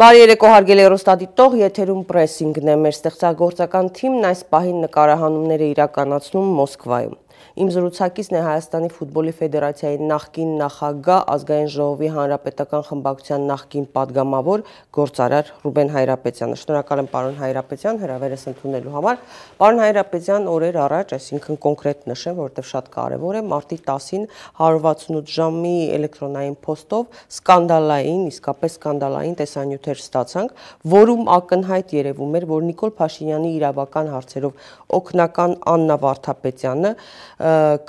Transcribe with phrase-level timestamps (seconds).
[0.00, 6.54] Բարի երեկո հարգելի ռոստադիտող, եթերում պրեսինգն է։ Մեր ստեղծագործական թիմն այս պահին նկարահանումներ է իրականացնում
[6.56, 7.18] Մոսկվայում։
[7.58, 14.62] Իմ զրուցակիցն է Հայաստանի ֆուտբոլի ֆեդերացիայի նախկին նախագահ, ազգային ժողովի հանրապետական խմբակցության նախկին падգամավոր
[14.94, 19.18] գործարար Ռուբեն Հայրապետյանը։ Շնորհակալ եմ պարոն Հայրապետյան հրավերս ընդունելու համար։
[19.58, 24.24] Պարոն Հայրապետյան, օրեր առաջ, այսինքն կոնկրետ նշեմ, որովհետև շատ կարևոր է, մարտի 10-ին
[24.60, 30.54] 168 ժամի էլեկտրոնային փոստով սկանդալային, իսկապես սկանդալային տեսանյութեր ստացանք,
[30.94, 36.94] որում ակնհայտ երևում էր, որ Նիկոլ Փաշինյանի իրավական հարցերով օկնական Աննա Վարդապետյանը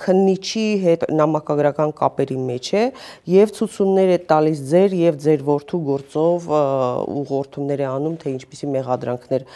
[0.02, 2.84] քննիչի հետ նամակագրական կապերի մեջ է
[3.34, 6.48] եւ ցուցումներ է տալիս ձեր եւ ձեր որդու գործով
[7.22, 9.48] ուղղորդումներ է անում թե ինչպիսի մեղադրանքներ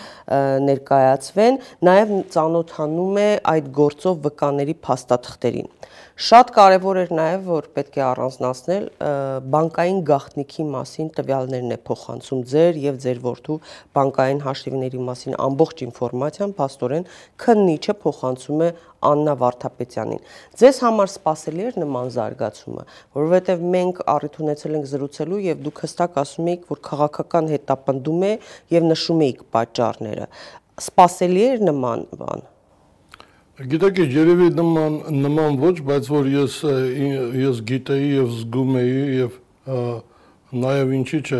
[0.67, 5.69] ներկայացվեն, նաեւ ծանոթանում է այդ գործով վկաների փաստաթղթերին։
[6.15, 8.83] Շատ կարևոր էր նաև, որ պետք է առանձնացնել
[9.51, 13.57] բանկային գաղտնիքի մասին տվյալներն է փոխանցում ձեր եւ ձեր որդու
[13.99, 17.09] բանկային հաշիվների մասին ամբողջ ինֆորմացիան աստորեն
[17.43, 18.71] քննիչը փոխանցում է
[19.11, 20.23] Աննա Վարդապետյանին։
[20.63, 22.87] Ձեզ համար սпасելի էր նման զարգացումը,
[23.19, 28.33] որովհետև մենք առիթ ունեցել ենք զրուցելու եւ դուք հստակ ասում եք, որ քաղաքական հետապնդում է
[28.79, 30.33] եւ նշում եք պատճառները։
[30.89, 32.51] Սпасելի էր նման բան։
[33.55, 36.55] Գիտեք, երևի նման նման ոչ, բայց որ ես
[37.39, 39.37] ես գիտեի եւ զգում էի եւ
[40.63, 41.39] նաեւ ինչի՞ չէ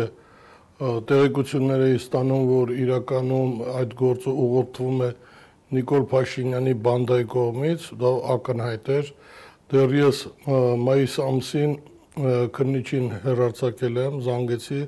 [1.10, 5.10] տեղեկություններ էի ստանում, որ իրականում այդ գործը ուղղորդվում է
[5.76, 9.14] Նիկոլ Փաշինյանի բանդայի կողմից, դա ակնհայտ էր։
[9.76, 10.24] Դեռ ես
[10.88, 11.78] մայիս ամսին
[12.56, 14.82] քննիչին հերարցակել եմ, զանգեցի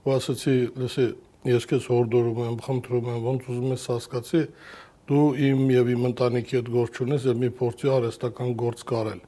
[0.00, 1.10] ու ասացի, լսի,
[1.50, 4.42] ես քեզ հորդորում եմ, խնդրում եմ, ոնց ուզում ես հասկացի,
[5.10, 9.20] դու իմ եւ իմ ընտանիքի հետ գործ ունես եւ մի փորձի արհեստական գործ կարել։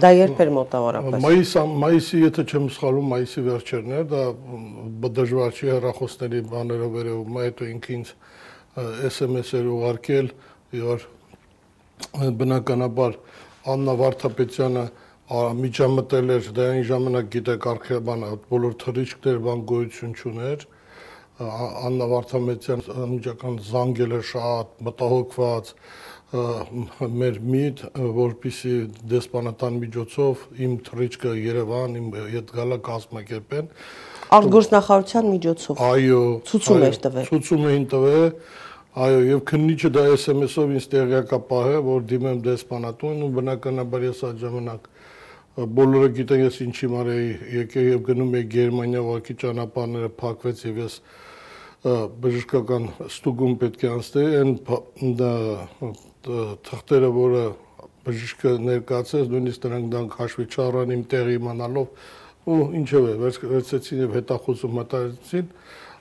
[0.00, 4.22] Դա երբ էր մոտավորապես։ Մայիս մայիսի, եթե չեմ սխալվում, մայիսի վերջերն էր, դա
[5.18, 8.12] դժվար չի հեռախոսների բաներով վերևում, հետո ինքը ինձ
[9.10, 10.30] SMS-էր ուղարկել,
[10.80, 11.06] որ
[12.40, 13.16] բնականաբար
[13.70, 14.84] Աննա Վարդապետյանը
[15.60, 20.64] միջամտել էր, դա այն ժամանակ գիտեք արխիվանը բոլոր թռիչքներ բան գոյություն չուներ,
[21.40, 25.70] Աննա Վարդամետյան անմիջական զանգել է շատ մտահոգված
[27.20, 27.80] մեր միտ,
[28.20, 28.74] որպիսի
[29.10, 33.70] դեսպանատան միջոցով իմ թռիչքը Երևան, իմ հետ գալա կազմակերպեն։
[34.36, 36.20] Արտգործնախարարության միջոցով։ Այո,
[36.50, 38.28] ցուցում էր տվել։ Ցուցում էին տվել։
[38.90, 44.40] Այո, եւ քննիչը դա SMS-ով ինձ տեղյակապահ է, որ դիմեմ դեսպանատուն ու բնականաբար ես այդ
[44.44, 44.88] ժամանակ
[45.60, 50.94] բոլորը գիտեն ես ինչի մարեի եկե եւ գնում եի Գերմանիա ուղղակի ճանապարհները փակվեց եւ ես
[51.80, 54.50] բժշկական ստուգում պետք է անցնի այն
[55.20, 55.32] դա
[56.68, 57.44] թղթերը, որը
[58.04, 62.04] բժիշկը ներկայացրեց, նույնիսկ նրանք դրանք հաշվի չառան իմ տեղի իմանալով
[62.50, 65.48] ու ինչով է վերցեցին եւ հետախուզում մտածեցին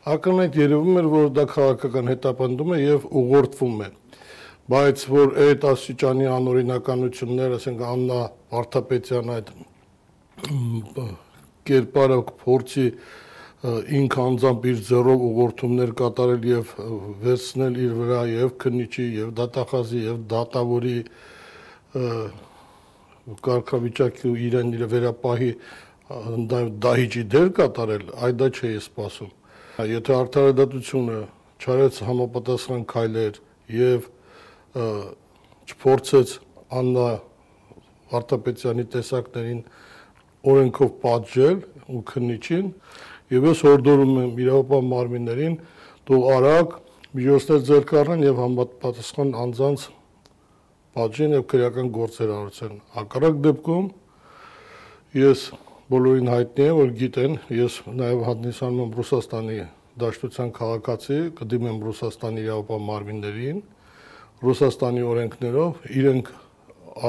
[0.10, 3.90] ակնհայտ երևում էր որ դա քաղաքական հետապնդում է եւ ուղղորդվում է
[4.70, 8.20] բայց որ այդ աստիճանի անօրինականություններ, ասենք Աննա
[8.54, 9.48] Վարդապետյան այդ
[11.70, 12.86] կերպարը փորձի
[13.60, 16.70] ինքը անձամբ իր ձեռով ուղղորդումներ կատարել եւ
[17.24, 21.00] վերցնել իր վրա եւ քննիչի եւ դատախազի եւ դատավորի
[23.50, 25.52] կարգավիճակի իրեն իր վերապահի
[26.10, 29.34] դահիճի դեր կատարել, այդ դա չէի սպասում։
[29.90, 31.18] Եթե արդարադատությունը
[31.60, 33.38] չարեց համապատասխան քայլեր
[33.76, 34.08] եւ
[35.70, 36.34] չփորձեց
[36.80, 37.10] Աննա
[38.10, 39.62] Վարդապետյանի տեսակներին
[40.50, 42.68] օրենքով պատժել ու քննիչին,
[43.30, 45.56] Եվ ես հորդորում եմ իրավապահ մարմիններին
[46.10, 46.76] դու արագ
[47.20, 49.88] միջոցներ ձեռք առնեն եւ համապատասխան անձանց
[50.98, 53.90] պատժեն եւ քրեական գործեր արեցեն։ Հակառակ դեպքում
[55.20, 55.44] ես
[55.90, 59.60] բոլորին հայտնի է, որ գիտեն, ես նաեւ հանդիսանում եմ Ռուսաստանի
[60.00, 63.62] Դաշտության քաղաքացի, կդիմեմ Ռուսաստանի իրավապահ մարմիններին,
[64.40, 66.30] Ռուսաստանի օրենքներով իրենք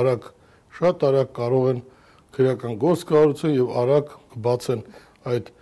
[0.01, 0.29] արագ
[0.81, 1.83] շատ արագ կարող են
[2.35, 4.83] քրեական գործ կառուցեն եւ արագ կբացեն
[5.31, 5.53] այդ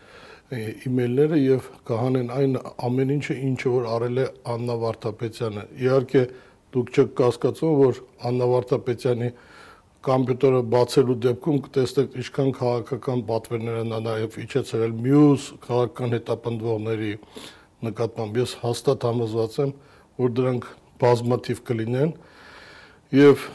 [0.49, 2.55] իմեյլները եւ կհանեն այն
[2.87, 6.23] ամեն ինչը ինչը որ արել է Աննա Վարդապետյանը։ Իհարկե
[6.73, 8.01] դուք չեք կասկածում, որ
[8.31, 9.29] Աննա Վարդապետյանի
[10.09, 17.13] կոմպյուտերը բացելու դեպքում կտեսնեք ինչքան քաղաքական պատվերներ են նաև իջեցրել մյուս քաղաքական հետապնդողների
[17.89, 19.73] նկատմամբ։ Ես հաստատ համոզված եմ,
[20.19, 20.69] որ դրանք
[21.03, 22.15] բազմաթիվ կլինեն
[23.19, 23.49] եւ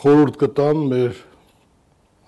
[0.00, 1.26] խորհուրդ կտամ մեր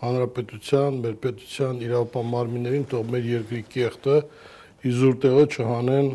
[0.02, 4.16] հանրապետության, մեր պետության իրավապահ մարմիններին թող մեր երկրի կեղտը
[4.93, 6.08] իզուր տեղը չհանեն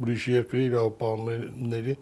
[0.00, 1.96] ուրիշ երկրի իրավապահների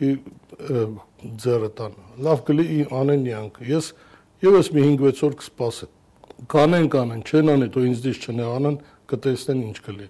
[0.00, 1.96] ձեռը տան։
[2.26, 2.66] Լավ կլի
[3.00, 3.90] անեն իրանք։ Ես
[4.46, 5.96] եւս մի 5-6 օր կսպասեմ։
[6.48, 8.76] կանեն կանեն, չեն անի, դու ինձ դից չնեղանան,
[9.10, 10.06] կտեսնեն ինչ կլի։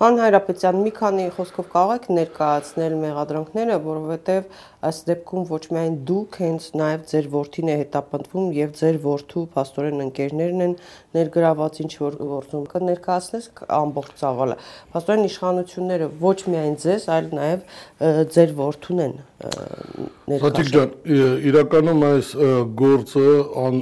[0.00, 4.48] Պարոն Հայրապետյան, մի քանի խոսքով կարող եք ներկայացնել մեղադրանքները, որովհետև
[4.84, 10.04] Այս դեպքում ոչ միայն դուք, հենց նաև ձեր ворթին է հետապնդվում եւ ձեր ворթու աստորեն
[10.04, 10.74] ընկերներն են
[11.16, 13.48] ներգրաված ինչ որ գործում։ Կներկայացնես
[13.78, 14.56] ամբողջ ցավալը։
[15.00, 17.64] Աստորեն իշխանությունները ոչ միայն ձեզ, այլ նաև
[18.34, 19.14] ձեր ворթուն են
[19.44, 20.92] ներկայացնում։ Հատիկ ջան,
[21.50, 22.32] իրականում այս
[22.84, 23.28] գործը
[23.64, 23.80] ան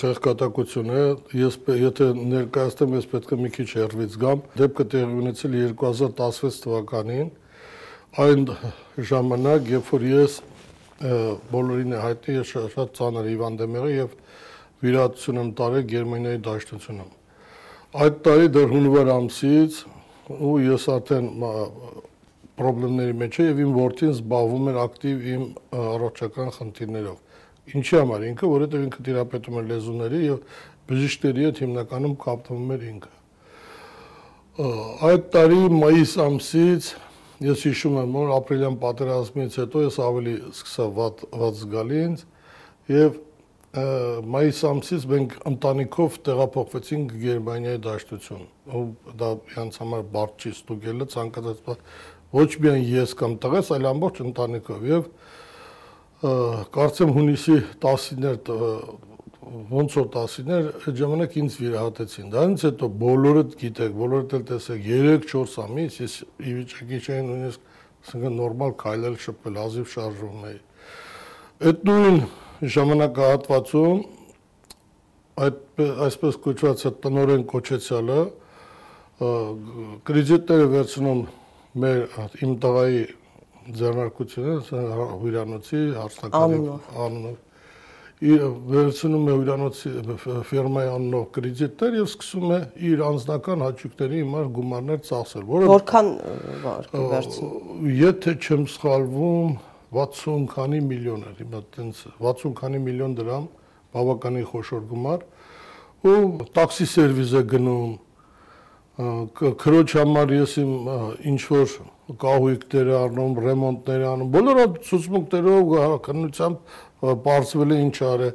[0.00, 1.04] խեղկատակություն է։
[1.40, 7.30] Ես եթե ներկայացնեմ, ես պետք է մի քիչ հեռվից գամ։ Դեպքը տեղի ունեցել 2016 թվականին
[8.18, 8.48] այն
[9.06, 10.36] ժամանակ, երբ որ ես
[11.50, 14.14] բոլորին է հայտնի, ես շատ ծանր հիվանդ եմ եղել եւ
[14.82, 17.12] վիրատություն եմ տարել Գերմանիայի դաշտությունում։
[18.00, 19.78] Այդ տարի դեռ հունվար ամսից
[20.30, 21.28] ու ես արդեն
[22.60, 25.44] խնդիրների մեջ է եւ իմ ворթին զբաղվում էր ակտիվ իմ
[25.80, 27.18] առողջական խնդիրներով։
[27.70, 30.38] Ինչի համար ինքը, որովհետեւ ինքը թերապետում էր լեզուների եւ
[30.90, 33.12] բժիշկների հետ հիմնականում կապվում էր ինքը։
[35.10, 36.90] Այդ տարի մայիս ամսից
[37.40, 42.24] Ես հիշում եմ, որ ապրիլյան պատերազմից հետո ես ավելի սկսա վատ վատ զգալի ինձ
[42.90, 43.18] եւ
[44.34, 48.46] մայիս ամսից մենք ընտանիքով տեղափոխվեցինք Գերմանիայի դաշտություն։
[48.76, 48.82] Ու
[49.20, 51.84] դա իրանց համար բարդ չի ստուգելը ցանկացած
[52.34, 55.06] ոչ միայն ես կամ տղես, այլ ամբողջ ընտանիքով եւ
[56.76, 58.42] կարծեմ հունիսի 10-ին էր
[59.40, 65.54] ոնց որ տասիներ այդ ժամանակ ինձ վիրահատեցին։ Դրանից հետո բոլորը գիտեք, բոլորդ էլ տեսեք 3-4
[65.64, 67.70] ամիս ես ի վիճակի չէի նույնիսկ
[68.00, 70.58] ասենք նորմալ քայլել, շփվել, հազիվ շարժվում էի։
[71.70, 72.20] Այդ նույն
[72.76, 73.98] ժամանակահատվածում
[75.40, 78.20] այդ այսպես կոչված տնորեն կոչեցյալը
[80.10, 81.20] կրեդիտները վերցնում
[81.80, 82.00] մեր
[82.44, 83.02] իմ տղայի
[83.80, 84.54] ձեռնարկությունը
[85.20, 86.60] հյուրանոցի հարստականի
[87.06, 87.36] անունով
[88.20, 89.90] վերցնում է հյուրանոցի
[90.44, 92.58] ֆիրմայի անունով կրեդիտներ եւ սկսում է
[92.90, 96.10] իր անձնական հաճույքների հիմար գումարներ ծախսել, որը Որքան
[97.14, 99.54] վերցնում։ Եթե չեմ սխալվում
[99.96, 103.48] 60 քանի միլիոն էր, հիմա տենց 60 քանի միլիոն դրամ
[103.96, 105.24] բավականին խոշոր գումար
[106.10, 106.20] ու
[106.60, 107.96] տաքսի սերվիս է գնում
[109.64, 110.72] քրոջ համար ես իմ
[111.30, 111.74] ինչ որ
[112.20, 115.74] կահույքներ առնում, ռեմոնտներ անում, բոլորը ցուցմունքներով
[116.06, 118.30] քննությամբ բարձվել է ինչ արե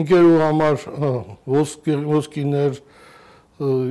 [0.00, 0.84] ընկերու համար
[1.54, 2.78] ոսկի ոսկիներ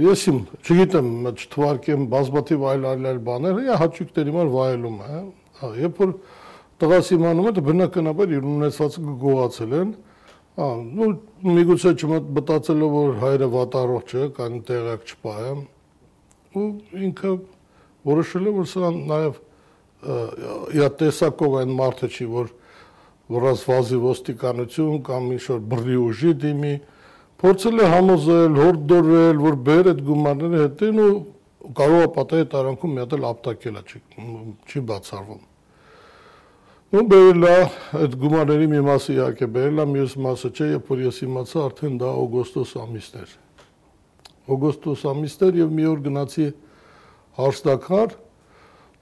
[0.04, 5.20] ես իմ չգիտեմ չթվարկեմ բազմաթիվ այլ այլ այլ բաներ հա հաճույքների համար վայելում է
[5.60, 6.16] հա երբ որ
[6.84, 9.94] տղաս իմանում է բնականաբար իր ունեցվածքը գողացել են
[10.60, 11.08] հա նու
[11.48, 15.62] միգուցե չմտածելով որ հայրը վատառողջ է կան տեղակ չպահեմ
[16.60, 16.66] ու
[17.08, 17.32] ինքը
[18.12, 19.40] որոշել է որ սա նաև
[20.76, 22.52] իր տեսակով այն մարդը չի որ
[23.34, 26.74] վրացվազի ոստիկանություն կամ ինչ-որ բռի ուժի դիմի,
[27.44, 31.14] փորձել է համոզել, հորդորել, որ բեր այդ գումարները հետին ու
[31.80, 34.00] կարող է պատահի տարանքում մի հատ էլ ապտակել է, չի,
[34.68, 35.44] չի բացառվում։
[36.94, 37.54] ու բերել է
[37.98, 41.96] այդ գումարների մի մասը իհարկե բերել է, մյուս մասը չէ, երբ որ ես իմացա արդեն
[42.04, 43.32] դա օգոստոս ամիսն էր։
[44.54, 46.46] Օգոստոս ամիսն էր եւ մի օր գնացի
[47.40, 48.14] հարստակար,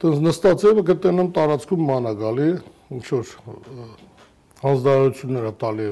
[0.01, 2.48] տենց նստած եմ գտնեմ տարածքում մանա գալի,
[2.96, 3.36] ինչ որ
[4.62, 5.89] հանձնարարությունները տալի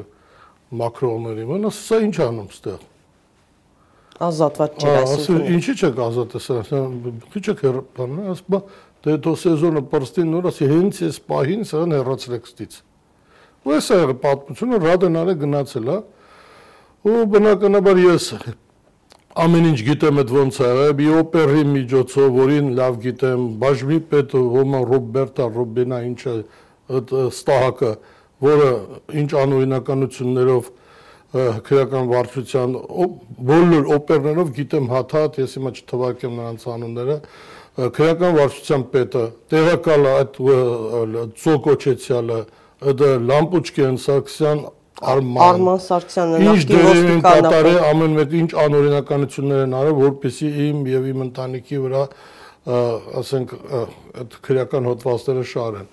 [0.80, 2.86] մակրոնների մոտ, սա ինչ անում ստեղ։
[4.20, 6.56] Ազատված չէ այսինքն։ Ինչի՞ չեք ազատը սա,
[7.34, 7.62] քիչ եք
[7.96, 8.58] բանը, ասում
[9.00, 12.74] դե դո սեզոնը պրստին նոր ասի հենց այս պահին սրան հեռացրեք ստից։
[13.64, 15.98] Ու էս է պատմությունը ռադենարը գնացել է։
[17.08, 18.26] Ու բնականաբար ես
[19.40, 24.88] ամեն ինչ գիտեմ այդ ոնց է, մի օպերի միջոցով, որին լավ գիտեմ, բաժմի պետ Ռոման
[24.90, 26.34] Ռոբերտա Ռոբենա ինչը
[27.00, 27.92] այդ ստահակը
[28.44, 28.70] որը
[29.22, 30.70] ինչ անօրինականություններով
[31.30, 32.76] քրեական վարչության
[33.50, 37.18] բոլոր օպերներով գիտեմ հաթաթ, ես հիմա չթվարկեմ նրանց անունները,
[38.00, 40.40] քրեական վարչության պետը, տեղակալը այդ
[41.44, 42.40] ծոկոչեցյալը,
[43.00, 44.66] դա Լամպուչկեն Սարգսյան
[45.00, 51.22] Արման Արման Սարգսյանը նախկին ոստիկանապետ ամեն մեկը ինչ անօրինականություններ են արել, որպեսզի իմ եւ իմ
[51.30, 52.02] ընտանիքի վրա
[53.22, 53.54] ասենք
[54.20, 55.88] այդ քրեական հոդվածները շարեն։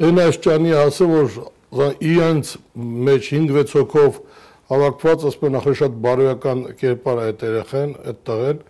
[0.00, 1.38] Այն աշճանի ասը որ
[1.70, 2.56] իրենց
[3.10, 4.20] մեջ 5-6 հոգով
[4.70, 8.62] հավաքված, ասում են նախ շատ բարոյական կերպար է այդ երեխեն, այդ տղեն,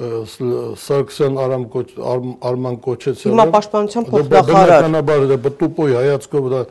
[0.00, 6.62] Սարգսյան Արամ կոչ Արման կոչեցել։ Հիմա պաշտպանության փոխնախարար։ Բնականաբար դա բտուպոյ հայացքով դա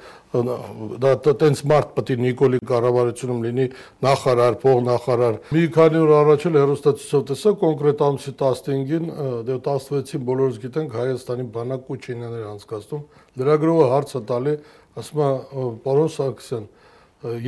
[1.04, 3.68] դա տենց մարդ պետք է Նիկոլի կառավարությունում լինի
[4.06, 9.08] նախարար, փոխնախարար։ Մի քանի օր առաջ էլ հերոստացիով տեսա կոնկրետ ամսի 15-ին,
[9.50, 13.04] դե 16-ին բոլորս գիտենք Հայաստանի բանակ Կուչինյաներ անցկացնում։
[13.40, 14.54] Լրագրողը հարցը տալի,
[15.00, 16.66] ասում է պարոն Սարգսյան,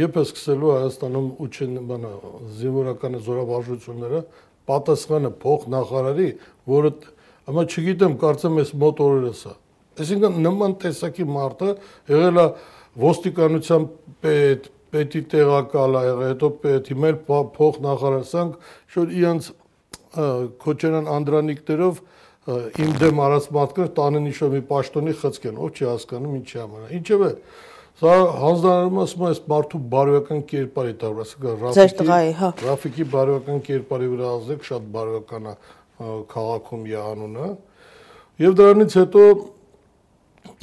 [0.01, 2.12] երբ է սկսելու Հայաստանում ուչեն բանը
[2.62, 4.22] զինվորական զորավարժությունները
[4.72, 6.29] պատասխանը փող նախարարի,
[6.72, 6.91] որը
[7.50, 9.53] Ամա չգիտեմ, կարծեմ ես մոտ օրերս է։
[10.01, 11.70] Այսինքն նման տեսակի մարդը
[12.12, 12.43] եղել է
[13.01, 13.88] ոստիկանության
[14.22, 17.17] պետ, պետի տեղակալ ա եղել, հետո պետ, հիմա էլ
[17.58, 19.50] փող նախարարսանք, շուտ իրանց
[20.62, 22.01] քոչերան անդրանիկներով
[22.41, 27.29] իմ դեմ արած մարդկը տանեն իշո մի պաշտոնի խցկեն, ով չի հասկանում ինչի համար։ Ինչևէ,
[28.01, 34.07] Սա հանձնարարում ասում այս մարդու բարոյական կերպարի տա վրա, ասիկա Ռաֆիկի, հա։ Ռաֆիկի բարոյական կերպարի
[34.13, 35.53] վրա ազդեք շատ բարոյական է
[36.31, 37.50] քաղաքում յանունը
[38.41, 39.25] եւ դրանից հետո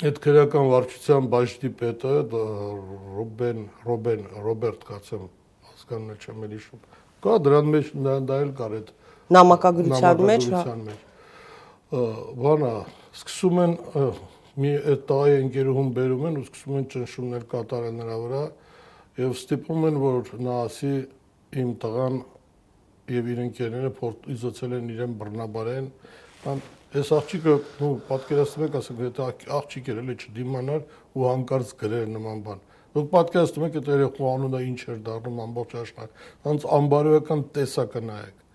[0.09, 2.15] այդ քրեական վարչության բաժնի պետը
[3.19, 5.27] Ռոբեն Ռոբեն Ռոբերտ կացեմ
[5.69, 8.91] հասկանն չեմ էլի շուտ կա դրան մեջ դա էլ կար այդ
[9.39, 10.65] նամակագրության մեջ հա
[11.89, 12.73] բանա
[13.17, 13.75] սկսում են
[14.61, 14.73] մի
[15.09, 18.43] տղայի ընկերուհուն բերում են ու սկսում են ճնշումներ կատարել նրա վրա
[19.23, 20.91] եւ ստիպում են որ նա ասի
[21.63, 22.19] իմ տղան
[23.15, 25.87] եւ իր ընկերները փորձեցել են իրեն բռնաբարեն
[26.53, 26.61] ան
[26.99, 27.55] այս աղջիկը
[27.89, 29.29] ու պատկերացնում եք ասենք եթե
[29.59, 30.85] աղջիկ էր էլի չդիմանար
[31.17, 32.63] ու հանկարծ գրեր նման բան
[32.99, 38.48] դուք պատկերացնում եք այդ երեխու անունը ինչ էր դառնում ամբողջ աշխարհ ոնց անբարոյական տեսակը նայեք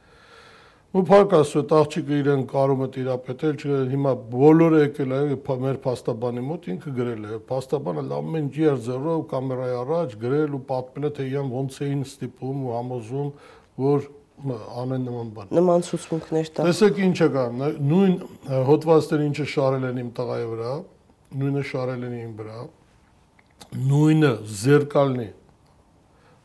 [0.93, 5.21] ու փակ ասու այդ աղջիկը իրեն կարում է տիրապետել չգիտեմ հիմա բոլորը եկել է
[5.63, 11.07] մեր փաստաբանի մոտ ինքը գրել է փաստաբանը ամեն ջեր զերով կամերայի առաջ գրել ու պատմել
[11.09, 13.33] է թե իրեն ոնց էին ստիպում ու համոզում
[13.87, 14.07] որ
[14.83, 17.43] անեն նման բան։ Նման ցուցմունքներ տա։ Տեսեք ինչ է կա,
[17.89, 18.15] նույն
[18.69, 20.73] հոդվածները ինչը շարել են իմ տղայի վրա,
[21.41, 22.63] նույնը շարել են իմ վրա,
[23.93, 24.31] նույնը
[24.61, 25.29] զերկալնի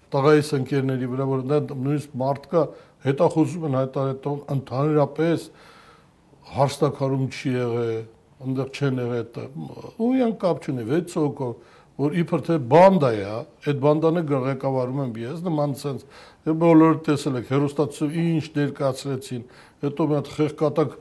[0.08, 2.62] տղայիս ընկերների վրա, որ նա նույնիսկ մարդկա
[3.08, 5.48] հետախուզում են հայտարարել ընդհանրապես
[6.58, 8.06] հարստակարում չի եղել,
[8.44, 9.44] այնտեղ չեն եղել դա։
[9.98, 11.52] Ու իան կապ չունի 6 հոգով,
[11.98, 13.22] որ իբր թե բանդա է,
[13.68, 16.06] այդ բանդանը ղեկավարում եմ ես, նման sense
[16.62, 19.42] բոլորը տեսել եք հերոստացիով ինչ ներկայացրեցին,
[19.82, 20.94] հետո մի հատ խեղկատակ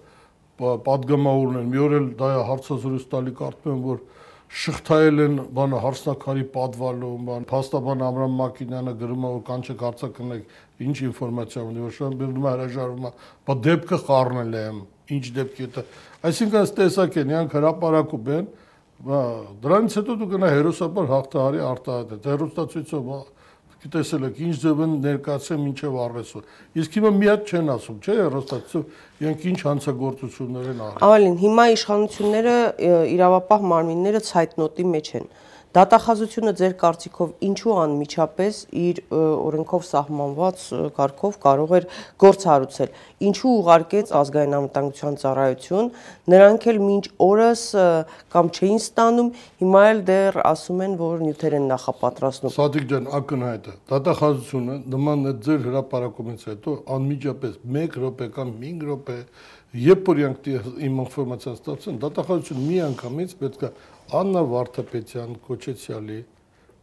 [0.58, 4.02] падգամավորներ, մի օր էլ դա հարցազրույց տալի կարծում եմ որ
[4.48, 10.54] շղթայել են բանը հարսնակարի պատվալում, բան փաստաբան Ամրամ Մակինյանը գրում է որ կանչը կարծա կնեք
[10.88, 13.12] ինչ ինֆորմացիա ունի, որ շան բերում է հրաժարվում է,
[13.48, 14.80] բա դեպքը խառնել եմ,
[15.18, 15.84] ինչ դեպքի դա։
[16.32, 18.48] Այսինքն այս տեսակ են, իրանք հրաապարակում են,
[19.08, 19.20] բա
[19.68, 23.12] դրանից հետո դու գնա հերոսաբար հաղթահարի արտահայտել։ Հերոստացույցով
[23.94, 26.44] տեսել եք ինչ ձև են ներկայացել մինչև առեսօր։
[26.82, 31.66] Իսկ հիմա մի հատ չեն ասում, չէ՞, հերոստատուսով իրենք ինչ հանցագործություններ են արել։ Ավելին, հիմա
[31.78, 32.56] իշխանությունները
[33.18, 35.30] իրավապահ մարմինները ցայտնոտի մեջ են։
[35.76, 40.62] Դատախազությունը ձեր կարծիքով ինչու անմիջապես իր օրենքով սահմանված
[40.96, 41.88] կարգով կարող էր
[42.24, 42.94] գործառույցել։
[43.28, 45.92] Ինչու ուղարկեց ազգային անվտանգության ծառայություն,
[46.34, 47.64] նրանք էլ մինչ օրս
[48.38, 49.30] կամ չէին ստանում,
[49.62, 55.28] հիմա էլ դեռ ասում են, որ նյութեր են նախապատրաստում։ Սադիկ ջան, ակնհայտ է։ Դատախազությունը նման
[55.28, 59.20] է ձեր հրաապարակումից հետո անմիջապես 1 րոպե կամ 5 րոպե
[59.78, 63.72] երբ որ իմ ինֆորմացիան ստացան, դատախազությունը մի անգամից պետք է
[64.16, 66.18] Աննա Վարդապետյան կոչեցյալի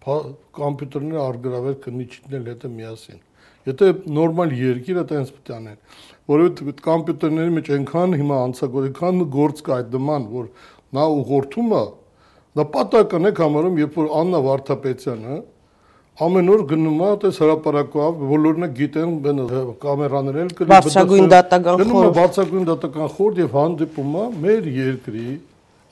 [0.04, 3.20] կոմպյուտերները արգրավել քննիչներն հետը միասին։
[3.64, 3.86] Եթե
[4.18, 5.78] նորմալ երկիրը տենց պետք է անեն,
[6.34, 10.50] որովհետեւ այդ կոմպյուտերների մեջ այնքան հիմա անցագործական գործ կա այդ նման, որ
[10.98, 11.82] նա ուղղորդում է,
[12.60, 15.38] դա պատական է համարում, երբ որ Աննա Վարդապետյանը
[16.24, 19.14] ամեն օր գնում է այդպես հրաապարակով բոլորն գիտեն
[19.82, 24.68] կամերաներ էլ գնում բարձրագույն դատական խորհուրդ գնում է բարձրագույն դատական խորհուրդ եւ հանդիպում է մեր
[24.76, 25.26] երկրի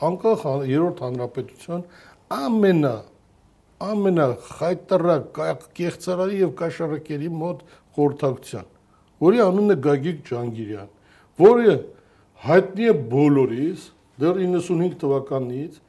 [0.08, 1.82] անկախ երրորդ հանրապետության
[2.36, 2.94] ամենա
[3.82, 5.40] ամենա խայտարակ
[5.78, 7.62] կեղծարարի եւ կաշառակերի մոտ
[7.96, 8.68] խորհրդակցության,
[9.22, 10.92] որի անունն է Գագիկ Ջանգիրյան,
[11.42, 11.74] որը
[12.46, 13.88] հայտնի է բոլորիս
[14.22, 15.80] դեռ 95 թվականից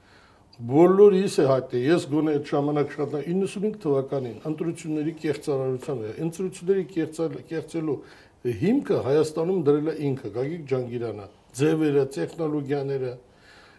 [0.74, 6.84] բոլորիս է հայտնի ես գոնե այդ ժամանակ շատ 95 թվականին ընտրությունների կեղծարարության է ընտրությունների
[7.50, 7.98] կեղծելու
[8.44, 11.28] հիմքը Հայաստանում դրել է ինքը Գագիկ Ջանգիրյանը
[11.58, 13.12] ձևերը տեխնոլոգիաները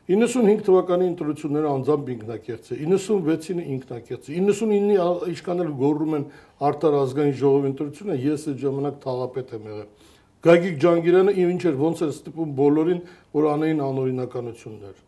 [0.04, 6.26] 95 թվականի ընտրությունները անձամբ ինքնակերծ է 96-ին ինքնակերծ է 99-ի իշխանել գոռում են
[6.68, 9.88] արտար ազգային ժողովի ընտրությունը ես այդ ժամանակ թաղապետ եմ եղել
[10.44, 13.00] Գագիկ Ջանգիրյանը ինչ էր ոնց էր ստիպում բոլորին
[13.40, 15.00] որ անեին անօրինականություններ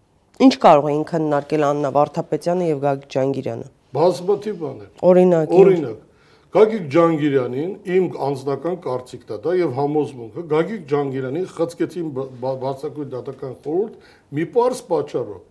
[0.47, 6.05] Ինչ կարող էին քննարկել Աննա Վարդապետյանը եւ Գագիկ Ջանգիրյանը Բազմաթիվ բաներ Օրինակ Օրինակ
[6.57, 14.15] Գագիկ Ջանգիրյանին իմ անձնական կարծիքն է դա եւ համոզմունքը Գագիկ Ջանգիրյանին խցկեցին բացակույտ դատական խորհուրդ
[14.35, 15.45] մի པարս պատճառով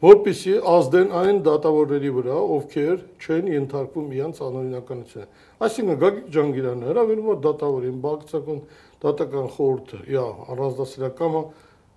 [0.00, 5.26] որպիսի ազդեն այն դատավորների վրա, ովքեր չեն ենթարկվում իրանց անօրինականությունը։
[5.66, 8.62] Այսինքն Գագիկ Ջանգիրյանը հրավիրում է դատավորին, բացակուն
[9.04, 10.24] դատական խորհուրդը, իա
[10.54, 11.42] առանձնասիրակամը,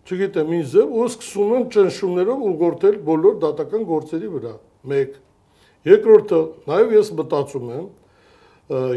[0.03, 4.53] չգիտեմ, ինչ ձև ու սկսում են ճնշումներով ուղղորդել բոլոր դատական գործերի վրա։
[4.84, 5.15] 1
[5.84, 7.88] Երկրորդը, նաև ես մտածում եմ,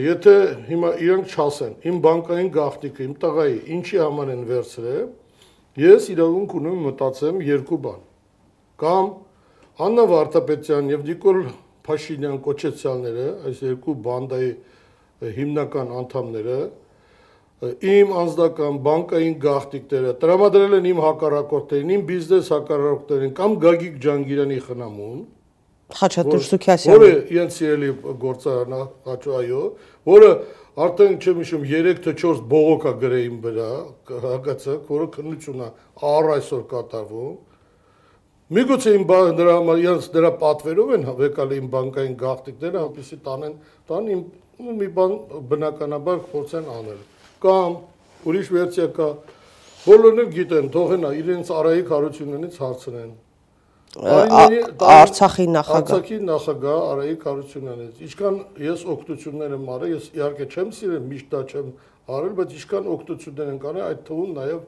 [0.03, 0.35] եթե
[0.67, 5.09] հիմա իրանք չասեն, իմ բանկային գաղտնիքը, իմ տղայի ինչի համար են վերցրել,
[5.81, 8.03] ես իրավունք ունեմ մտածեմ երկու բան։
[8.81, 9.11] Կամ
[9.87, 11.41] Աննա Վարդապետյան եւ Նիկոլ
[11.87, 14.51] Փաշինյան կոչեցյալները, այս երկու բանդայի
[15.37, 16.57] հիմնական անդամները,
[17.93, 25.23] իմ անձնական բանկային գաղտնիքները տրամադրել են իմ հակառակորդներին, իմ բիզնես հակառակորդներին կամ Գագիկ Ջանգիրյանի խնամուն,
[25.87, 27.89] Խաչատուր Սուքյասյանը, որը իրենց սիրելի
[28.23, 29.59] գործարանա Խաչո այո,
[30.11, 30.31] որը
[30.87, 33.69] արդեն չեմ հիշում 3 թե 4 բողոք է գրել իմ վրա,
[34.25, 35.69] հակացակ, որը քննություն է
[36.11, 37.37] առ այսօր կատարվում։
[38.57, 39.05] Միգուցե իմ
[39.39, 43.55] նրա համար իրենց նրա պատվերով են վեկալ իմ բանկային գաղտնիքները, հապիսի տանեն,
[43.91, 44.21] տան իմ
[44.83, 45.15] մի բան
[45.51, 47.01] բնականաբար փորձեն անել։
[47.47, 47.79] Կամ
[48.27, 49.09] ուրիշ վերսիա կա,
[49.87, 53.11] բոլորն գիտեն, թողենա իրենց Արայիկ Հարությունյանից հարցնեն
[53.97, 61.07] Արցախի նախագահ Արցախի նախագահ Արայիկ Հարությունյանից ինչքան ես օգտություններ եմ արել ես իհարկե չեմ սիրել
[61.13, 61.71] միշտ դա չեմ
[62.17, 64.61] արել բայց ինչքան օգտություններ են կանել այդ թվում նաև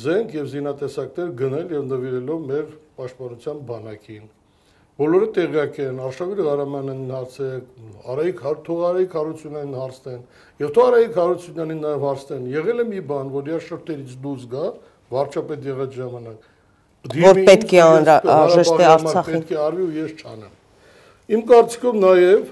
[0.00, 2.66] զենք եւ զինատեսակներ գնել եւ նվիրելով մեր
[2.98, 4.28] պաշտպանության բանակին
[5.00, 7.68] բոլորը տեղյակ են Արշավիր Ղարամանյանին հարցեք
[8.12, 10.22] Արայիկ Հարթող Արայիկ Հարությունյանին հարցնեն
[10.60, 14.66] եւ թող Արայիկ Հարությունյանին նաև հարցնեն եղել է մի բան որ իր շորտերից դուրս գա
[15.14, 16.49] վարչապետ եղած ժամանակ
[17.08, 20.56] որ պետք է անհրաժեշտ է Արցախին։ Պետք է արվի ու ես չանեմ։
[21.30, 22.50] Իմ կարծիքով նաև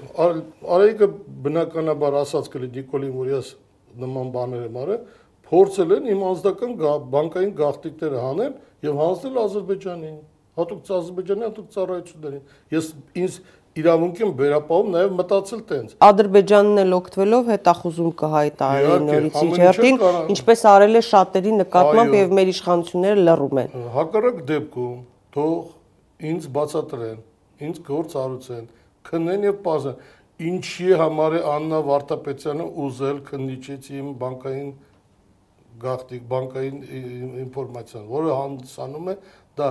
[0.75, 1.07] Արայիկը
[1.45, 3.51] բնականաբար ասած կլի Նիկոլին, որ ես
[3.99, 5.01] նման բաներ եմ արել,
[5.49, 6.75] փորձել են իմ անձնական
[7.13, 8.53] բանկային գաղտնիքները հանել
[8.85, 10.17] եւ հանձնել Ադրբեջանին,
[10.59, 12.89] հատուկ Ադրբեջանի հատուկ ծառայություններին։ Ես
[13.19, 13.37] ինձ
[13.79, 19.99] իրավունք եմ վերապահում նաև մտածել տենց։ Ադրբեջանն էլ օգտվելով հետախուզում կհայտարարի նորից իր հերթին,
[20.35, 24.99] ինչպես արել է շատերի նկատմամբ եւ մեր իշխանությունները լռում են։ Հակառակ դեպքում
[25.39, 25.57] թող
[26.29, 27.19] ինձ բացատրեն,
[27.69, 28.69] ինձ գործ արուցեն,
[29.09, 30.05] քննեն եւ բազեն։
[30.49, 34.69] Ինչի համար է Աննա Վարդապետյանը ուզել քննիչից իմ բանկային
[35.79, 36.77] գաղտնիք բանկային
[37.43, 39.15] ինֆորմացիան, որը հանդիսանում է
[39.59, 39.69] դա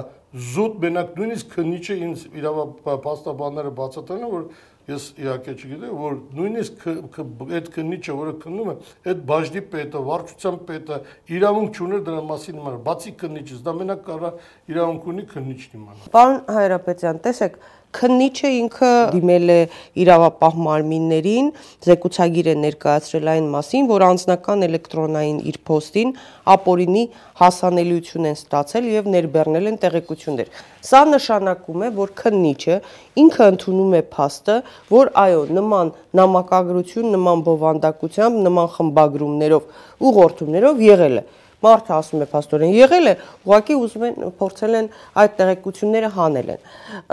[0.54, 4.50] զուտ մենակ նույնիսկ քննիչը ինձ իրավապաշտպանները բացատրել են որ
[4.88, 8.74] ես իհարկե չգիտեմ որ նույնիսկ այդ քննիչը որը քննում է
[9.12, 10.98] այդ բաժնի պետը վարչության պետը
[11.38, 14.30] իրավունք չուներ դրա մասին իմանալ բացի քննիչից դա մենակ կարա
[14.72, 17.60] իրավունք ունի քննիչն իմանալ Պարոն Հայրապետյան տեսեք
[17.96, 19.60] Քննիչը ինքը դիմել է
[20.02, 21.46] իրավապահ մարմիններին,
[21.86, 26.12] զեկուցագիր է ներկայացրել այն մասին, որ անձնական էլեկտրոնային իր post-ին
[26.52, 27.04] ապօրինի
[27.40, 30.52] հասանելիություն են ստացել եւ ներբեռնել են տեղեկություններ։
[30.84, 32.78] Սա նշանակում է, որ քննիչը
[33.24, 34.60] ինքը ընդունում է փաստը,
[34.92, 39.68] որ այո, նման նամակագրություն, նման բովանդակությամբ, նման խմբագրումներով,
[40.12, 41.28] ուղղորդումներով եղել է
[41.64, 43.14] Մարդը ասում է փաստորեն եղել է,
[43.48, 44.90] ուղղակի ուզում են փորձել են
[45.22, 46.68] այդ տեղեկությունները հանել են։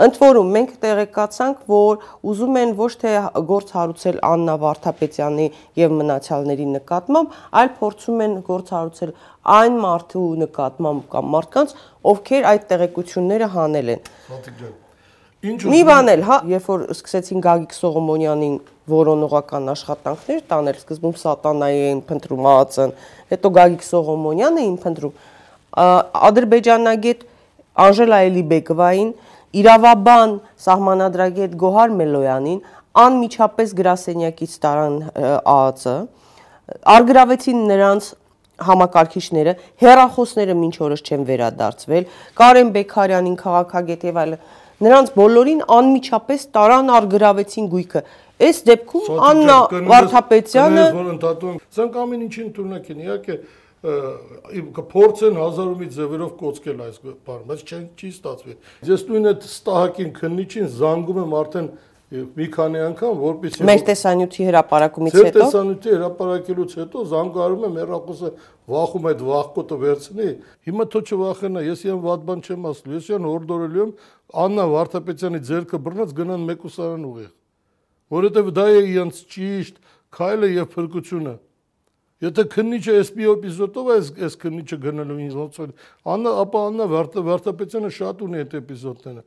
[0.06, 3.16] Ընդ որում մենք տեղեկացանք, որ ուզում են ոչ թե
[3.50, 5.48] գործ հարուցել Աննա Վարդապետյանի
[5.82, 9.14] եւ մնացյալների նկատմամբ, այլ փորձում են գործ հարուցել
[9.58, 11.76] այն մարդու նկատմամբ կամ մարդկանց,
[12.14, 14.82] ովքեր այդ տեղեկությունները հանել են։ Սաթիկ ջան
[15.44, 18.54] Ինչ Մի բան էլ, հա, երբ որ սկսեցին Գագիկ Սողոմոնյանին
[18.88, 22.94] որոնողական աշխատանքներ տանել, սկզբում Սատանայի էին փնտրում ԱԱՑ-ն,
[23.34, 25.14] հետո Գագիկ Սողոմոնյանը էին փնտրում
[26.30, 27.24] ադրբեջանագետ
[27.86, 29.10] Անժելա Էլիբեկովային,
[29.60, 30.34] իրավաբան
[30.66, 32.60] սահմանադրագետ Գոհար Մելոյանին
[32.96, 35.96] անմիջապես գրասենյակից տարան ԱԱՑ-ը,
[36.96, 38.12] արգրավեցին նրանց
[38.66, 39.52] համակարգիչները,
[39.84, 42.06] հերախոսները մինչ օրս չեն վերադարձվել,
[42.40, 44.46] Կարեն Բեկարյանին քաղաքագետ եւ այլն
[44.84, 48.02] նրանց բոլորին անմիջապես տարան արգրավեցին գույքը։
[48.46, 53.36] Այս դեպքում Աննա Վարդապետյանը որ ընդհատում սրանք ամեն ինչին տունակ են, իհարկե
[54.76, 58.54] կփորձեն հազարումից ձևերով կոծկել այս բանը, բայց չեն չի ստացվի։
[58.90, 61.68] Ես նույն այդ ստահակին քննիչին զանգում եմ արդեն
[62.06, 68.30] մի քանի անգամ, որպեսզի մեր տեսանյութի հրապարակումից հետո Մեր տեսանյութի հրապարակելուց հետո զանգարում եմ հերախոսը
[68.70, 70.28] վախում այդ վախկոտը վերցնի։
[70.70, 73.90] Հիմա թո չվախենա, ես իմ վատ բան չեմ ասում։ Ես իմ հորդորելու եմ
[74.46, 77.32] Աննա Վարդապետյանի ձերքը բռնած գնան մեկուսարան ուղիղ։
[78.06, 79.82] Որովհետև դա է իրենց ճիշտ
[80.14, 81.34] քայլը եւ փրկությունը։
[82.16, 85.72] Եթե քննիչը SP էպիզոդով է այս քննիչը գնալու ինձ ոնց որ
[86.14, 86.86] Աննա ապա Աննա
[87.26, 89.24] Վարդապետյանը շատ ունի այդ էպիզոդները։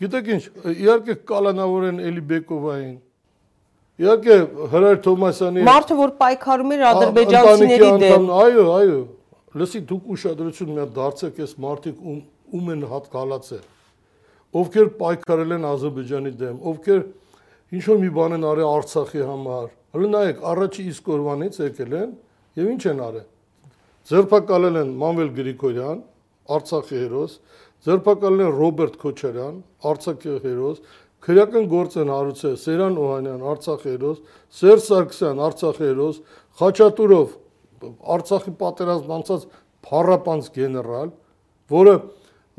[0.00, 0.42] Գիտեք ինչ,
[0.74, 2.94] իհարկե կալանավորեն Էլի Բեկովային։
[4.00, 4.36] Իհարկե
[4.74, 9.02] Հրար Թոմասյանի Մարդը որ պայքարում էր ադրբեջանցիների դեմ։ Այո, այո։
[9.60, 12.24] Լսի դուք ուշադրություն մի հատ դարձեք այս մարդիկ ում
[12.56, 13.68] ում են հատ կալացել
[14.50, 17.02] ովքեր պայքարել են Ադրբեջանի դեմ, ովքեր
[17.76, 22.16] ինչ որ մի բան են արել Արցախի համար։ Հələ նայեք, առաջի իսկ օրվանից եկել են
[22.58, 23.28] եւ ինչ են արել։
[24.10, 26.02] Ձերբակալել են Մանվել Գրիգորյան,
[26.50, 27.36] Արցախի հերոս,
[27.86, 29.56] ձերբակալել են Ռոբերտ Քոչարյան,
[29.90, 30.80] Արցախի հերոս,
[31.24, 34.20] քրեական գործ են հարուցել Սերան Օհանյան, Արցախ հերոս,
[34.60, 36.20] Սերժ Սարգսյան, Արցախ հերոս,
[36.60, 37.34] Խաչատուրով
[38.14, 39.44] Արցախի պատերազմ անցած
[39.88, 41.12] փառապանց գեներալ,
[41.72, 41.94] որը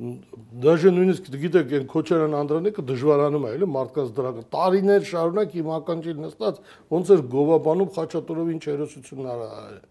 [0.02, 6.24] դաժե նույնիսկ գիտեք այն Քոչարյան Անդրանիկը դժվարանում է, էլի մարդկանց դրակը տարիներ շարունակ իմ ականջին
[6.26, 6.62] նստած
[6.96, 9.84] ոնց էր գովաբանում Խաչատուրով ինչ հերոսություններ արել։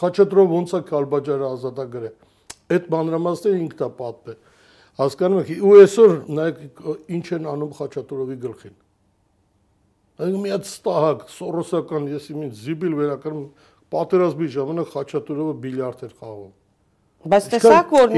[0.00, 2.29] Խաչատուրով ոնց է Քալբաջարը ազատագրել։
[2.70, 4.38] Այդ մանրամասները ինքն է պատմել
[5.00, 6.80] Հասկանում եք, ու այսօր նայեք
[7.16, 8.74] ինչ են անում Խաչատուրովի գլխին։
[10.20, 13.44] Այդ մի հատ ստահակ, սորոսական, ես իմ զիբիլ վերակրում
[13.94, 16.50] պատերազմի ժամանակ Խաչատուրովը բիլիարդ էր խաղում։
[17.30, 18.12] Բայց տեսակ որ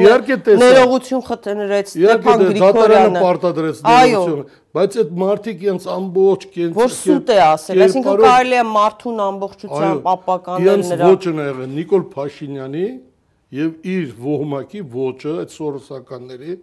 [0.62, 4.43] ներողություն խտնրեց Ստեփան Գրիգորյանը պարտադրեց ներողություն,
[4.79, 10.07] բայց այդ մարդիկ իրենց ամբողջ կենցը որ սուտ է ասել, այսինքն կարելի է մարդուն ամբողջությամբ
[10.12, 12.87] ապականել նրա։ Իրենց ոչն է եղել Նիկոլ Փաշինյանի
[13.53, 16.57] եւ իր ոհմակի ոճը այդ սորոսականների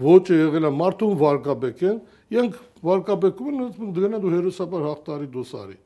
[0.00, 2.00] ոճը եղել է Մարտուն Վարկաբեկեն,
[2.32, 5.78] իրենք Վարկաբեկում են դրանա դու հերոսաբար հաղթարի դոսարի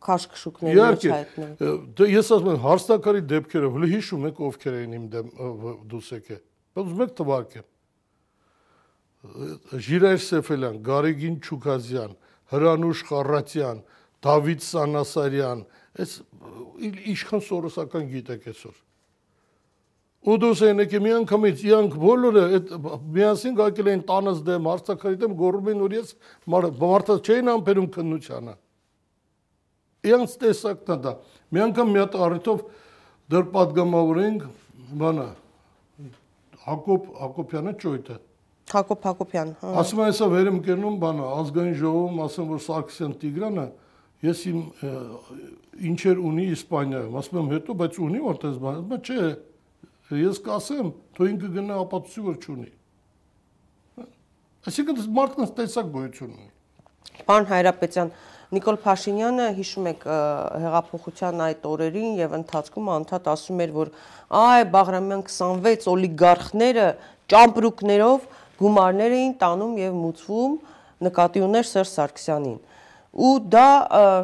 [0.00, 5.04] քաշքշուկների մեջ հայտնել։ Դե ես ասում եմ հարստակարի դեպքերը, հələ հիշում եք ովքեր էին իմ
[5.12, 5.28] դեմ
[5.92, 6.38] դուսեկե։
[6.70, 7.66] Բայց ուզում եք թվարկեմ։
[9.90, 12.14] Ժիրայր Սեֆելյան, Գարեգին Չուկազյան,
[12.50, 13.82] Հրանուշ Խարատյան,
[14.24, 15.64] Դավիթ Սանասարյան,
[16.00, 16.14] այս
[17.12, 18.78] իշխան սորոսական գիտեք այսօր
[20.20, 22.72] Ուդուսենը կի մի անգամից իրանք բոլորը այդ
[23.16, 26.10] միասին գակել էին տանս դեմ հարցակրի դեմ գորբին ուրիես
[26.52, 28.54] մարդը չէին ամբերում քննությանը։
[30.10, 31.14] Իրանց տեսակն է դա։
[31.56, 32.60] Մի անգամ մի հատ առիթով
[33.32, 34.44] դեռ падգամավորենք
[35.00, 35.26] բանը
[36.68, 38.16] Հակոբ Հակոբյանը ճույտը։
[38.70, 43.64] Հակոբ Հակոբյան։ հա։ Ասում եմ, հեսա վերեմ կերնում բանը ազգային ժողովում ասեմ որ Սարգսյան Տիգրանը
[44.20, 44.58] ես իմ
[45.90, 49.24] ինչեր ունի Իսպանիայում, ասում եմ հետո, բայց ունի որտես բան, բայց չէ
[50.10, 52.70] Ես կասեմ, թող ինքը գնա ապացուցի, որ չունի։
[54.70, 56.48] Այսինքն մարդկանց տեսակ գոյություն ունի։
[57.28, 58.10] Պարոն Հայրապետյան,
[58.50, 63.92] Նիկոլ Փաշինյանը հիշում եք հեղափոխության այդ օրերին եւ ընթացքում անդադ ասում էր, որ
[64.40, 66.86] այ Բաղրամյան 26 օլիգարխները
[67.30, 68.26] ճամպրուկներով
[68.60, 70.56] գումարներ էին տանում եւ մուծվում
[71.06, 72.58] նկատի ուներ Սերժ Սարգսյանին։
[73.10, 73.68] Ու դա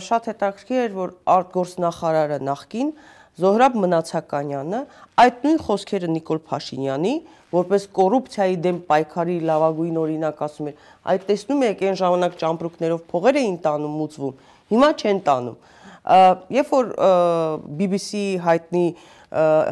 [0.06, 2.90] շատ հետաքրքիր էր, որ արտգործնախարարը նախքին
[3.36, 4.78] Զոհրաբ Մնացականյանը
[5.20, 7.14] այդ նույն խոսքերը Նիկոլ Փաշինյանի
[7.52, 10.78] որպես կոռուպցիայի դեմ պայքարի լավագույն օրինակ ասում էր.
[11.12, 14.40] Այդ տեսնում եք այն ժամանակ ճամպրուկներով փողեր էին տանում մուծվում
[14.72, 15.58] հիմա չեն տանում
[16.56, 16.90] երբ որ
[17.76, 18.86] BBC հայտնի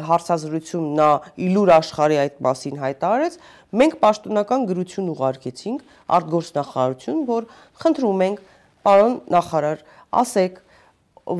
[0.05, 1.09] հարցազրույցում նա
[1.45, 3.37] իլուր աշխարհի այդ մասին հայտարարեց
[3.81, 5.85] մենք պաշտոնական գրություն ուղարկեցինք
[6.17, 7.47] արտգործնախարարություն որ
[7.81, 8.41] խնդրում ենք
[8.85, 9.85] պարոն նախարար
[10.21, 10.59] ասեք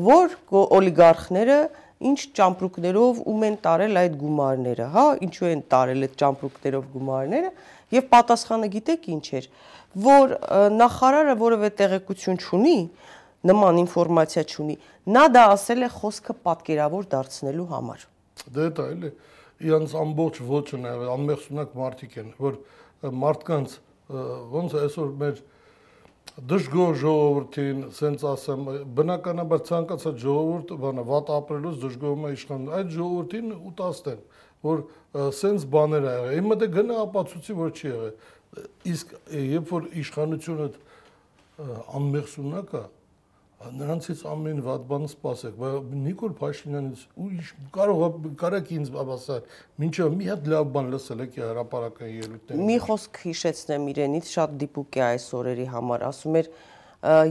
[0.06, 0.32] որ
[0.80, 1.58] օլիգարխները
[1.96, 7.50] ինչ ճամպրուկներով ում են տարել այդ գումարները, հա, ինչու են տարել այդ ճամպրուկներով գումարները
[7.96, 9.48] եւ պատասխանը գիտեք ինչ էր,
[10.06, 10.34] որ
[10.76, 12.76] նախարարը որևէ տեղեկություն չունի,
[13.46, 14.76] նման ինֆորմացիա չունի,
[15.16, 18.06] նա դա ասել է խոսքը պատկերավոր դարձնելու համար։
[18.56, 19.10] Դե դա էլի
[19.66, 22.58] իրանց ամբողջ ոչն է, անմեղսունակ մարդիկ են, որ
[23.24, 23.76] մարդկանց
[24.52, 25.38] ոնց այսօր մեր
[26.36, 28.64] դժգոհ ժողովրդին, սենց ասեմ,
[28.96, 34.20] բնականաբար ցանկացած ժողովուրդ, բանը վատ ապրելուց դժգոհում է իշխան։ Այդ ժողովրդին ուտաստ են,
[34.66, 34.82] որ
[35.38, 38.14] սենց բաներ ա եղել։ Հիմա դե գնա ապացուցի, որ չի եղել։
[38.92, 39.14] Իսկ
[39.46, 40.68] երբ որ իշխանությունը
[41.96, 42.84] անմեղսունակ է,
[43.56, 47.28] նրանցից ամեն վատ բան սпасեք, բայց Նիկոլ Փաշինյանից ու
[47.72, 48.02] կարող
[48.42, 49.46] կարաք ինձ բաբասար,
[49.86, 54.98] ինչա մի հատ լավ բան լսել եք հրաապարական ելույթներում։ Մի խոսք հիշեցնեմ իրենից, շատ դիպուկ
[55.00, 56.52] է այս օրերի համար, ասում էր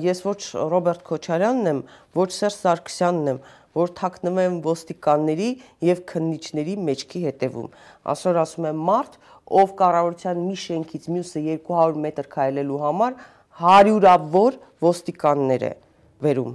[0.05, 0.41] ես ոչ
[0.73, 1.79] Ռոբերտ Քոչարյանն եմ,
[2.15, 3.39] ոչ Սերժ Սարգսյանն եմ,
[3.75, 5.47] որ թաքնվում եմ ոստիկանների
[5.83, 7.73] եւ քննիչների մեջքի հետևում։
[8.13, 9.17] Այսօր ասում եմ մարդ,
[9.61, 13.17] ով կառավարության մի շենքից մյուսը 200 մետր քայլելու համար
[13.65, 15.73] հարյուրավոր ոստիկաններ է
[16.23, 16.53] վերում։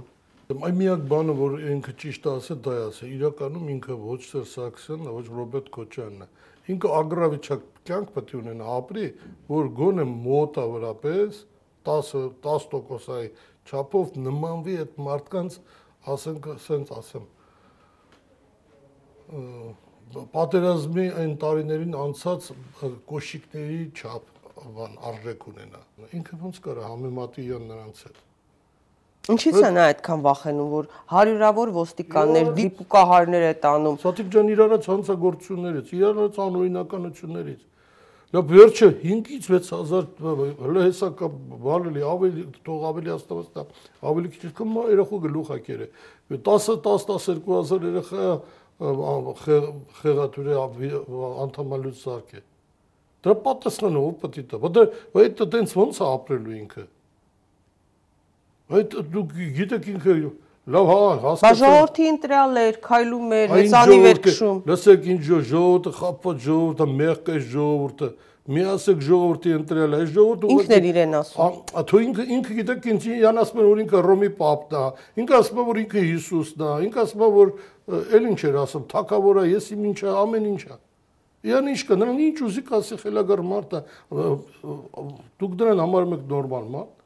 [0.51, 5.05] Այ միակ բանը, որ ինքը ճիշտ ասէ, դա է ասել։ Իրականում ինքը ոչ Սեր Սաքսյանն
[5.07, 6.27] է, ոչ Ռոբերտ Քոչյանն է։
[6.71, 9.05] Ինքը ագրավիչակ կյանք պետք է ունենա, ապրի,
[9.51, 11.39] որ գոնե մոտավորապես
[11.87, 12.11] 10
[12.45, 13.29] 10%-ի
[13.71, 15.57] չափով նմանվի այդ մարդկանց,
[16.11, 17.29] ասենք, սենց ասեմ,
[20.35, 22.49] պատերազմի այն տարիներին անցած
[23.11, 24.27] կոշիկների չափ
[24.75, 25.81] բան արժեք ունենա։
[26.19, 28.19] Ինքը ոնց կարա համեմատի նրանց հետ։
[29.29, 36.39] Ինչից նա այդքան վախենում, որ հարյուրավոր ոստիկաններ դիպուկահարներ է տանում։ Սաթիկ ջան, իրարած հանցագործություններից, իրարած
[36.45, 37.61] անօրինականություններից։
[38.31, 40.05] Դա վերջը 5-ից 6000
[40.63, 41.27] հələ հեսա կա
[41.67, 43.65] բալելի ավելի թող ավելի աստվածա
[44.11, 45.87] ավելի քիչ կամ երախու գլուխ ակերը
[46.31, 48.29] 10 10 12000 երախա
[49.99, 50.55] խեղաթուրի
[51.43, 52.41] անդամալուց սարք է
[53.21, 54.83] Դրա պատասխանը ով պետք է տա։ Որտե
[55.21, 56.85] այդ տենց ոնց է ապրելու ինքը։
[58.71, 60.17] Այդ դուք գիտեք ինքը
[60.71, 67.31] լավ հա հասկացա։ ժողովրդի քայլում էր, հեսանիվ էր քշում։ Լսեք ինչ ժողովուրդը խափած ժողովուրդը մեղք
[67.31, 68.09] է ժողովուրդը
[68.51, 73.01] մի ասեք ժողովրդի ընտրել է ժողովուրդը ինքն էր իրեն ասում աթո ինքը ինքը գիտեք ինչ
[73.15, 74.85] իրան ասում որ ինքը ռոմի պապն է
[75.21, 77.51] ինքը ասում է որ ինքը հիսուսն է ինքը ասում է որ
[78.17, 80.79] էլ ինչ էր ասում թակավորա ես իմ ինչա ամեն ինչա
[81.41, 83.79] Իրան ինչ կա նրան ինչ ուզի կասի խելագար մարդը
[85.41, 87.00] դուք դրան համարում եք նորմալ մարդ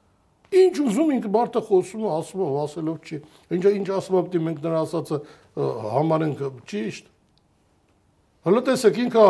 [0.55, 3.17] Ինչ ուզում ինքը մարդը խոսում է, ասում է, ասելով չի։
[3.55, 5.17] Ինչա ինչ ասում է, պետք է մենք նրա ասածը
[5.95, 7.09] համարենք ճիշտ։
[8.45, 9.25] Հələ տեսեք ինքը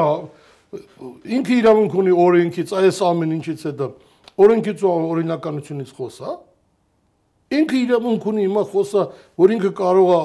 [0.75, 3.87] ինքը իրավունք ունի օրենքից, այս ամեն ինչից հետո
[4.45, 6.33] օրենքից ու օրինականությունից խոսա։
[7.55, 9.03] Ինքը իրավունք ունի հիմա խոսա,
[9.39, 10.17] որ ինքը կարող է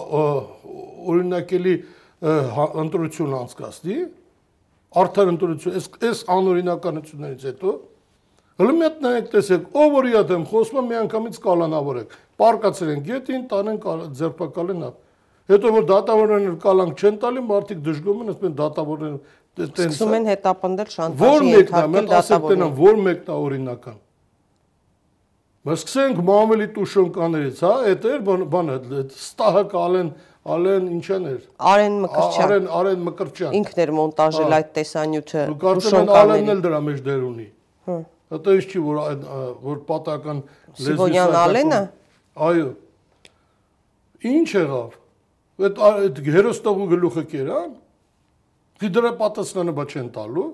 [1.11, 1.75] օրինակելի
[2.57, 3.99] հա, ընտրություն անցկացնի,
[5.01, 7.75] արդար ընտրություն, այս այս անօրինականություններից հետո
[8.61, 13.01] Հələ մի հատ նայեք տեսեք, ով որ իա դեմ խոսում մի անգամից կալանավորեք։ Պարկացել են
[13.07, 13.79] գետին, տանեն
[14.21, 14.99] ձերբակալեն ապ։
[15.51, 19.17] Հետո որ դատավորներն կալանք չեն տալի, մարդիկ դժգոհում են, ասում են դատավորներն
[19.61, 23.99] տենց սկսում են հետապնդել շանտաժի ենթարկել դատավորներին։ Որ մեկն է օրինական։
[25.61, 28.23] Բայց սկսենք Մամելի Տուշոնկաներից, հա, այդ էր
[28.55, 28.77] բանը,
[29.21, 30.13] ստահը կալեն
[30.51, 36.13] Ալեն ինչան էր։ Արեն Մկրտչյան։ Արեն Արեն Մկրտչյան։ Ինքն էր մոնտաժել այդ տեսանյութը։ Կարծում եմ
[36.21, 37.47] Ալենն էլ դրա մեջ դեր ունի։
[37.91, 37.99] Հա։
[38.31, 38.99] Դա ինչ չի որ
[39.65, 40.41] որ պատական
[40.79, 41.81] լեզվի Ալենը։
[42.47, 42.69] Այո։
[44.31, 44.99] Ինչ եղավ։
[45.61, 47.73] Այդ այդ հերոստողու գլուխը կերան։
[48.81, 50.47] Դրա պատասխանը բա չեն տալու։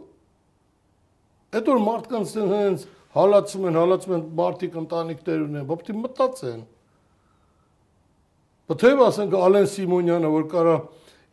[1.57, 2.87] Այդ որ մարդկանց հենց
[3.17, 6.65] հալածում են, հալածում են մարդիկ ընտանիքներ ունեն, բա պետք է մտածեն։
[8.67, 10.75] Բթեւ ասենք Ալեն Սիմոնյանը, որ կարա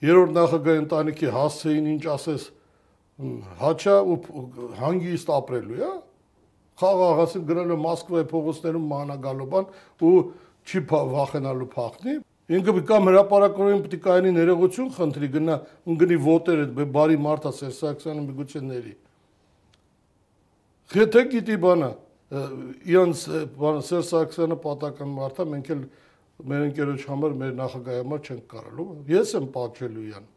[0.06, 2.45] երրորդ նախագահ ընտանիքի հասցեին ինչ ասես
[3.63, 4.17] հաչա ու
[4.84, 5.93] հանգիստ ապրելու, հա։
[6.81, 9.67] Խաղաղ ասենք գրել է Մոսկվայի փողոցներում մանագալու բան
[10.03, 10.13] ու
[10.63, 12.15] չի վախենալու փախնի։
[12.53, 15.55] Ինքը կամ հրաապարակորեն պետք է կայանի ներողություն խնդրի գնա
[15.88, 18.93] ու գնի ոտեր այդ բարի մարդա Սերսակցյանը միգուցե ների։
[20.93, 21.89] Եթե գիտի բանը,
[22.33, 23.21] իրանց
[23.57, 25.81] բանը Սերժ Սարգսյանը պատական մարդ է, մենք էլ
[26.49, 30.27] մեր ընկերոջ համար, մեր նախագահի համար չենք կարալու։ Ես եմ պատժելու իրան։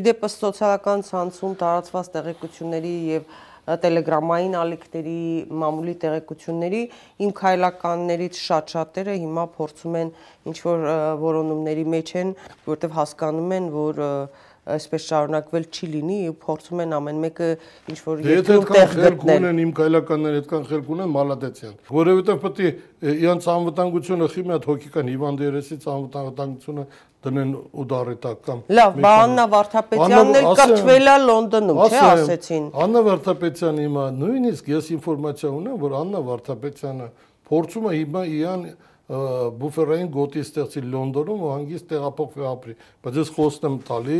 [0.00, 3.30] Իդեպս սոցիալական ցանցում տարածված տեղեկությունների եւ
[3.66, 5.20] տելեգրամային ալիքների
[5.62, 6.82] մամուլի տեղեկությունների
[7.26, 10.12] իմ քայլականներից շատ-շատերը հիմա փորձում են
[10.46, 10.84] ինչ որ
[11.26, 12.34] որոնումների մեջ են,
[12.70, 17.48] որտեղ հասկանում են, որ և, այսպես շարունակվել չի լինի ու փորձում են ամեն մեկը
[17.92, 22.62] ինչ որ դե երկու տեղ գտնել։ ունեն իմ կայլականները այդքան խելք ունեն մալադեցյան։ Որովհետև պետք
[22.66, 26.86] է իրանց անվտանգությունը խի մի հատ հոգիկան հիվանդերեսից անվտանգությունը
[27.26, 27.52] դնեն
[27.82, 34.04] ուդարետակ կամ Լավ, բա Աննա Վարդապետյանն էլ կրթվել է Լոնդոնում, չէ, ասեցին։ Աննա Վարդապետյանը հիմա
[34.20, 37.08] նույնիսկ ես ինֆորմացիա ունեմ, որ Աննա Վարդապետյանը
[37.50, 38.68] փորձում է հիմա իրան
[39.06, 42.72] բուֆերային գոտի ստեղծի Լոնդոնում ու հանգիստ տեղափոխվի ապրի։
[43.06, 44.16] Բայց ես խոստեմ տալի,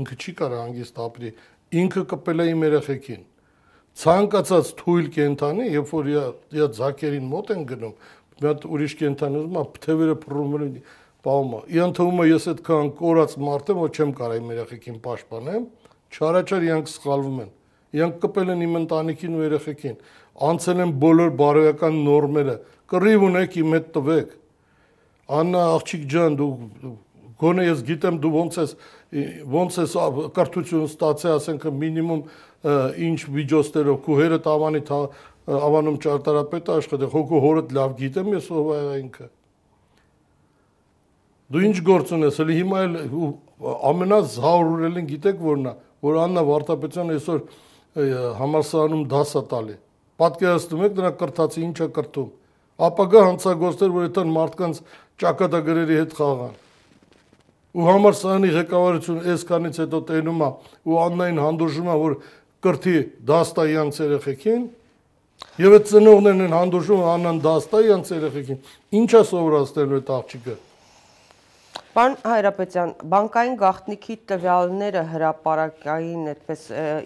[0.00, 1.30] ինքը չի կարող հանգիստ ապրի,
[1.82, 3.22] ինքը կպել է իմ երեխեքին։
[4.02, 7.94] Ցանկացած թույլ կենթանի, երբ որ իա ձակերին մոտ են գնում,
[8.42, 10.70] մի հատ ուրիշ կենթանի ուզում է թևերը փռում են,
[11.22, 14.96] պահում է։ Իան թվում է ես այդքան կորած մարդ եմ, որ չեմ կարող իմ երեխեքին
[15.04, 15.66] պաշտպանեմ,
[16.12, 17.52] չարաչար իրանք սխալվում են։
[17.92, 19.96] Իրանք կպել են իմ ընտանիքին ու երեխեքին,
[20.48, 22.56] անցել են բոլոր բարոյական նորմերը,
[22.92, 24.34] կռիվ ունեք իմ հետ տվեք։
[25.32, 26.50] Աննա աղջիկ ջան, դու
[27.42, 28.74] գոնե ես գիտեմ դու ոնց ես
[29.12, 29.94] ոնց ես
[30.32, 32.22] կրթություն ստացել, ասենք մինիմում
[33.08, 34.80] ինչ վիճոցներով քո հերը տավանի
[35.42, 39.28] ավանում ճարտարապետը աշխատել, հոգու հորդ լավ գիտեմ ես ով է ինքը։
[41.52, 42.96] Դու ինչ գործ ունես, էլի հիմա էլ
[43.92, 45.74] ամենազարուրելին գիտեք որն է,
[46.06, 47.42] որ Աննա Վարդապետյանը այսօր
[48.40, 49.76] համալսարանում դաս է տալի։
[50.22, 52.30] Պատկերացնում եք նրա կրթացի ինչա կրթում։
[52.88, 54.80] Ապագա հանցագործներ, որ այդտեղ մարդկանց
[55.22, 56.54] ճակատագրերի հետ խաղան
[57.72, 60.50] ու համարսանի ղեկավարությունը այսքանից հետո տենում է
[60.88, 62.16] ու Աննային հանդուրժում է որ
[62.66, 62.96] կրթի
[63.32, 64.66] դաստա իրանց երեխեքին
[65.62, 68.60] եւ այդ ծնողներն են հանդուրժում Աննան դաստա իրանց երեխեքին
[69.02, 70.58] ինչա սովորացնելու այդ աղջիկը
[71.92, 76.62] Պարոն Հայրապետյան, բանկային գաղտնիքի տվյալները հրաապարակային այդպես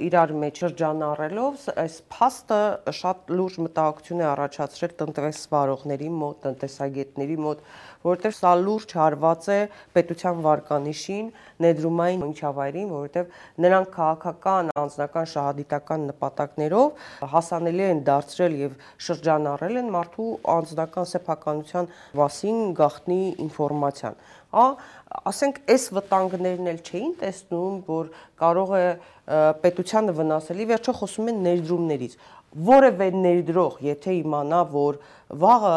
[0.07, 2.61] իրար մեջ շրջանառելով, այս փաստը
[3.01, 7.67] շատ լուրջ մտահոգություն է առաջացրել տնտեսվարողների մոտ, տնտեսագետների մոտ,
[8.05, 9.59] որովհետև սա լուրջ հարված է
[9.97, 11.27] պետության վարկանիշին,
[11.67, 17.05] ներդրումային միջավայրին, որովհետև նրանք քաղաքական, անձնական, շահադիտական նպատակներով
[17.37, 18.79] հասանելի են դարձրել եւ
[19.09, 24.21] շրջանառել են մարդու անձնական սեփականության մասին գաղտնի ինֆորմացիան
[24.57, 24.65] հա,
[25.29, 28.09] ասենք այս վտանգներն էլ չէին տեսնում, որ
[28.41, 28.85] կարող է
[29.65, 32.15] պետությանը վնասելի, վերջո խոսում են ներդրումներից
[32.57, 34.99] որևէ ներդրող, եթե իմանա, որ
[35.43, 35.75] վաղը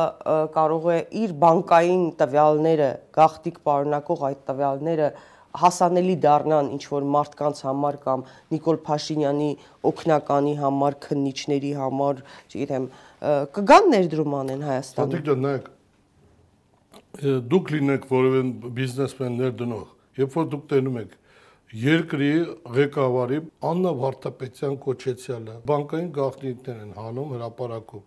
[0.55, 5.09] կարող է իր բանկային տվյալները, գաղտիկ պարունակող այդ տվյալները
[5.59, 9.49] հասանելի դառնան ինչ որ մարդկանց համար կամ Նիկոլ Փաշինյանի
[9.89, 12.21] օկնականի համար, քննիչների համար,
[12.53, 12.85] չգիտեմ,
[13.57, 15.71] կգան ներդրում անեն Հայաստանը։ Դուք նայեք,
[17.49, 18.43] դուք լինեք որևէ
[18.77, 19.87] բիզնեսմեն ներդնող,
[20.21, 21.17] երբ որ դուք տենում եք
[21.69, 22.29] երկրի
[22.73, 25.55] ղեկավարի Աննա Վարդապետյան կոչեցյալը.
[25.69, 28.05] Բանկային գաղտնիքներ են հանում հրաապարակում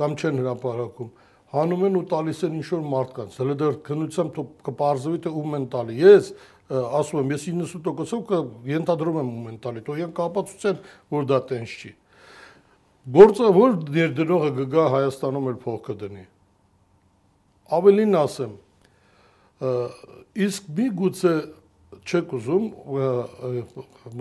[0.00, 1.10] կամ չեն հրաապարակում
[1.52, 5.66] հանում են ու տալիս են ինչ որ մարդկանց հələ դեռ քննությամբ կպարզվի թե ում են
[5.74, 6.30] տալի ես
[6.72, 10.78] ասում եմ ես 90%-ով ենթադրում եմ ում են տալի то յան կապացուցեն
[11.12, 11.92] որ դա տենց չի
[13.12, 16.24] գործը որ ներդրողը գգա Հայաստանում էլ փող կդնի
[17.76, 18.54] ավելին ասեմ
[20.46, 21.34] իսկ մի գուցե
[22.02, 22.64] չեք ուզում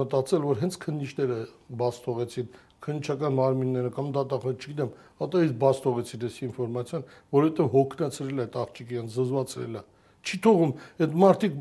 [0.02, 1.38] մտածել, որ հենց քննիչները
[1.82, 7.04] բաց թողեցին քննչական մարմինները կամ դատախը, չգիտեմ, հատա ის բաց թողեցին այս ինֆորմացիան,
[7.36, 9.84] որովհետև հոգնածրել է այդ աղջիկը, յան զզվացրել է։
[10.22, 11.60] Չի թողում այդ մարդիկ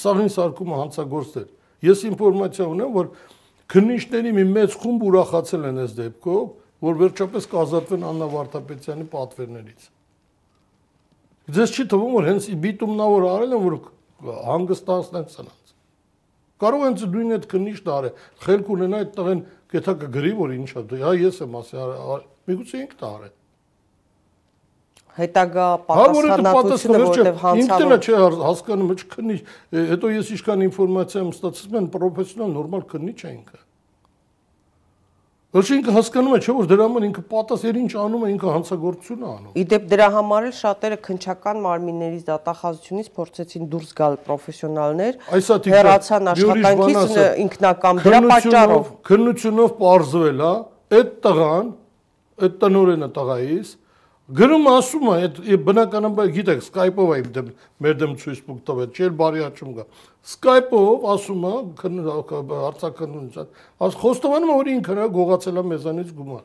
[0.00, 1.46] սաղին սարկումը հանցագործներ։
[1.80, 3.08] Ես ինֆորմացիա ունեմ, որ
[3.70, 6.44] քննիչների մի մեծ խումբ ուրախացել են այս դեպքով,
[6.80, 9.88] որ վերջապես կազատվեն Աննա Վարդապետյանի պատվերներից։
[11.50, 13.76] Ձեզ չի թվում, որ հենց բիտումնավոր արել են, որ
[14.20, 15.74] հանգստացնեն սրանց։
[16.60, 21.12] Կարող են նույն այդ քննիչն արել, խելք ունենա այդ տղեն գետա կգրի, որ ինչա, հա
[21.16, 21.84] ես եմ ասի,
[22.50, 23.36] միգուցե ինքն է արել
[25.20, 29.38] հետագա պատասխանատվությունը որտեվ հանցավոր ինքն չէ հասկանում, ոչ քննիչ,
[29.90, 31.32] հետո ես իշքան ինֆորմացիա եմ
[31.74, 33.60] mən պրոֆեսիոնալ նորմալ քննիչ է ինքը։
[35.50, 39.24] Ոչ ինքը հասկանում է, չէ՞ որ դրա համար ինքը պատասեր ինչ անում է, ինքը հանցագործություն
[39.24, 45.18] է անում։ Իդեպ դրա համար էլ շատերը քնչական մարմիններից դատախազությունից փորձեցին դուրս գալ պրոֆեսիոնալներ,
[45.74, 50.54] հեռացան աշխատանքից ինքնակամ դրա պատճառով։ Քննությունով parzվել, հա,
[51.00, 51.74] այդ տղան,
[52.46, 53.76] այդ տնորենը տղայից
[54.30, 57.48] Գրում ասում է, այդ բնականաբար գիտեք, Skype-ով է դեմ
[57.82, 59.86] մեր դեմ ցույց տվել, չէ՞ բարի աճում կա։
[60.20, 63.46] Skype-ով ասում է, հարցակնություն,
[63.80, 66.42] աս խոստովանում որ ինքն է գողացել է մեզանից գումար։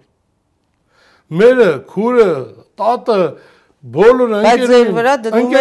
[1.35, 2.29] Մերը, քուրը,
[2.79, 3.19] տատը,
[3.95, 5.55] բոլորը ընկերներ վրա դնում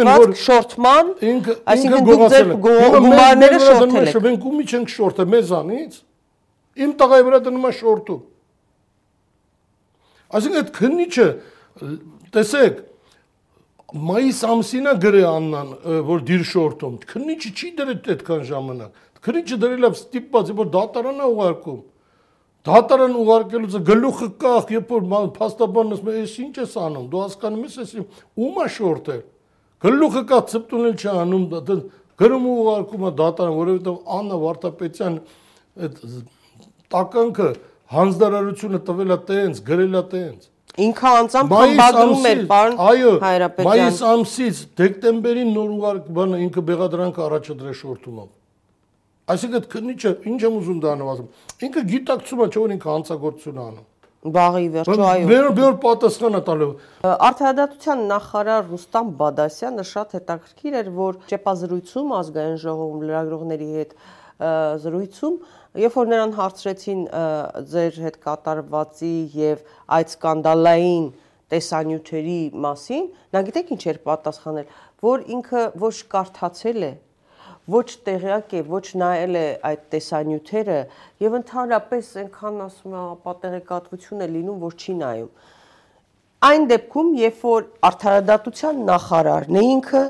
[0.00, 1.10] են մոտված շորթման,
[1.74, 5.98] այսինքն դուք ձեր գումարները շորթել եք։ Մենք ումի չենք շորթը մեզանից։
[6.80, 8.22] Իմ տղայի վրա դնում է շորթում։
[10.30, 11.26] Այսինքն այդ քննիչը
[12.36, 12.80] տեսեք
[13.90, 15.70] մայիս ամսինա գրե Աննան
[16.06, 21.80] որ դիր շորտում քննիչը չի դրել այդքան ժամանակ քննիչը դրել է ստիպված որ դատարանա ուղարկում
[22.70, 27.64] դատարան ուղարկելուց գլուխը կախ երբ որ փաստաբանն ասում է ես ինչ ես անում դու հասկանում
[27.66, 29.22] ես ես ում է շորտել
[29.80, 31.44] գլուխը կա ծպտունել չի անում
[32.20, 35.14] գրում ու ուղարկում է դատարան որովհետև Աննա Վարդապետյան
[35.80, 36.00] այդ
[36.92, 37.48] տականքը
[37.94, 40.48] հանձնարարությունը տվել է տենց գրել է տենց
[40.80, 42.76] Ինքը անձամբ խմբագրում էր պարոն
[43.24, 48.28] Հայրապետյան։ մայիս ամսից դեկտեմբերին նոր ուղարկ բանը ինքը բեղադրանք առաջադրել շորթումով։
[49.30, 51.28] Այսինքն քննիչը ինչ եմ ուզում դառնալ ասում։
[51.68, 53.86] Ինքը գիտակցում է, չէ՞ որ ինքը հանցագործություն անում։
[54.20, 56.72] Բաղի վերջո այո։ Մեր մեր պատասխանը տալու։
[57.08, 63.94] Արդարադատության նախարար Ռուստամ Բադասյանը շատ հետաքրքիր էր, որ ճեպազրույցում ազգային ժողովում լրագրողների հետ
[64.84, 65.40] զրույցում
[65.78, 67.02] Երբ որ նրան հարցրեցին
[67.70, 69.60] ձեր հետ կատարվածի եւ
[69.96, 71.04] այդ սկանդալային
[71.50, 74.72] տեսանյութերի մասին, նա գիտեք ինչ էր պատասխանել,
[75.06, 76.90] որ ինքը ոչ կարդացել է,
[77.70, 80.78] ոչ տեղյակ է, ոչ նայել է այդ տեսանյութերը
[81.22, 85.30] եւ ընդհանրապես այնքան ասում է ապատեղեկատվություն է լինում, որ չի նայում։
[86.50, 90.02] Այն դեպքում, երբ որ արդարադատության նախարարն է ինքը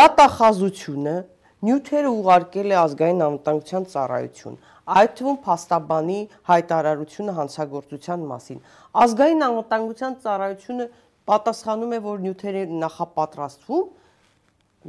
[0.00, 1.16] դատախազությունը
[1.60, 4.58] նյութերը ուղարկել է ազգային անվտանգության ծառայություն
[4.90, 6.18] այդ թվում փաստաբանի
[6.50, 8.60] հայտարարությունը հանցագործության մասին։
[9.04, 10.86] Ազգային անվտանգության ծառայությունը
[11.30, 13.90] պատասխանում է, որ նյութերը նախապատրաստվում,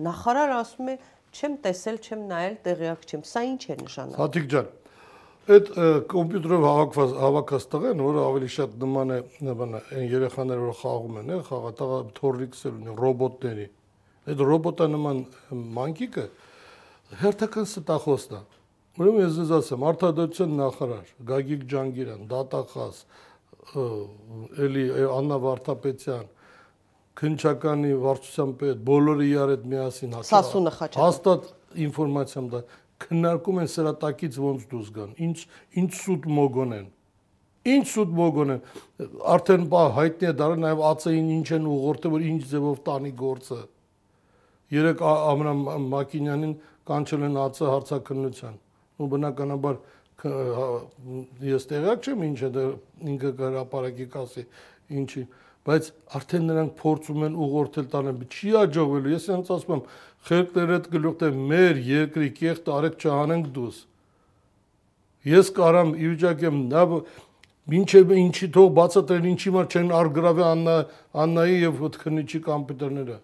[0.08, 0.96] նախարար ասում է,
[1.32, 4.72] չեմ տեսել, չեմ նայել, տեղյակ չեմ։ Սա ինչ է նշանակում։ Հատիկ ջան,
[5.52, 5.70] այդ
[6.12, 9.20] կոմպյուտերով հավաքված հավաքած տղեն, որը ավելի շատ նման է,
[9.62, 13.68] բանա, այն երեխաները, որ խաղում են, խաղատաղ թորլիքսեր ունի, ռոբոտների։
[14.32, 15.22] Այդ ռոբոտա նման
[15.78, 16.26] մանկիկը
[17.20, 18.42] հերթական ստախոսն է
[19.00, 22.98] Ուրեմն ես ձեզ ասեմ, արդարադատության նախարար Գագիկ Ջանգիրյան, դատախազ,
[24.66, 26.26] էլի Աննա Վարդապետյան,
[27.22, 31.48] քնչականի վարչության պետ, բոլորը իրար հետ միասին Սասունը Խաչատրյան հաստատ
[31.88, 32.62] ինֆորմացիամ դա
[33.06, 35.38] քննարկում են սրատակից ոնց դուրս գան, ինչ
[35.82, 36.90] ինչ սուտ մոգոն են։
[37.72, 38.62] Ինչ սուտ մոգոն են։
[39.32, 43.60] Արդեն բա հայտնի է դարը նաև ԱՑ-ին ինչ են ուղղորդել, որ ինչ ձևով տանի գործը։
[44.72, 46.54] երեք Ամրամ Մակինյանին
[46.92, 48.60] կանչել են ԱՑ հարցակնության։
[49.02, 49.78] ու բնականաբար
[50.22, 50.66] հա,
[51.50, 52.66] ես տեղյակ չեմ ինչ է դա
[53.12, 54.44] ինքը հրապարակի կասի
[55.02, 55.24] ինչի
[55.66, 55.88] բայց
[56.18, 59.84] արդեն նրանք փորձում են ուղղորդել տանեն չի աջողվելու ես հենց ասում եմ
[60.30, 63.82] խելքները այդ գլուխ դե մեր երկրի կեղտ արեք չհանենք դուս
[65.32, 66.86] ես կարամ ի վիճակի եմ նա
[67.82, 70.78] ինչև ինչի թող բացատրեն ինչի մար չեն արգրավի Աննա
[71.24, 73.18] Աննայի եւ Խնիչի կոմպյուտերները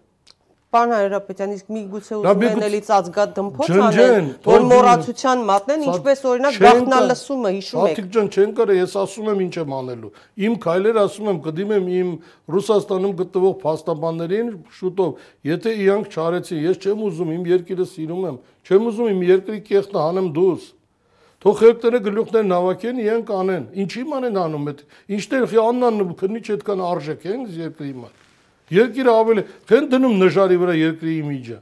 [0.68, 6.58] Պարոն Հայրապետյան, իսկ միգուցե ուզում են էլի ծածկա դմփոց անել, որ մոռացության մատնեն, ինչպես օրինակ
[6.64, 10.12] գախնալսումը հիշում եք։ Հատիկ ջան, չեն կարա, ես ասում եմ ինչ եմ անելու։
[10.44, 12.10] Իմ քայլերը ասում եմ, կդիմեմ իմ
[12.52, 18.38] Ռուսաստանում գտնվող փաստաբաններին շուտով, եթե իրանք չարեցին, ես չեմ ուզում, իմ երկիրը սիրում եմ,
[18.68, 20.68] չեմ ուզում իմ երկրի կեղտը հանեմ դուրս։
[21.38, 24.80] Թող խելքները գլուխներն հավաքեն, իրանք անեն։ Ինչի մանեն անում այդ։
[25.16, 28.27] Ինչտեղ աննան քնիչ այդքան արժեք են երկրի մոտ։
[28.74, 31.58] Երկիրը ավելի քեն դնում նժարի վրա երկրի իմիջը։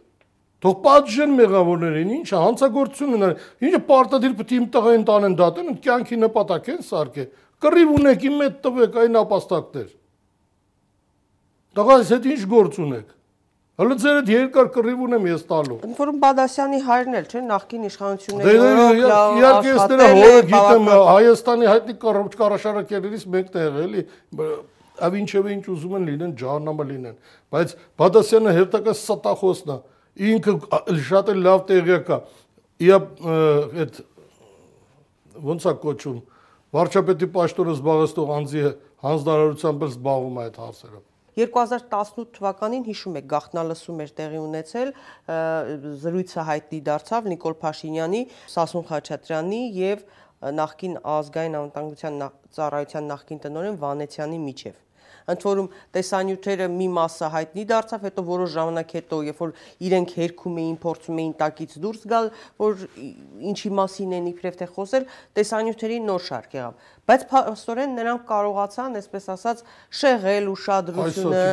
[0.66, 3.34] Թող պատժեն մեղավորներին, ինչը հանցագործություն ունեն,
[3.66, 7.26] ինչը պարտադիր պետք է իմ տղային տանեն դատեն, կյանքի նպատակ են սարքե։
[7.66, 9.90] Կռիվ ունեք, իմ հետ տվեք այն ապաստակներ։
[11.76, 13.12] Տղաս հետ ինչ գործ ունեք։
[13.76, 17.82] Հələ ձեր այդ երկար կռիվ ունեմ ես տալու։ Ընդ որում Բադասյանի հայրն էլ չէ նախկին
[17.90, 23.98] իշխանությունների Դե, դե, դե իհարկե ես նրա հորը գիտեմ Հայաստանի հայտնի կառավարություններից մեկն է եղել,
[24.00, 24.06] էլի
[25.06, 27.16] ավինչեւը ինչ ուզում են լինեն, ջահանամը լինեն,
[27.52, 29.78] բայց Բադասյանը հերթական ստախոսն է։
[30.26, 30.54] Ինքը
[31.06, 32.18] շատ էլ լավ տեղյակ է։
[32.86, 32.98] Իա
[33.82, 34.00] այդ
[35.46, 36.22] ոնց է կոչում
[36.76, 38.62] վարչապետի պաշտոնը զբաղեցնող անձի
[39.06, 41.04] հանձնարարությամբ զբաղվում է այդ հարցերով։
[41.36, 44.92] 2018 թվականին հիշում եք գախտնալսում էր տեղի ունեցել
[46.04, 48.22] զրույցը հայտնի դարձավ Նիկոլ Փաշինյանի,
[48.54, 50.06] Սասուն Խաչատրյանի եւ
[50.56, 52.18] նախկին ազգային անվտանգության
[52.56, 54.85] ծառայության նախկին տնօրեն Վանեցյանի միջև
[55.32, 59.52] ընդ որում տեսանյութերը մի մասը հայտնի դարձավ, հետո որոշ ժամանակ հետո, երբ որ
[59.86, 62.30] իրենք հերքում էին, փորձում էին տակից դուրս գալ,
[62.62, 62.86] որ
[63.52, 65.06] ինչի մասին են իբրև թե խոսել,
[65.36, 69.62] տեսանյութերի նոր շարք եղավ։ Բայց փաստորեն նրանք կարողացան, այսպես ասած,
[70.00, 71.44] շեղել ուշադրությունը,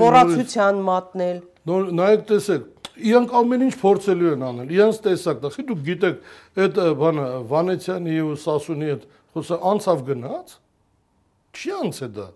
[0.00, 2.66] մոռացության մատնել։ Նոր նայեք տեսեք,
[2.96, 6.20] իրանք ամեն ինչ փորձելու են անել։ Իրանց տեսակ դա, դուք գիտեք,
[6.64, 9.06] այդ բանը Վանեցյանի ու Սասունի այդ
[9.36, 10.54] խոսա անցավ գնաց։
[11.56, 12.26] Չի անցե դա։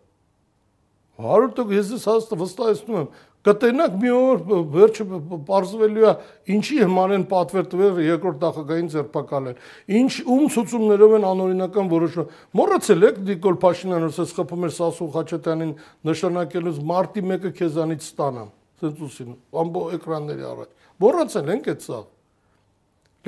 [1.21, 3.11] 100% ես ես հաստատ վստահեցնում եմ
[3.41, 4.41] կտենակ մի օր
[4.75, 5.05] վերջը
[5.49, 6.13] բարձվելու է
[6.53, 13.07] ինչի համար են պատվեր տվել երկրորդ նախագահային ձերբակալել ինչ ում ցուցումներով են անօրինական որոշում մոռացել
[13.09, 15.75] եք Նիկոլ Փաշինյանը ասես խփում էր Սասուն Խաչատյանին
[16.11, 22.01] նշանակելուց մարտի 1-ը քեզանից ստանամ սենց ուսին ամբո էկրանների առաջ մոռացել ենք այդ սա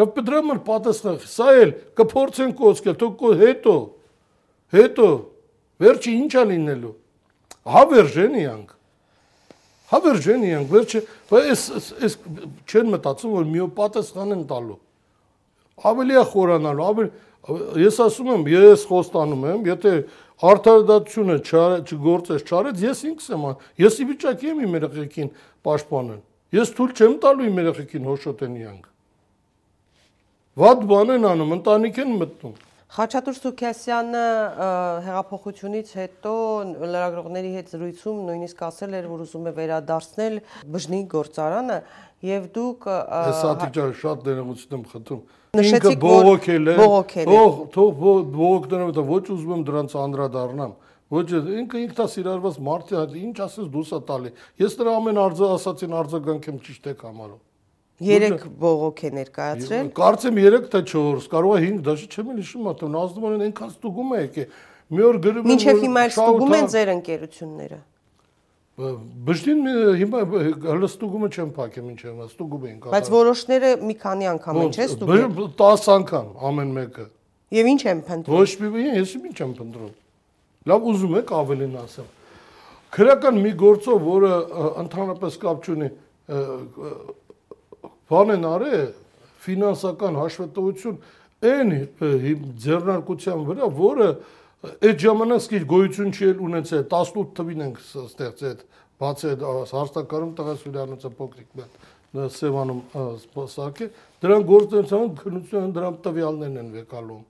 [0.00, 3.74] լավ է պատասխան սա էլ կփորձեն կոսկել թող հետո
[4.72, 5.08] հետո
[5.82, 6.94] վերջի ինչա լինելու
[7.68, 8.72] հավերժեն իանք
[9.92, 11.02] հավերժեն իանք վերջը
[11.38, 11.62] այս
[12.02, 12.16] այս
[12.66, 14.78] չեն մտածում որ մի պատասխան են տալու
[15.92, 17.12] ավելի է խորանալու ավելի
[17.82, 19.94] ես ասում եմ ես խոստանում եմ եթե
[20.52, 21.36] արդարադատությունը
[21.86, 23.46] չգործես չարեց ես ինքս եմ
[23.82, 25.30] ես ի վիճակի եմ իմ երեխեքին
[25.66, 26.20] պաշտպանել
[26.58, 28.88] ես թույլ չեմ տալու իմ երեխեքին հոշոտեն իանք
[30.62, 32.56] վատ բան են անում ընտանիք են մտնում
[32.92, 34.22] Խաչատուր Սուքյասյանը
[35.06, 36.32] հեղափոխությունից հետո
[36.76, 40.34] լրագրողների հետ զրույցում նույնիսկ ասել էր, որ ուզում է վերադարձնել
[40.74, 41.78] բժնի գործարանը
[42.28, 45.22] եւ դուք Ես ատիճան շատ ներողություն եմ խնդրում։
[45.62, 46.74] Ինքը բողոքել է։
[47.32, 48.04] Թող թող
[48.36, 50.76] բողոքները ոչ ուզում եմ դրանց անդրադառնամ։
[51.16, 56.52] Ոչ ինքը ինքնասիրարված մարդ է, ինչ ասես դուսա տալի։ Ես նրա ամեն արձը ասացին արձագանք
[56.52, 57.40] եմ ճիշտ եք համարում։
[58.02, 62.98] 3 բողոք է ներկայացրել։ Կարծեմ 3 թե 4, կարող է 5, դաշի չեմ հիշում, ատում
[63.02, 64.44] ազդում են այնքան ստուգում է եկե։
[64.92, 67.80] Մի օր գրում են Մինչև հիմա ստուգում են ձեր ընկերությունները։
[68.72, 69.66] Բժդին
[70.00, 70.20] հիմա
[70.64, 74.86] հլստուգումը չեմ փակեմ ինչ եմ, ստուգում էին կատարում։ Բայց որոշները մի քանի անգամ են, չէ՞,
[74.92, 77.04] ստուգում։ 10 անգամ ամեն մեկը։
[77.52, 79.92] Եվ ինչ եմ փնտրում։ Ոչ մի ես ինչ եմ փնտրում։
[80.72, 82.08] Լավ ուզում եք ավելին ասեմ։
[82.92, 84.32] Քրական մի գործով, որը
[84.82, 85.88] ընդհանրապես կապ չունի
[88.12, 88.92] բան են արել
[89.42, 91.00] ֆինանսական հաշվետվություն
[91.42, 91.72] այն
[92.62, 94.08] ձեռնարկության վրա, որը
[94.62, 98.60] այդ ժամանակ սկիզբ գոյություն չի ունեցել 18 թվին ենք ստեղծել
[99.02, 99.42] բացել
[99.72, 101.80] հաստակարում տղասուրյանոցը փոքրիկ մեկ
[102.12, 102.80] Սևանում
[103.56, 103.88] սարքե
[104.22, 107.22] դրան գործունեության քննություն դրան տվյալներն են վեկալում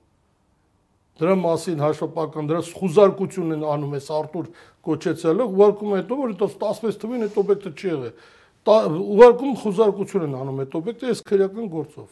[1.22, 4.48] դրա մասին հաշվապական դրա խուզարկություն են անում էս Արտուր
[4.88, 8.14] կոչեցելը ուղարկում հետո որ 16 թվին այդ օբյեկտը չի եղել
[8.62, 12.10] ուղարկում խոզարկություն են անում այդ օբյեկտը այս քրեական գործով։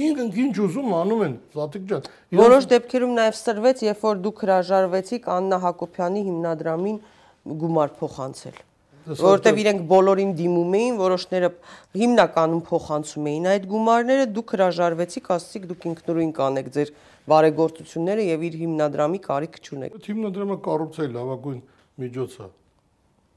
[0.00, 5.30] Ինքն ինչ ուզում անում են, Զատիկ ջան։ Որոշ դեպքերում նաև սրվեց, երբ որ դուք հրաժարվեցիք
[5.34, 6.98] Աննա Հակոբյանի հիմնադրամին
[7.64, 8.60] գումար փոխանցել։
[9.10, 11.48] որովհետև իրենք բոլորին դիմում էին, որոշները
[12.00, 16.94] հիմնականում փոխանցում էին այդ գումարները, դուք հրաժարվեցիք, ասացիք դուք ինքնուրույն կանեք ձեր
[17.32, 21.60] բարեգործությունները եւ իր հիմնադրամի կարիք չունեք։ Այդ հիմնադրամը կառուցել լավագույն
[22.04, 22.50] միջոցը։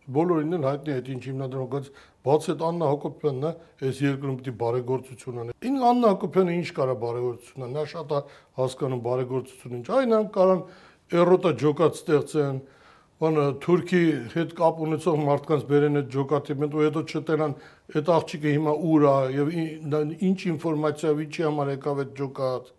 [0.04, 1.86] Բոլորին էլ հայտնի է այդ ինչ հիմնադրամը, բայց
[2.28, 3.51] բաց այդ Աննա Հակոբյանն է,
[3.88, 8.22] այս երկրում պիտի բարեգործություն անի։ Ին Աննա Հակոբյանը ինչ կարա բարեգործություն անի, նա շատ է
[8.60, 10.64] հասկանում բարեգործություն ինչ։ Այն ան կարան
[11.24, 12.60] էրոտա ջոկատ ստեղծեն,
[13.24, 17.54] բանը Թուրքի հետ կապ ունեցող մարդկանց բերեն այդ ջոկատի մենտ ու հետո չտենան
[17.99, 19.51] այդ աղջիկը հիմա ուր է եւ
[20.28, 22.72] ինչ ինֆորմացիա վիճի համար եկավ այդ ջոկատ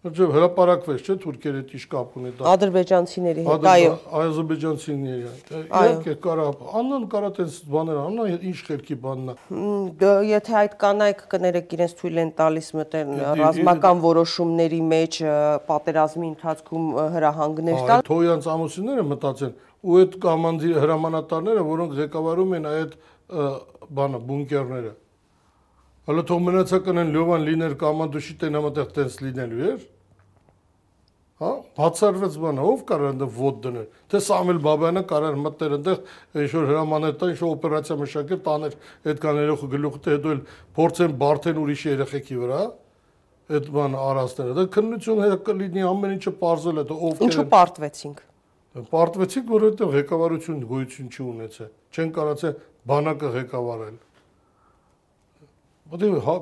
[0.00, 3.90] Ջո հրաապարակվեց, չէ՞ թուրքերը ինչ կապ ունի դա։ Ադրբեջանցիների հետ, այո։
[4.20, 6.46] Ադրբեջանցիների հետ։ Իհարկե կարա,
[6.80, 12.22] աննան կարա տես բաներ, աննա ինչ խելքի բանն է։ Եթե այդ կանայք կներեք իրենց թույլ
[12.24, 15.20] են տալիս մտել ռազմական որոշումների մեջ
[15.68, 16.88] պատերազմի ընթացքում
[17.20, 22.98] հրահանգներ տալ։ Թոյանց ամուսինները մտածեն ու այդ կոմանդիր հրամանատարները, որոնք ղեկավարում են այդ
[24.00, 24.96] բանը բունկերները
[26.10, 29.82] Հələ թող մնացական են Լևան լիներ կամանդուշի տենա մտեղ տենց լինելու էր։
[31.40, 36.00] Հա, բացառվեց բանը, ով կարող ընդ ոտ դնել։ Թե Սամվել Բաբյանը կարող մտներ այնտեղ
[36.42, 38.74] ինչ որ հրամաներ տա, ինչ որ օպերացիա մշակել, տաներ
[39.06, 40.42] այդ կաներոխը գլուխը, հետո էլ
[40.80, 42.60] փորձեն բարթեն ուրիշ երեխեքի վրա
[43.54, 48.20] այդ բան արածները։ Դա քննություն հետ կլինի ամեն ինչը parzել է, դա ովքեր Ինչու պարտվեցինք։
[48.90, 52.54] Պարտվեցինք, որովհետև ղեկավարություն գոյություն չունեցել։ Չեն կարացել
[52.90, 53.98] բանակը ղեկավարել
[55.90, 56.34] Որտեղ հա,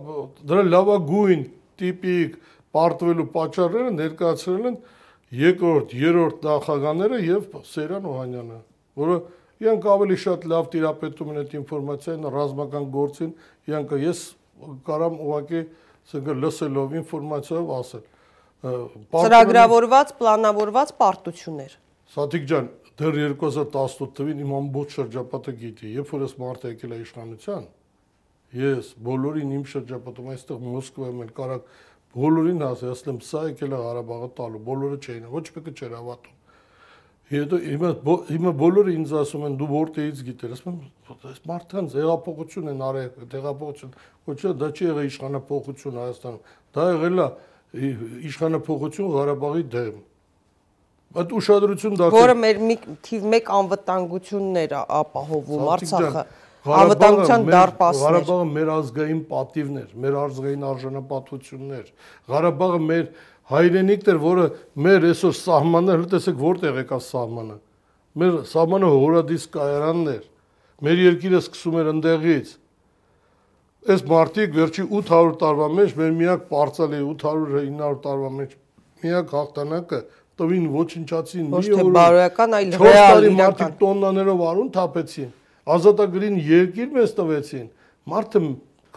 [0.49, 1.43] դրա լավագույն
[1.81, 2.39] տիպիկ
[2.77, 4.79] պարտվելու պատճառները ներկայացրել են
[5.39, 8.59] երկրորդ, երրորդ նախագահները եւ Սերյան Օհանյանը,
[9.03, 9.17] որը
[9.65, 13.33] իրանք ավելի շատ լավ տիրապետում են այդ ինֆորմացիային, ռազմական գործին,
[13.69, 14.21] իրանք ես
[14.89, 15.63] կարամ ուղակի
[16.09, 18.05] ասենք լսելով ինֆորմացիայով ասել։
[18.59, 21.75] Ծրագրավորված, պլանավորված պարտություններ։
[22.15, 27.01] Սաթիկ ջան, դեռ 2018 թվին իմ ամբողջ շրջապատը գիտի, երբ որ ես մարդը եկել է
[27.05, 27.67] իշխանության,
[28.57, 31.67] Ես բոլորին իմ շրջապատում այստեղ Մոսկվայում էլ կարակ
[32.15, 36.37] բոլորին ասել, ասեմ, սա եկել է Ղարաբաղը տալու, բոլորը չէին, ոչ մեկը չէր հավատում։
[37.29, 37.91] Հետո հիմա
[38.33, 43.11] հիմա բոլորը ինձ ասում են դու որտեղից գիտեր, ասում եմ, այս մարդկանց հեղափոխություն են արել,
[43.37, 43.93] հեղափոխություն,
[44.29, 46.43] ոչ դա չի եղել իշխանապողություն Հայաստանում,
[46.79, 47.29] դա եղել է
[48.33, 50.01] իշխանապողություն Ղարաբաղի դեմ։
[51.19, 52.59] Այդ ուշադրություն դարձել։ Որը մեր
[53.05, 56.25] թիվ 1 անվտանգություններ ապահովում Արցախը
[56.67, 61.85] անվտանգության դարպասներ։ Ղարաբաղը մեր ազգային պատիվներ, մեր ազգային արժանապատվություններ։
[62.33, 63.05] Ղարաբաղը մեր
[63.53, 64.47] հայրենիքն էր, որը
[64.89, 67.57] մեր այսօր սահմաններ, տեսեք որտեղ եկա սահմանը։
[68.19, 70.25] Մեր սահմանը հորադիս կայարանն էր։
[70.89, 72.55] Մեր երկիրը սկսում էր ընդեղից։
[73.89, 78.57] Այս մարտիկ վերջի 800 տարվա մեջ մեր միակ պարծալի 800-900 տարվա մեջ
[79.05, 80.01] միակ հաղթանակը
[80.39, 85.31] տվին ոչնչացին մի օր։ Ոչ թե բարոյական, այլ ռեալ իրական։ Մարտիկ տոննաներով արուն թափեցին
[85.75, 87.69] ազատագրին երկիր մեզ տվեցին,
[88.09, 88.43] մարդը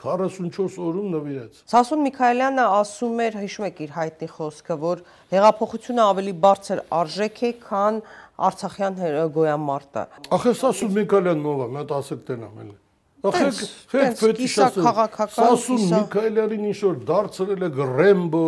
[0.01, 5.01] 44 օրում նվիրեց։ Սասուն Միքայելյանը ասում էր, հիշում եք իր հայտնի խոսքը, որ
[5.33, 7.99] հեղափոխությունը ավելի բարձր արժեք է, քան
[8.41, 8.95] Արցախյան
[9.35, 10.05] գոյամարտը։
[10.37, 12.77] Ախե Սասուն Միքայելյանն ով է, մի հատ ասեք տենամ էլի։
[13.21, 13.49] Ախե
[13.91, 14.93] ֆետ ֆետիշասը
[15.35, 18.47] Սասուն Միքայելյանին ինչ որ դարձրել է Ռեմբո,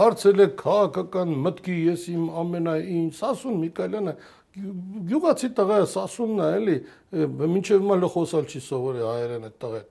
[0.00, 4.16] դարձել է քաղաքական մտքի ես իմ ամենայն Սասուն Միքայելյանը
[4.50, 6.76] գյուղացի տղա է սասունն է էլի
[7.38, 9.84] մինչև հիմա լխոսալ չի սովորի հայերեն այդ տղեն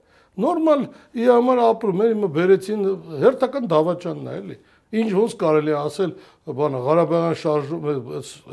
[0.44, 0.82] նորմալ
[1.16, 2.82] ի համար ապրում էր իմը բերեցին
[3.22, 4.58] հերթական դավաճանն է էլի
[5.00, 6.12] ինչ ոնց կարելի ասել
[6.60, 7.94] բանը Ղարաբաղյան շարժումը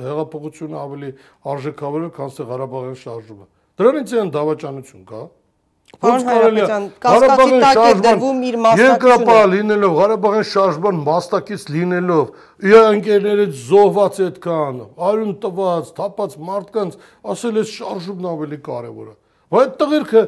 [0.07, 1.11] հեղափոխությունը ավելի
[1.53, 3.47] արժեքավոր է քան թե Ղարաբաղյան շարժումը
[3.81, 5.21] դրանից են դավաճանություն կա
[5.97, 6.65] Ոնց կարելի է
[7.03, 12.25] Ղարաբաղի մասնակցությունը։ Երկրապահ լինելով, Ղարաբաղի շարժման մասնակից լինելով,
[12.67, 16.99] իր ընկերներից զոհված այդքան, արյուն տված, թափած մարդկանց,
[17.33, 19.15] ասել է շարժումն ավելի կարևոր է։
[19.47, 20.21] Բայց տղերքը,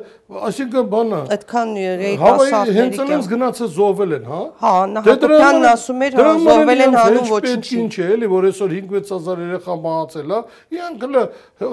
[0.47, 6.27] այսինքն բանա, այդքան երիտասարդների հենց այնց գնացը զոհվել են, հա։ Հա, Նահատոյանն ասում էր, հա,
[6.45, 10.39] զոհվել են հանուն ոչինչի։ Ինչ է, էլի, որ այսօր 5-6000 երեխա մահացել, հա։
[10.79, 11.23] Իրանք հələ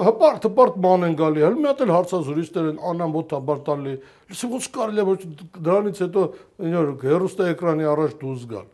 [0.09, 3.95] հպարտ հպարտ ման են գալի, հələ մի հատ էլ հարցազրույցներ են անամոթաբար տալի։
[4.27, 5.23] Լսի ոնց կարելի է որ
[5.55, 6.25] դրանից հետո
[6.67, 8.67] նոր հերոստա էկրանի առաջ դուրս գալ։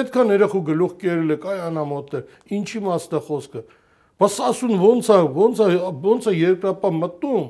[0.00, 2.20] Այդքան երեխու գլուխ կերել եք, այ անամոթ է։
[2.56, 3.62] Ինչի մասն է խոսքը։
[4.20, 5.68] Բայց ասուն ոնց է, ոնց է,
[6.04, 7.46] ոնց է երկրապա մտնում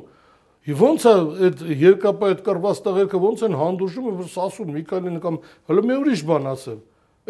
[0.70, 1.12] Եվ ոնց է
[1.46, 5.38] այդ երկապա այդ կրված տղերքը ոնց են հանդուրժում, որ սասուն Միքայելին կամ
[5.70, 6.78] հələ մի ուրիշ բան ասեմ։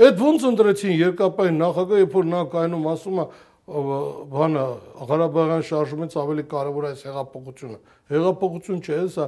[0.01, 3.25] Այդ ոնց ընտրեցին երկապայի նախագահ, երբ որ նա կայնում ասում է
[3.71, 4.65] բանը
[5.11, 7.79] Ղարաբաղյան շարժումից ավելի կարևոր է հեղափոխությունը։
[8.11, 9.27] Հեղափոխություն չէ, սա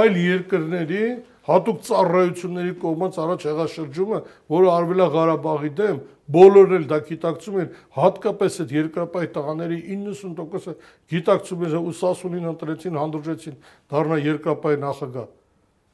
[0.00, 1.02] այլ երկրների
[1.50, 4.20] հատուկ ծառայությունների կողմից առաջ եղաշրջումը,
[4.54, 6.00] որը արվել է Ղարաբաղի դեմ,
[6.30, 10.74] բոլորն էլ դա գիտակցում են, հատկապես այդ երկրապահ տղաների 90%-ը
[11.10, 13.56] գիտակցում են ու Սասունին ընտրեցին, հանդուրժեցին
[13.90, 15.28] դառնա երկրապահ նախագահ։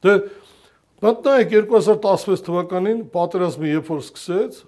[0.07, 0.15] Դե
[1.07, 4.59] մտնայեք 2016 թվականին պատերազմը երբ որ սկսեց,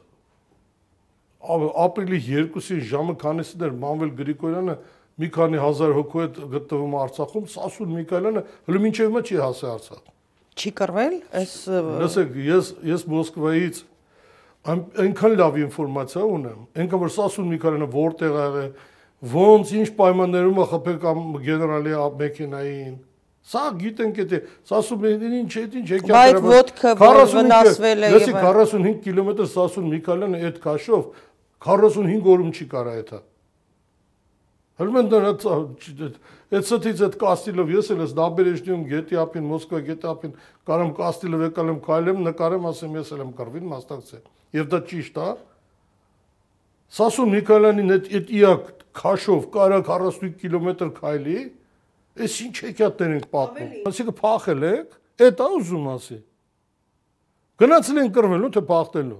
[1.40, 4.76] ապրիլի 2-ին ժամը քանիսին էր Մանվել Գրիգորյանը
[5.20, 10.02] մի քանի հազար հոգու հետ գտնվում Արցախում, Սասուն Միքայելյանը հələ մինչև հիմա չի հասել Արցախ։
[10.60, 11.54] Չի կռվել, այս
[12.04, 13.82] Լսեք, ես ես Մոսկվայից
[14.68, 18.74] այնքան լավ ինֆորմացիա ունեմ, այնքան որ Սասուն Միքայելյանը որտեղ ա եղել,
[19.34, 22.98] ոնց ինչ պայմաններում է խփել կամ գեներալի մեքենային,
[23.50, 29.48] Սա գիտենք էտե, Սասունին ինչ է, ինչ եկա Բայց ոդկը վնասվել է եւ 45 կիլոմետր
[29.56, 31.06] Սասուն Միքայելյանը այդ քաշով
[31.66, 33.22] 45 օրում չի կարա դա։
[34.80, 40.36] Հəլմեն դա այդ սթից այդ կաստիլով ես էլ ես նաբերեժնիում գետի ապին Մոսկվա գետի ապին
[40.70, 44.24] կարամ կաստիլով եկալեմ քայլեմ նկարեմ ասեմ ես էլ եմ կռվին մասնակցել։
[44.58, 45.30] Եվ դա ճիշտ է։
[47.00, 48.70] Սասուն Միքայելյանին այդ այդ իակ
[49.00, 51.40] քաշով կարա 45 կիլոմետր քայլի,
[52.20, 54.96] այս ինչ հեքիաթներ ենք պատմում։ Այսինքն փախել եք,
[55.30, 56.18] այդ է ուզում ասի։
[57.60, 59.20] Գնացել են կռվելու թե փախտելու։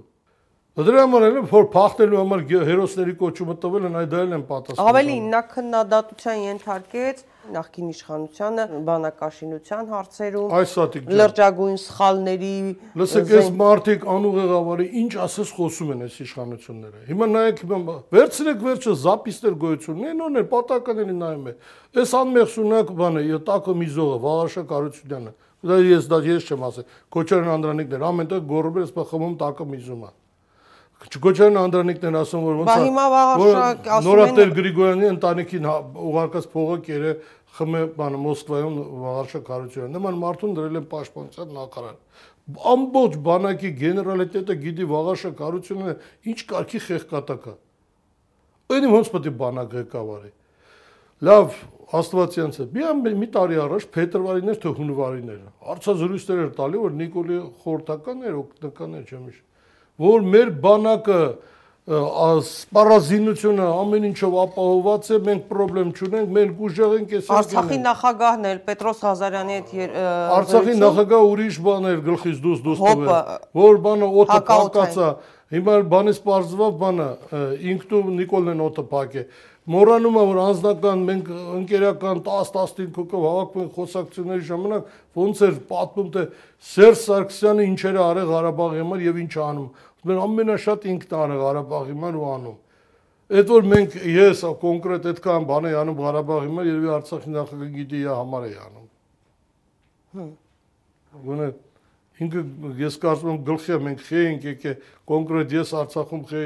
[0.80, 5.16] Դրա համար էլ որ փախտելու համար հերոսների կոչումը տվել են, այդ էլ են պատասխանում։ Ավելի
[5.30, 12.52] նա քննադատության ենթարկեց նախկին իշխանությանը բանակաշինության հարցերում այս սատիկ լրջագույն սխալների
[13.00, 18.96] լսեք այս մարտիկ անուղեղավարի ինչ ասես խոսում են այս իշխանությունները հիմա նայեք հիմա վերցրեք վերջը
[19.04, 21.54] զապիստեր գոյություն ունեն նորներ պատականների նայում է
[22.04, 25.36] այս անմեղսունակ բանը յոտակը միզողը վաղաշա կարությունյանը
[25.70, 30.04] դա ես դա ես չեմ ասել քոչարյան անդրանիկներ ամենտեղ գորբեր ես խմում տակը միզում
[31.00, 35.06] է Չկոչարն Անդրանիկն են ասում որ ոնց է։ Բա հիմա վաղաշակ ասում են Նորատեր Գրիգորյանի
[35.10, 35.76] ընտանիքին հա,
[36.10, 37.12] ուղարկած փողը կերը
[37.56, 41.96] խմե բանը Մոսկվայում վաղաշակ հարությունն։ Նման մարդուն դրել են պաշտպանության նախարար։
[42.70, 45.96] Ամբողջ բանակի գեներալիտետը գիտի վաղաշակ հարությունը
[46.30, 47.54] ինչ կարգի խեղկատակ է։
[48.70, 50.32] Այնի ոնց պետք է բանակ ղեկավարի։
[51.20, 55.40] Լավ, Աստվածյանց է։ Մի մի տարի առաջ փետրվարին էր թե հունվարին էր։
[55.74, 59.40] Արցազրույցներ էր տալի որ Նիկոլի խորտականներ, օգնականներ չեմ հիշ
[60.00, 61.22] որ մեր բանակը
[61.90, 68.60] սպառազինությունը ամեն ինչով ապահոված է, մենք խնդրեմ չունենք, մենք ուժեղ ենք այս Արցախի նախագահն էլ
[68.68, 69.96] Պետրոս Ղազարյանի հետ
[70.36, 73.10] Արցախի նախագահ ուրիշ բան էր գլխից դուս դուս տվել,
[73.64, 75.08] որ բանը օդը փակացա,
[75.50, 77.08] հիմա բանից բարձվավ բանը
[77.74, 79.24] ինքնու Նիկոլն են օդը փակե
[79.70, 81.26] մոռանում է որ անձնական մենք
[81.58, 86.24] ընկերական 10-15 հոգով հավաքվում խոսակցությունների ժամանակ ոնց էր պատմում թե
[86.70, 89.68] Սերժ Սարգսյանը ինչեր է արել Ղարաբաղի համար եւ ինչ անում
[90.00, 92.58] Մեր ամենաշատ ինքն անը Ղարաբաղի համար ու անում։
[93.30, 98.00] Այդ որ մենք ես կոնկրետ այդքան բան եմ անում Ղարաբաղի համար, երևի Արցախի նախագահ գիտի
[98.00, 98.86] իր համար է անում։
[100.10, 100.30] Հմ։
[101.26, 101.48] Գոնե
[102.20, 102.42] ինքը
[102.80, 104.72] ես կարծում եմ գլխի մենք խե ենք եկե
[105.10, 106.42] կոնկրետ ես Արցախում խե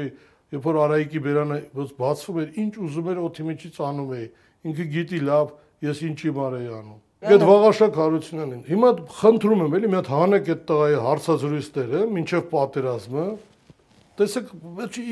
[0.55, 1.57] երբ որ Արայիկի բերանը
[1.99, 4.27] բացվում էր, ինչ ուզում էր օթի միջից անում էի։
[4.69, 5.51] Ինքը գիտի լավ,
[5.85, 10.09] ես ինչի մար էի անում։ Այդ վաղաշակ հարությունն են։ Հիմա խնդրում եմ էլի մի հատ
[10.15, 13.25] հանեք այդ տղայի հարցազրույցները, ինչև պատերազմը։
[14.19, 14.53] Տեսեք,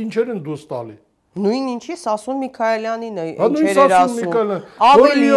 [0.03, 0.95] ինչեր են դուս տալի։
[1.34, 4.51] Նույն ինչի Սասուն Միքայելյանին է ինչեր էր ասում։
[4.86, 5.30] Ավելի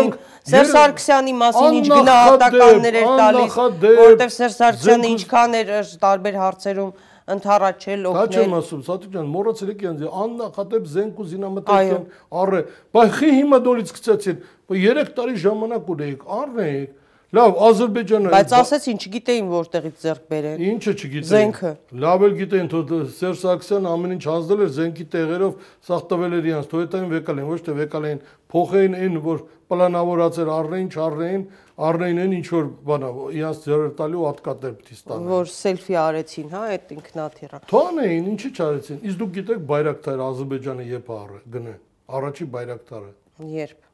[0.51, 5.73] Սերժ Սարգսյանի մասին ինչ գնահատականներ էր տալիս, որովհետև Սերժ Սարգսյանը ինչքան էր
[6.05, 6.91] տարբեր հարցերում
[7.27, 12.05] ընթառաջել օգնել։ Դա չեմ ասում, Սաթիկ ջան, մոռացել եք յանձ, աննախադեպ զենք ու զինամթերք են
[12.43, 12.61] առը։
[12.97, 14.37] Բայց խի հիմա դորից գցեցին,
[14.73, 16.95] 3 տարի ժամանակ ունեիք, առնեիք
[17.35, 21.71] Լավ, Ադրբեջանը Բայց ասեց ինչ գիտեին որտեղից ձեռք բերեն։ Ինչը չգիտեին։ Զենքը։
[22.05, 25.57] Լավ էլ գիտեին, թո Սերժ Սարգսյանը ամեն ինչ հանձնել էր զենքի տեղերով,
[25.89, 28.21] սաղ տվել էր իրանց, թո հետային վեկալ են, ոչ թե վեկալ են,
[28.55, 31.43] փոխեին այն, որ պլանավորած էր առնեին, չառնեին,
[31.87, 36.63] առնեին այն ինչ որ բանա, իրանց ձեռը տալու հատկատեր պիտի ստանան։ Որ սելֆի արեցին, հա,
[36.77, 41.75] այդ ինքնաթիռը։ Թողնեին, ինչի չարեցին։ Իսկ դուք գիտեք Բայրակտար Ադրբեջանը երբ առը գնե։
[42.17, 43.13] Առաջի Բայրակտարը։
[43.57, 43.86] Երբ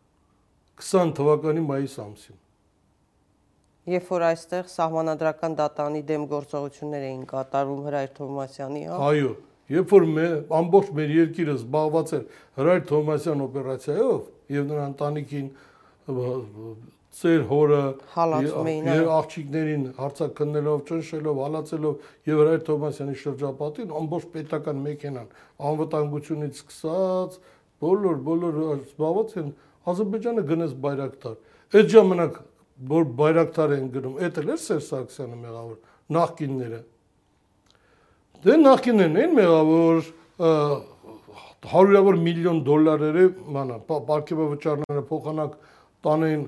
[0.82, 2.38] 20 թվականի մայիս ամսին
[3.82, 9.32] Երբ որ այստեղ սահմանադրական դատանի դեմ գործողություններ էին կատարվում Հրայր Թովմասյանի, հա։ Այո,
[9.74, 12.22] երբ որ մեր ամբողջ մեր երկիրը զբաղված էր
[12.60, 14.20] Հրայր Թովմասյան օպերացիայով
[14.54, 15.48] եւ նրա ընտանիքին
[17.12, 17.80] ծեր հորը
[18.12, 25.34] եւ աղջիկներին հարցակնելով, ճնշելով, հալածելով եւ Հրայր Թովմասյանի շրջապատին ամբողջ պետական մեքենան
[25.72, 27.36] անվտանգությունից սկսած
[27.82, 29.52] բոլոր բոլոր զբաղված են
[29.90, 31.36] Ադրբեջանը գնաց բայրակտար։
[31.72, 32.38] Այդ ժամանակ
[32.92, 35.76] որ բայրակտար են գնում, էդ էլ էր Սերժ Սարգսյանը մեղավոր,
[36.16, 36.80] նախկինները։
[38.42, 40.00] Դե նախկիններն են մեղավոր
[41.72, 45.52] հարյուրավոր միլիոն դոլարերը, մանա, պարգևավճարները փոխանակ
[46.06, 46.42] տանեն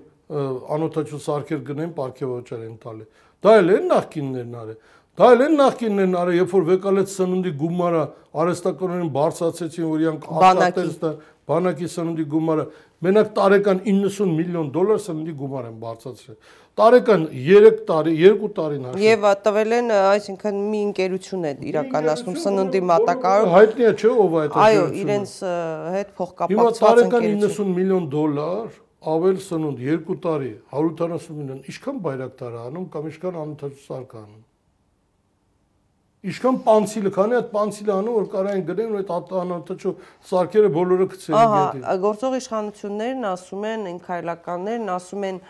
[0.74, 3.06] անօթաչու սարքեր գնեն պարգևավճար են տալի։
[3.44, 4.78] Դա էլ են նախկիններն արել։
[5.14, 8.00] Դա էլ են նախկինն են արել, երբ որ վեկալեց սննդի գումարը
[8.42, 11.12] արհեստականորեն բարձրացեցին, որ իրանք աշխատել
[11.50, 12.64] բանակի սննդի գումարը
[13.04, 16.38] մենակ տարեկան 90 միլիոն դոլար սննդի գումար են բարձրացրել։
[16.74, 22.80] Տարեկան 3 տարի, 2 տարին հաշվի։ Եվ տվել են, այսինքն մի ընկերություն է իրականացնում սննդի
[22.90, 25.34] մատակարարում։ Հայտնի է, չէ, ով այդ Այո, իրենց
[25.98, 31.98] հետ փոխկապակցված ընկերություն։ Հիմա տարեկան 90 միլիոն դոլար ավել սնունդ 2 տարի 140 միլիոն, ինչքան
[32.08, 34.42] բայրակտար անում կամ ինչքան անընդհատ անում։
[36.24, 39.82] Ինչքան պանցիլը, քանի այդ պանցիլը անում որ կարային գրեն ու այդ անընդհատ
[40.30, 45.42] սարքերը բոլորը գցեն գետի։ Ահա, գործող իշխանություններն ասում են, ինքայլականներն ասում են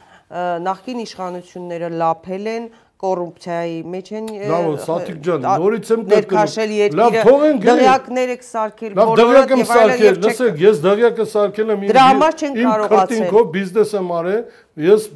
[0.65, 2.67] նախկին իշխանությունները լափել են
[3.05, 9.73] կոռուպցիայի մեջ են Լավ, Սաթիկ ջան, նորից եմ ներքաշել երկիրը։ Դղյակներ եք սարքել, բոլորը եւ
[9.75, 14.41] այլն։ Լսեք, ես դղյակը սարքել եմ Դրա համար չեն կարողացել։ Իմ քրտինքով բիզնես եմ արել,
[14.85, 15.09] ես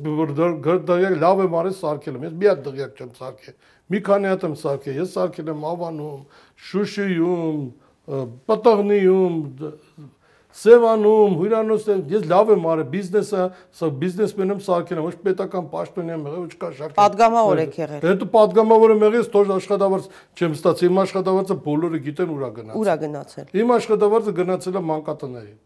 [0.91, 3.57] դղյակ լավ եմ արել սարքել եմ։ Ես մի հատ դղյակ չեմ սարքել։
[3.89, 6.23] Մի քանի հատ եմ սարքել։ Ես սարքել եմ Ավանում,
[6.69, 7.61] Շուշիում,
[8.49, 9.37] Պտղնիում,
[10.59, 13.43] Սևանում, հյուրանոցներ, ես լավ եմ արել բիզնեսը,
[13.79, 18.07] սա բիզնեսմեն եմ սարքել, ոչ պետական պաշտոնի եմ եղել, ոչ կա շարք։ Պատգամավոր եք եղել։
[18.09, 20.09] Հետո պատգամավոր եմ եղել, թող աշխատավարձ
[20.41, 25.57] չեմ ստացել, իմ աշխատավարձը բոլորը գիտեն ուրա գնացել։ Ուրա գնացել։ Իմ աշխատավարձը գնացել է մանկատներին։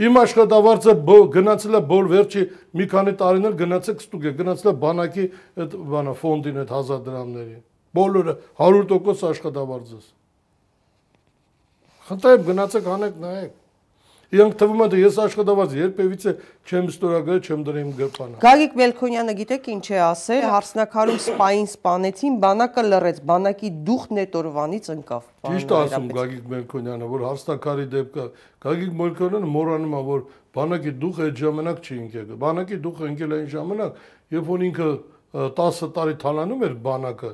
[0.00, 0.92] Իմ աշխատավարձը
[1.34, 2.42] գնացել է բոլ վերջի
[2.80, 5.24] մի քանի տարիներ գնացել կստուկ է, գնացել է բանակի
[5.60, 7.56] այդ բանա ֆոնդին այդ 1000 դրամների։
[8.00, 10.06] Բոլորը 100% աշխատավարձս։
[12.08, 13.59] Խնդրեմ գնացեք անեք նայեք։
[14.30, 16.32] Իրանք թվում է թե ես աշխատավարձ երբևիցե
[16.70, 22.36] չեմ ստորագրել, չեմ դրել իմ գրպանը։ Գագիկ Մելքոնյանը գիտեք ինչ է ասել, հարսնակարում սպային սպանեցին,
[22.44, 28.30] բանակը լռեց, բանակի դուխն այդ օրվանից ընկավ։ Ճիշտ ասում Գագիկ Մելքոնյանը, որ հարսնակարի դեպքը
[28.70, 33.46] Գագիկ Մելքոնյանը մոռանում է, որ բանակի դուխը այդ ժամանակ չի ընկել։ Բանակի դուխը ընկել այն
[33.50, 34.90] ժամանակ, երբ որ ինքը
[35.58, 37.30] 10 տարի թալանում էր բանակը,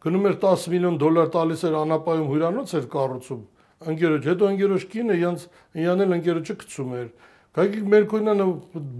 [0.00, 3.42] գնում էր 10 միլիոն դոլար տալիս էր անապայում հյուրանոց էր կառուցում
[3.80, 5.44] ընկերոջ, հետո ընկերոջ կինը յանց
[5.80, 7.06] յանել ընկերոջը գցում էր։
[7.50, 8.44] Գագիկ Մերկոյանը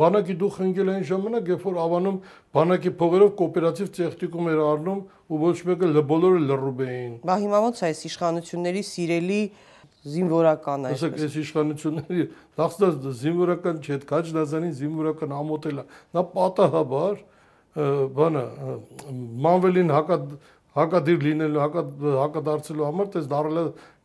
[0.00, 2.16] բանակի դուխ ընկել այն ժամանակ, երբ որ ավանում
[2.56, 7.78] բանակի փողերով կոոպերատիվ տեխնիկում էր առնում ու ոչ մեկը բոլորը լռում էին։ Բա հիմա ո՞նց
[7.80, 9.40] է այս իշխանությունների սիրելի
[10.00, 12.24] զինվորական այս։ Ասեք, այս իշխանությունների
[12.58, 15.84] դասած զինվորական չէ, Քաջնազանին զինվորական ամոթել է։
[16.16, 17.20] Նա պատահաբար
[18.16, 18.44] բանը
[19.44, 20.16] մանվելին հակա
[20.70, 21.82] հակադիր լինելու հակա
[22.20, 23.64] հակադարձելու համար դες դարել է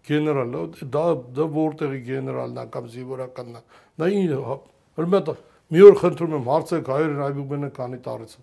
[0.09, 0.55] գեներալ,
[0.93, 1.03] դա
[1.35, 3.61] դա որտեղի գեներալն է կամ զինվորականն է։
[4.01, 4.57] Դա ինքը
[4.99, 5.31] հրմետ
[5.75, 8.33] մի օր խնդրում եմ հարցեք հայերեն այբուբենը քանի տարից։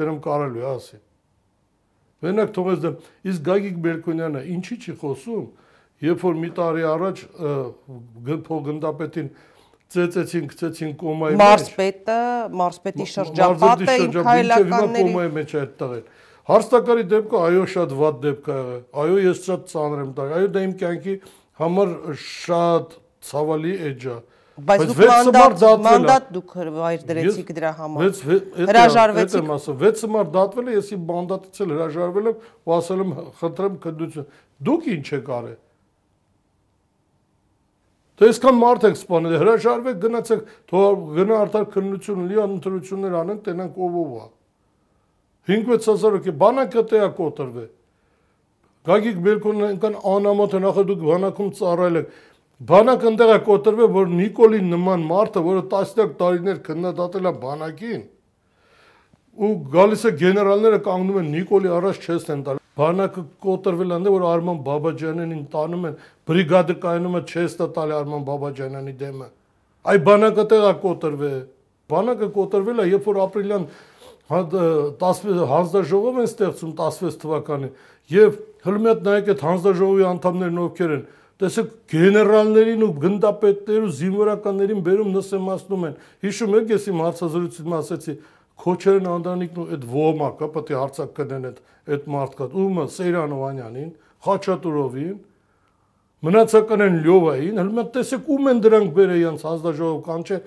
[0.00, 1.00] Դերեմ կարելու է ասի։
[2.20, 2.96] Մենակ թողես դեմ,
[3.30, 5.44] իսկ Գագիկ Բերկոնյանը ինչի չի խոսում,
[6.04, 7.22] երբ որ մի տարի առաջ
[8.48, 9.30] փողգնդապետին
[9.90, 12.18] ծեծեցին, գցեցին կոմայի մեջ։ Մարսպետը,
[12.60, 16.04] Մարսպետի շրջապատը քայլականների կոմայի մեջ այդ տղեն։
[16.50, 20.48] Հարստակարի դեպքը այո շատ վատ դեպք է եղել։ Այո ես շատ ծանր եմ տալ։ Այո
[20.50, 21.14] դա իմ կյանքի
[21.60, 21.92] համար
[22.24, 22.96] շատ
[23.30, 24.16] ցավալի էջ է։
[24.60, 28.18] Բայց դուք մանդատ մանդատ դուք վայր դրեցիք դրա համար։
[28.70, 33.04] Հրաժարվեցիք։ Եմ ասում 6 մար դատվել է, ես իմ մանդատից էլ հրաժարվել եմ ու ասել
[33.04, 34.26] եմ խնդրեմ քննություն։
[34.68, 35.56] Դուք ինչ եք արել։
[38.20, 43.78] Դե այսքան մարդ եք սպանել, հրաժարվեք, գնացեք, թող գնա արդար քննություն լի ընտրություններ անենք, տենանք
[43.80, 44.26] ով ով է։
[45.48, 47.66] 5-6000 հոգի բանակը տեղա կոտրվե։
[48.90, 52.12] Գագիկ Բերկոնն այնքան անամոթ է նախ դուք բանակում ծառայել եք։
[52.70, 58.02] Բանակ ընդեղ է կոտրվե, որ Նիկոլի նման մարդը, որը տասնյակ տարիներ քննադատել է բանակին,
[59.40, 64.24] ու գալիս է գեներալները կանգնում են Նիկոլի առաջ չես են տալ։ Բանակը կոտրվել անդե որ
[64.30, 65.96] Արման Բաբաջանյանին տանում են,
[66.28, 69.28] բրիգադը կայնում է չես տալի Արման Բաբաջանյանի դեմը։
[69.90, 71.32] Այ բանակը տեղա կոտրվե։
[71.90, 73.89] Բանակը կոտրվել է, երբ որ ապրիլյան 16
[74.30, 77.72] հանձնաժողով են ստեղծում 16 թվականին
[78.14, 81.06] եւ հլմետ նայեք այդ հանձնաժողովի անդամներն ովքեր են
[81.40, 88.14] տեսեք գեներալներին ու գնդապետներ ու զինվորականներին բերում նսեմացնում են հիշում եք ես իմ հարցազրույցում ասեցի
[88.60, 91.60] Քոչերն Անդրանիկն ու այդ ոմակը պետք է հարցակ կնեն այդ
[91.94, 93.90] այդ մարդկա ումը Սեյրան Օվանյանին
[94.26, 95.14] Խաչատուրովին
[96.28, 100.38] մնացական են Լյովային հլմետ տեսեք ում են դրանք բերել յանց հանձնաժողով կանչե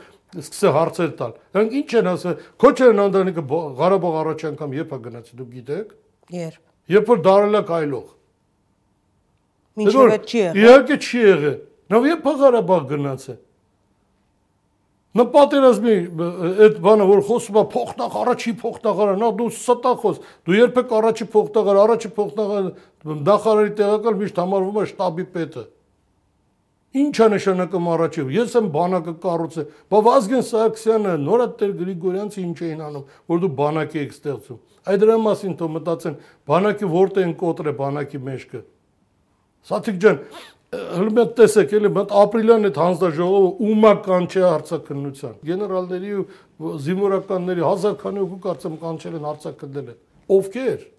[0.42, 3.44] սկսե հարցեր տալ։ Դրանք ինչ են ասել։ Քոչերն Անդրանիկը
[3.80, 5.94] Ղարաբաղ առաջ անգամ երբ է գնացել, դուք գիտեք։
[6.34, 6.60] Երբ։
[6.94, 8.08] Երբ որ դարել է կայլող։
[9.74, 11.58] Մինչև այդ չի եղել։ Իհարկե չի եղել։
[11.94, 13.40] Նավ երբ է Ղարաբաղ գնացել։
[15.14, 15.96] Նա պատերազմի
[16.66, 21.82] այդ բանը որ խոսում է փոխնախ առաջի փոխնախարար, նա դու ստախոս, դու երբեք առաջի փոխնախարար,
[21.84, 25.64] առաջի փոխնախարար նախարարի տեղակալ միշտ համարվում է շտաբի պետը։
[26.94, 33.08] Ինչա նշանակում առաջի։ Ես եմ բանակը կառուցել։ Բա Վազգեն Սարգսյանը, Նորատեր Գրիգորյանցը ինչ էին անում,
[33.34, 34.60] որ դու բանակի եք ստեղծում։
[34.94, 36.18] Այդ դրա մասին թող մտածեն,
[36.54, 38.62] բանակի որտե են կոտրե բանակի մեջքը։
[39.74, 40.22] Սաթիկ ջան,
[40.74, 48.24] հլմետ տեսեք, էլի մտ ապրիլյան այդ հանձնաժողովը ումա կանչե հարցակնության։ Գեներալների ու զինվորականների հազար քանի
[48.24, 50.00] հոգու կարծեմ կանչել են հարցակնել են։
[50.34, 50.93] Ովքեր։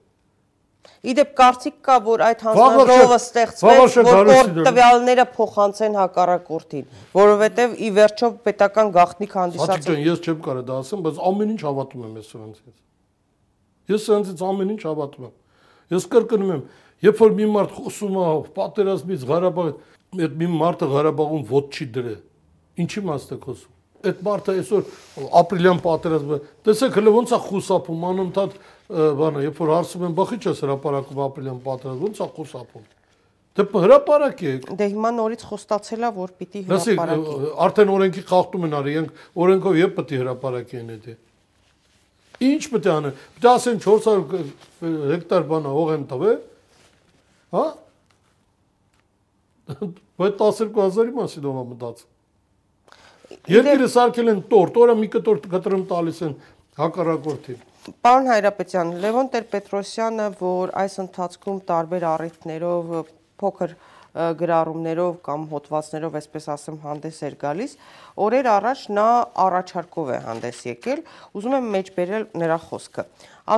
[1.05, 8.93] Իդեպ կարծիք կա, որ այդ հանձնաժողովը ստեղծվեց, որ տվյալները փոխանցեն հակառակորդին, որովհետև ի վերջո պետական
[8.95, 12.31] գաղտնիք հանդիսացել։ Հատիկ ջան, ես չեմ կարող դա ասեմ, բայց ամեն ինչ հավատում եմ ես
[12.35, 12.77] սրանցից։
[13.95, 15.35] Ես սրանցից ամեն ինչ հավատում եմ։
[15.95, 16.63] Ես կրկնում եմ,
[17.05, 19.71] երբ որ մի մարդ խոսում է պատերազմից Ղարաբաղ,
[20.25, 22.21] այդ մի մարդը Ղարաբաղում ոտ չի դրել։
[22.85, 23.73] Ինչի մաստ է խոսում։
[24.05, 24.83] Այդ մարդը այսօր
[25.41, 28.57] ապրիլյան պատերազմը, տեսեք հələ ոնց է խուսափում անընդհատ
[28.89, 32.85] բանը, երբ որ հարցում են, բախի չես հրաապարակում ապրիլյան պատրաստ, ո՞նց է խոսապում։
[33.55, 38.75] Դե հրաապարակ է։ Դե հիմա նորից խոստացել է, որ պիտի հրաապարակի։ Արդեն օրենքի խախտում են
[38.81, 41.15] արի, ենք օրենքով եւ պետք է հրաապարակի են դա։
[42.45, 44.43] Ինչ պետք է անեն։ Պետք է ասեն 400
[45.15, 46.41] հեկտար բանա հող են տվել։
[47.55, 47.65] Հա?
[50.19, 52.11] Բայց 12000-ի մասին ով է մտածում։
[53.55, 56.35] Երկիրը սարքել են տորտ, օրը մի կտոր կտրում տալիս են
[56.81, 62.95] հակառակորդին։ Պարոն Հայրապետյան, Լևոն Տեր-Պետրոսյանը, որ այս ընթացքում տարբեր առիթներով
[63.43, 63.75] փոքր
[64.41, 67.77] գրառումներով կամ հոդվածներով, այսպես ասեմ, հանդես էր գալիս,
[68.25, 69.09] օրեր առաջ նա
[69.45, 71.03] առաջարկով է հանդես եկել,
[71.37, 73.07] ուզում եմ մեջբերել նրա խոսքը։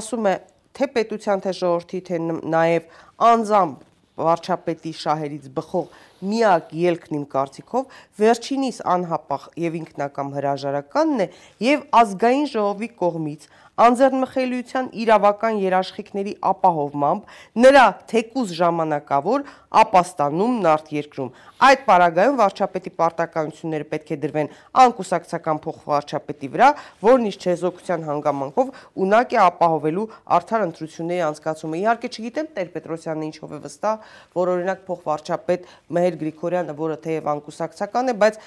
[0.00, 0.34] Ասում է,
[0.74, 2.20] թե պետության, թե ժողովրդի, թե
[2.56, 2.90] նաև
[3.30, 5.88] անձամբ վարչապետի շահերից բխող
[6.24, 11.26] միակ ելքն իմ կարծիքով վերջինիս անհապաղ եւ ինքնակամ հրաժարականն է
[11.66, 19.42] եւ ազգային ժողովի կողմից անձեռնմխելիության իրավական երաշխիքների ապահովմամբ նրա թեկուզ ժամանակավոր
[19.76, 21.30] ապաստանումն արտերկրում։
[21.66, 24.48] Այդ պարագայում վարչապետի պարտականությունները պետք է դրվեն
[24.82, 26.68] անկուսակցական փոխվարչապետի վրա,
[27.04, 28.72] որն իշ չեզոքության հանգամանքով
[29.06, 30.06] ունակ է ապահովելու
[30.36, 36.76] արդար ընտրությունների անցկացումը։ Իհարկե չգիտեմ Տեր Պետրոսյանը ինչով է վստահ, որ օրինակ փոխվարչապետ Մեհեր Գրիգորյանը,
[36.80, 38.40] որը թեև անկուսակցական է, բայց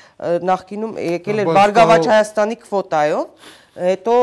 [0.49, 4.15] նախկինում եկել էր Բարգավաճ Հայաստանի քվոտայով հետո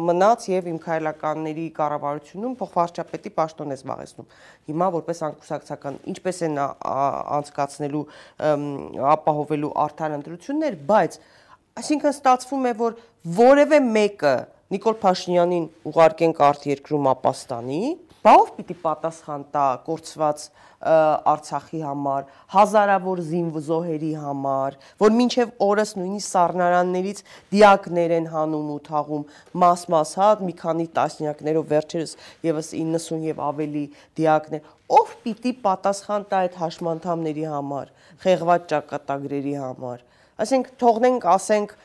[0.00, 4.28] մնաց եւ իմ քայլականների կառավարությունում փոխվարչապետի պաշտոն է զբաղեցնում։
[4.70, 8.04] Հիմա որպես անկուսակցական ինչպես են անցկացնելու
[9.14, 11.18] ապահովելու արդար ընտրություններ, բայց
[11.80, 12.96] այսինքն ստացվում է, որ
[13.40, 14.34] որևէ մեկը
[14.70, 17.80] Նիկոլ Փաշինյանին ուղարկենք արտերկրում ապաստանի,
[18.24, 20.48] բա ով պիտի պատասխան տա կորցված
[20.80, 27.20] Արցախի համար, հազարավոր զինվզոհերի համար, որ մինչև օրս նույնիսկ սառնարաններից
[27.52, 29.26] դիակներ են հանում ու թաղում
[29.60, 32.16] մաս-մաս հա, մի քանի տասնյակներով վերջերս
[32.48, 33.84] եւս 90 եւ ավելի
[34.20, 37.92] դիակներ, ով պիտի պատասխան տա այդ հաշմանդամների համար,
[38.24, 40.04] խեղված ճակատագրերի համար։
[40.40, 41.76] Ասենք թողնենք, ասենք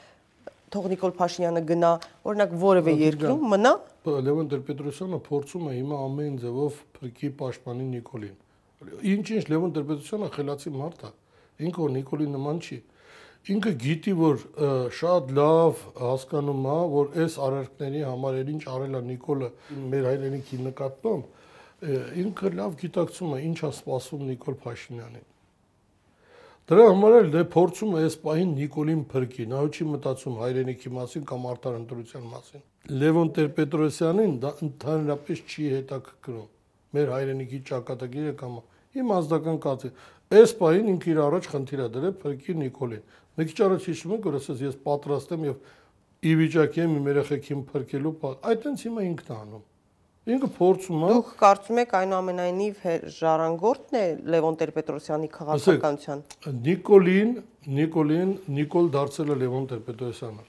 [0.76, 1.92] թող Նիկոլ Փաշինյանը գնա,
[2.30, 8.36] օրինակ որևէ երկրում մնա Լևոն Տեր-Պետրոսյանը փորձում է հիմա ամեն ձևով փրկի պաշտպանի Նիկոլին
[8.84, 11.12] Ինչ-ինչ Լևոն Տրպետյանը խելացի մարդ է։
[11.66, 12.78] Ինքը որ Նիկոլի նման չի։
[13.56, 14.44] Ինքը գիտի, որ
[14.98, 19.50] շատ լավ հասկանում է, որ այս արարքների համար ինչ արել է Նիկոլը
[19.94, 21.30] մեր հայրենիքի նկատմամբ,
[22.26, 25.26] ինքը լավ գիտակցում է ինչ է սպասում Նիկոլ Փաշինյանին։
[26.66, 31.26] Դրա համար էլ դե փորձում է այս պահին Նիկոլին փրկի, նա չի մտածում հայրենիքի մասին
[31.30, 32.64] կամ արտար ընտրության մասին։
[33.02, 36.48] Լևոն Տեր-Պետրոսյանին դա ընդհանրապես չի հետաքրքրում
[36.98, 38.58] մեր հայրենիքի ճակատագիրը կամ
[38.98, 39.94] իմ ազդական կացի։
[40.42, 43.06] Այս պահին ինքը իր առաջ խնդիր է դրել Փրկի Նիկոլին։
[43.36, 45.72] Մի քիչ առաջ հիշում եք, որ ասես ես պատրաստ եմ եւ
[46.26, 49.66] ի վիճակի եմ իմ երեխեքին փրկելու, այդ այնց հիմա ինքն է անում։
[50.26, 56.24] Ինքը փորձում է։ Դուք կարծում եք այնուամենայնիվ ժառանգորդն է Լևոն Տեր-Պետրոսյանի քաղաքականության։
[56.66, 57.36] Նիկոլին,
[57.78, 60.46] Նիկոլին, Նիկոլ դարձել է Լևոն Տեր-Պետրոսյանը։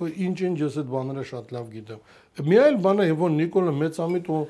[0.00, 2.02] Ու ինչ-ինչ ես այդ բաները շատ լավ գիտեմ։
[2.50, 4.42] Մի այլ բան է, որ Նիկոլը մեծամիտ ու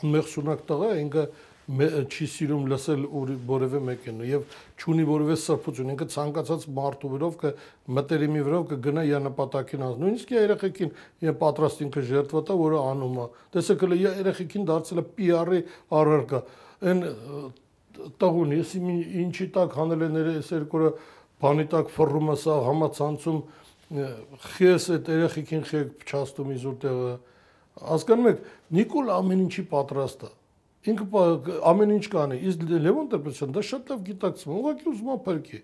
[0.00, 1.24] անմեղսունակ տղա է, ինքը
[1.70, 3.02] չի սիրում լսել
[3.46, 7.52] որևէ մեկին եւ չունի որևէ սրբություն ինքը ցանկացած մարդու վրով կը
[7.98, 10.90] մտերիմի վրով կգնա իր նպատակին անց նույնիսկ երեխեքին
[11.26, 15.62] իր պատրաստ ինքը ժերտվա որը անում է տեսեք հələ երեխեքին դարձել է PR-ի
[16.00, 16.42] առարկա
[16.90, 17.04] այն
[18.20, 20.90] տղուն ես ինչի տակ հանել են այս երկորը
[21.40, 23.40] բանի տակ ֆռում է սա համացանցում
[24.56, 27.14] խես այդ երեխեքին խեք փչաստում իզուր տեղը
[27.90, 28.44] հասկանում եք
[28.78, 30.30] նիկոլ ամեն ինչի պատրաստ է
[30.88, 31.24] ինքը
[31.70, 35.60] ամեն ինչ կանի իսկ Լևոն Տրպեսյան դա շատ լավ գիտակցում ուղղակի ուզում է փրկի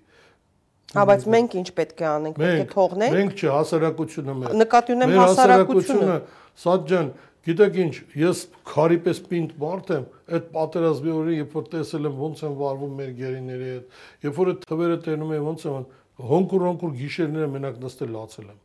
[0.96, 4.92] Հա, բայց մենք ինչ պետք է անենք, պետք է թողնենք։ Մենք չի հասարակությունը մեր։ Նկատի
[4.94, 6.18] ունեմ հասարակությունը։
[6.62, 7.08] Սատ ջան,
[7.46, 12.16] Գիտեք ինչ, ես քարի պես պինդ մարդ եմ, այդ պատերազմի օրը երբ որ տեսել եմ
[12.22, 15.86] ոնց են վարվում մեր գերիների հետ, երբ որ այդ թվերը տենում եմ ոնց են
[16.32, 18.58] հոնկուր-հոնկուր գիշերները մենակ նստել լացել եմ։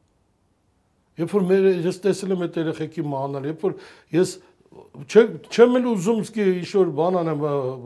[1.22, 3.78] Երբ որ մեր ես տեսել եմ այդ երեխեքի մահանալ, երբ որ
[4.18, 4.34] ես
[4.72, 7.42] չեմ էլ ուզում սկի ինչ որ բան անեմ,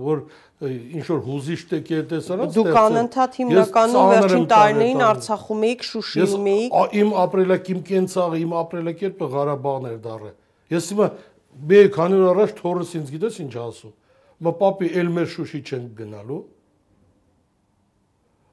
[0.06, 0.20] որ
[0.66, 7.14] ինչ որ հուզիչ տեկի տեսարանց Դուք անընդհատ հիմնականում վերջին տարիներին Արցախում էիք, Շուշիում էիք։ Իմ
[7.26, 10.32] ապրելակիմ կենցաղը, իմ ապրելակերպը Ղարաբաղն էր դառը։
[10.76, 11.08] Ես հիմա
[11.66, 13.96] մի քանի օր առաջ թորս ինձ գիտես ինչ ասում։
[14.46, 16.42] Մա պապի ել մեր Շուշի չեն գնալու։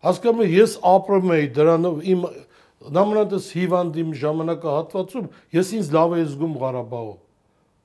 [0.02, 2.22] Հասկանում ես ապրում էի դրանով իմ
[2.96, 7.18] նամրանտս հիվանդիմ ժամանակահատվածում ես ինձ լավ էի զգում Ղարաբաղում։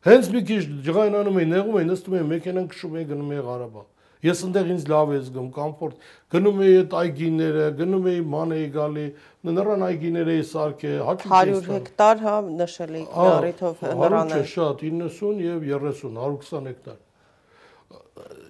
[0.08, 3.88] Հենց մի քիչ ջղայնանում էի, նեղում էի, նստում էի, մեքենան քշում էի, գնում էի Ղարաբաղ։
[4.28, 8.70] Ես այնտեղ ինձ լավ է զգում, կոմֆորտ։ Գնում էի այդ այգիները, գնում էի ման էի
[8.78, 9.04] գալի,
[9.48, 15.44] նրան այգիներ էի սարքե, հաճույք 100 հեկտար, հա, նշել էի նարիթով նրանը։ Չէ, շատ 90
[15.46, 16.98] եւ 30, 120 հեկտար։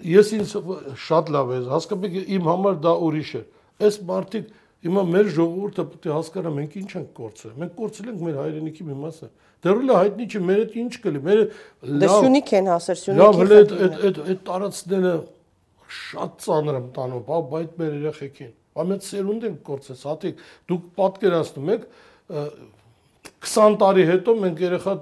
[0.08, 0.56] Ես ինձ
[1.04, 3.44] շատ լավ է, հասկացեք, իմ համար դա ուրիշ է։
[3.88, 4.56] Այս մարտիկ
[4.86, 8.84] Հիմա մեր ժողովուրդը պետք է հասկանա մենք ինչ ենք կորցրել։ Մենք կորցրել ենք մեր հայրենիքի
[8.88, 9.30] մի մասը։
[9.66, 13.24] Դեռ էլ հայտնի չէ մեր այդ ինչ կլի։ Մեր լավ Դե Սյունիք են հասել, Սյունիքի։
[13.24, 13.72] Լավ, հələ այդ
[14.08, 15.14] այդ այդ տարածքները
[15.98, 20.88] շատ ծանր եմ տանում, բա բայց մեր երեխեքին։ Բա մեծ սերունդ են կորցրել, հատիկ։ Դուք
[21.02, 21.88] պատկերացնում եք
[23.48, 24.94] 20 տարի հետո մենք երեխա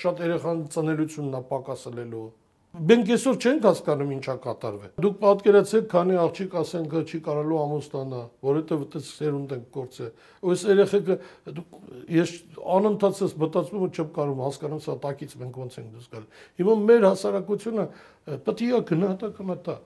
[0.00, 2.24] շատ երեխան ծնելությունն է պակասելելու։
[2.70, 8.20] Մենք այսօր չենք հասկանում ինչա կատարվել։ Դուք պատկերացեք, քանի աղջիկ ասեն գա չի կարալու ամուսնանա,
[8.46, 10.06] որովհետև դա սերունդ են կործը։
[10.46, 11.16] Այս երեխեքը
[12.14, 12.34] ես
[12.78, 16.28] անընդհատ ես մտածում եմ չեմ կարող հասկանալ սա տակից մենք ոնց ենք դուրս գալ։
[16.60, 17.86] Հիմա մեր հասարակությունը
[18.46, 19.76] պետք է գնահատականը տա։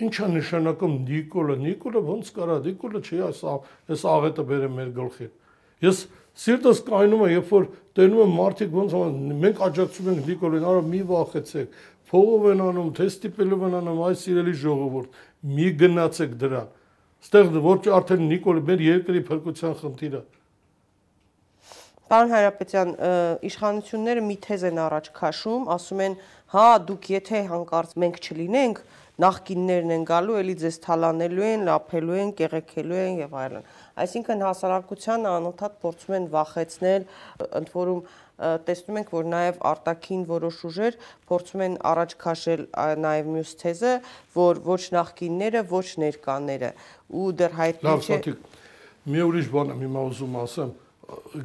[0.00, 3.40] Ինչա նշանակում Նիկոլը, Նիկոլը ոնց կարա, Նիկոլը չի այս
[3.92, 5.32] այս աղետը բերել մեր գլխին։
[5.84, 5.98] Ես
[6.40, 7.64] սիրտս կայնում է, երբ որ
[7.98, 8.96] տենում եմ մարդիկ ոնց
[9.44, 11.78] մենք աջակցում ենք Նիկոլին, արա մի վախեցեք,
[12.10, 15.18] փողով են անում, թեստիպելով են անում, այս սիրելի ժողովուրդ,
[15.60, 16.68] մի գնացեք դրան։
[17.20, 20.22] Ստեղ որ արդեն Նիկոլը մեր երկրի փրկության խնդիրը։
[22.10, 22.88] Պարոն Հարապետյան,
[23.46, 26.16] իշխանությունները մի թեզ են առաջ քաշում, ասում են,
[26.50, 28.80] հա, դուք եթե հանկարծ մենք չլինենք,
[29.20, 33.68] նախկիններն են գալու, ելի ձեզ թալանելու են, լափելու են, կեղեքելու են եւ այլն։
[34.04, 37.06] Այսինքն հասարակությանը անընդհատ փորձում են վախեցնել,
[37.60, 38.02] ընդ որում
[38.40, 40.94] տեսնում ենք, որ նաև արտաքին որոշ ուժեր
[41.28, 42.62] փորձում են առաջ քաշել
[43.04, 43.94] նաև մյուս թեզը,
[44.36, 46.70] որ ոչ նախկինները, ոչ ներկաները
[47.20, 48.46] ու դեռ հայտնի չէ։ Լավ,
[49.10, 50.72] մի ուրիշ բան եմ հիմա ուզում ասեմ,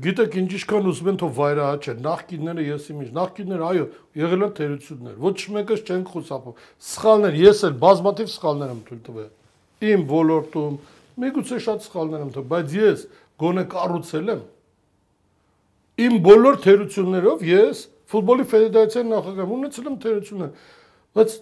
[0.05, 3.85] գիտեք ինչ ինչքան ուզում են թող վայրահաչ է նախկինները ես իմիջ նախկինները այո
[4.21, 6.59] եղել են թերություններ ոչ մեկս չեն խուսափում
[6.89, 10.77] սխալներ ես էլ բազմաթիվ սխալներ եմ թույլ տվել իմ ոլորտում
[11.25, 13.05] միգուցե շատ սխալներ եմ թողել բայց ես
[13.45, 14.43] գոնե կառուցել եմ
[16.05, 20.65] իմ բոլոր թերություններով ես ֆուտբոլի ֆեդերացիայի նախագահ ունեցել եմ թերություններ
[21.15, 21.37] բայց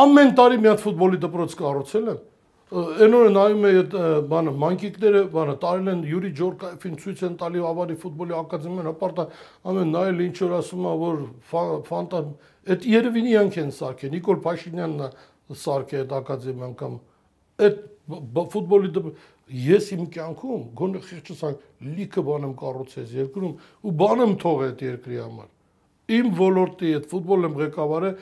[0.00, 2.20] ամեն տարի մի հատ ֆուտբոլի դպրոց կառուցել եմ
[2.70, 3.94] Այն օրը նայում էի այդ
[4.30, 9.24] բանը մանկիկները, բանը տարել են Յուրի Ջորկայֆին ցույց են տալի ավարի ֆուտբոլի ակադեմիան, հապարտա
[9.72, 11.18] ամեն նայել ինչ որ ասում է որ
[11.90, 12.20] ֆանտա
[12.70, 16.94] այդ երևի իրանք են սարքել, Նիկոլ Փաշինյանն է սարքել այդ ակադեմիան կամ
[17.66, 17.80] այդ
[18.54, 19.14] ֆուտբոլի
[19.50, 21.40] ես իմ կյանքում գոնե խիղճս
[21.90, 25.48] լիքը բան եմ կառուցել երկրում ու բան եմ թողել այդ երկրի համար։
[26.10, 28.14] Իմ ոլորտի այդ ֆուտբոլը եմ ղեկավարել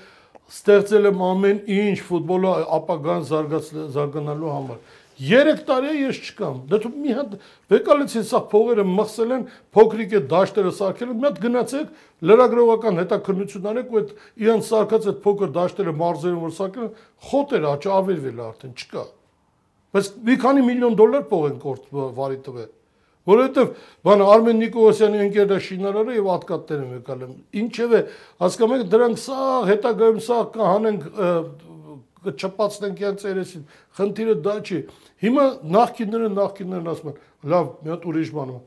[0.49, 4.79] ստեղծել եմ ամեն ինչ ֆուտբոլը ապագան զարգանալու համար։
[5.19, 7.33] 3 տարի ես չկամ։ Դե դու մի հատ
[7.73, 9.45] վեկալեցին սա փողերը մխսել են,
[9.75, 11.91] փոքրիկ է դաշտերը սարքել մի հատ գնացեք
[12.31, 14.15] լրագրողական հետաքննություն արեք ու այդ
[14.47, 16.89] իրանց սարքած այդ փոքր դաշտերը մարզերում որ սարքել
[17.29, 19.05] խոտեր աճ ավերվել արդեն չկա։
[19.99, 22.71] Բայց մի քանի միլիոն դոլար փող են կորտ վարի տվել
[23.29, 23.73] որովհետև
[24.09, 28.01] բան Արմեն Նիկոլոսյանի ընկերն է շինարարը եւ ատկատներ եմ եկալ եմ։ Ինչևէ,
[28.43, 31.07] հասկանում եք, դրանք սա հետագայում սա կհանենք
[32.29, 33.67] կչպացնենք յանց երեսին։
[33.99, 34.79] Խնդիրը դա չի։
[35.23, 35.45] Հիմա
[35.79, 37.21] նախկինները նախկիններն ասում են,
[37.53, 38.59] լավ, մի հատ ուրիշ բան է։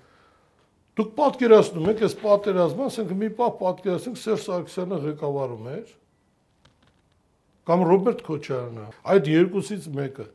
[1.02, 5.92] Դուք պատկերացնում եք, այս պատերազմը, ասենք մի պահ պատկերացնենք Սերժ Սարգսյանը ղեկավարում էր
[7.72, 10.26] կամ Ռոբերտ Քոչարյանը։ Այդ երկուսից մեկը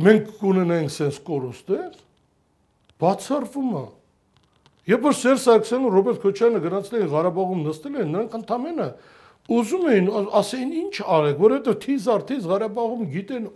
[0.00, 1.90] մենք կունենենք sense կորուստեր,
[3.00, 3.86] բացառվում է։
[4.90, 8.88] Երբ որ Սերժ Սարգսյանն ու Ռոբերտ Քոչարյանը գնացել են Ղարաբաղում նստել են, նրանք ընդամենը
[9.50, 10.08] ուզում էին
[10.40, 13.46] ասեին ինչ արեք, որովհետև թիզ արդիզ Ղարաբաղում գիտեն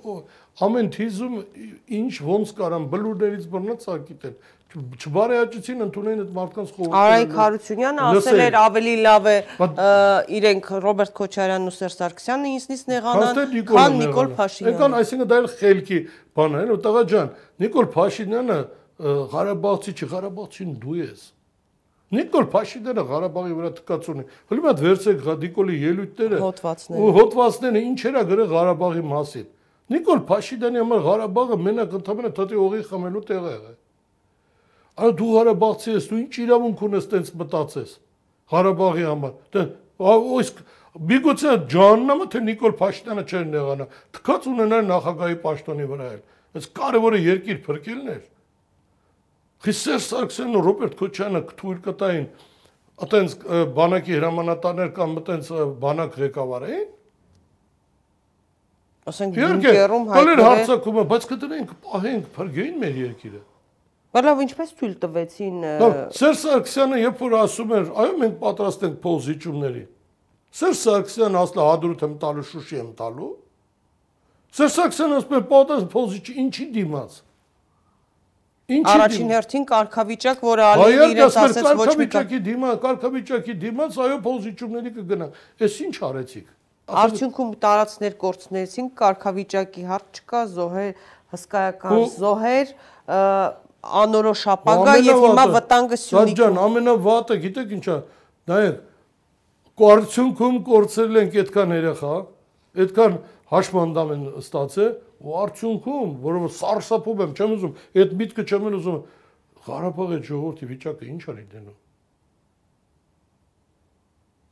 [0.64, 1.34] ամեն թիզում
[1.98, 4.36] ինչ ոնց կարան բլուրներից բռնած ա գիտեն
[4.74, 9.36] չբարեաճեցին ընդունեն այդ մարդկանց խորհուրդը։ Արայք Հարությունյանը ասել էր ավելի լավ է
[10.38, 13.38] իրենք Ռոբերտ Քոչարյանն ու Սերժ Սարգսյանը ինձնից նեղանան,
[13.70, 16.00] քան Նիկոլ Փաշինյանը։ Եկան, այսինքն դա էլ խելքի
[16.34, 17.30] բան է, տղա ջան,
[17.64, 18.58] Նիկոլ Փաշինյանը
[19.02, 21.22] Ղարաբաղցի չի, Ղարաբաղցին դու ես։
[22.14, 28.00] Նիկոլ Փաշինյանը Ղարաբաղի վրա թքած ունի։ Հələ մատ վերցեք Նիկոլի ելույթները, հոտվածները։ ու հոտվածները ինչ
[28.10, 29.48] era գրել Ղարաբաղի մասին։
[29.94, 33.56] Նիկոլ Փաշինյանի համար Ղարաբաղը մենակ ընդհանրապես թաթի օղի խմելու տեղ է
[34.94, 37.94] Այո դու Ղարաբաղցի ես, դու ինչ իրավունք ունես տենց մտածես
[38.54, 39.64] Ղարաբաղի համար։ Դե
[40.04, 40.52] ո՞յս
[40.94, 46.20] Միգուցե ջաննամը թե Նիկոլ Փաշինյանը չեր նեղանա։ Թքած ունենար նախագահի պաշտոնի վրա էլ։
[46.54, 48.20] Այս կարևորը երկիր փրկելն էր։
[49.64, 52.26] Խիսեր Սարգսյանն ու Ռոբերտ Քոչյանը թույլ կտային
[53.04, 53.36] այտենց
[53.78, 55.48] բանակի հրամանատարներ կամ այտենց
[55.84, 56.84] բանակ ղեկավարային։
[59.04, 63.40] Ասենք Բունկերում հայտնվել։ Հարցակումը, բայց կդրենք պահենք, փրկեին մեր երկիրը։
[64.14, 65.56] Բայց լավ, ինչպես թույլ տվեցին
[66.14, 69.82] Սերժ Սարգսյանը երբ որ ասում էր, այո, մենք պատրաստ ենք փոլ զիջումների։
[70.54, 73.30] Սերժ Սարգսյանը ասලා հադրուտ եմ տալու, Շուշի եմ տալու։
[74.54, 77.16] Սերժ Սարգսյանը ասում է պատրաստ փոլ զիջ ինչի դիմաց։
[78.64, 84.38] Առաջին հերթին կարգավիճակ, որը Ալիևը իրենց ասեց ոչ մի կարգավիճակի դիմաց, կարգավիճակի դիմաց, այո, փոլ
[84.44, 85.26] զիջումների կգնա։
[85.66, 86.46] Էս ինչ արեցիք։
[87.04, 91.04] Արդյունքում տարածքներ կորցնեցին, կարգավիճակի հարց չկա, զոհեր,
[91.34, 92.72] հսկայական զոհեր,
[94.04, 97.96] անորոշ ապագա եւ հիմա վտանգը սյունի։ Սաջան, ամենավատը, գիտեք ինչա,
[98.48, 98.82] նայեք,
[99.84, 102.14] արդյունքում կորցրել ենք այդքան երեխա,
[102.84, 103.16] այդքան
[103.54, 104.92] հաշմանդամ են ստացել
[105.24, 108.98] ու արդյունքում, որովհետեւ սարսափում եմ, չեմ ուզում, այդ միտքը չեմ ուզում,
[109.64, 111.78] Ղարաբաղի ժողովրդի վիճակը ինչ արի դնում։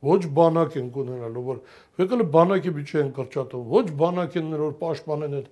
[0.03, 1.59] Ոչ բանակ են կունենալու, որ
[2.01, 5.51] եկել բանակի բիճ են կրճատում, ոչ բանակ են որ պաշտպանեն այդ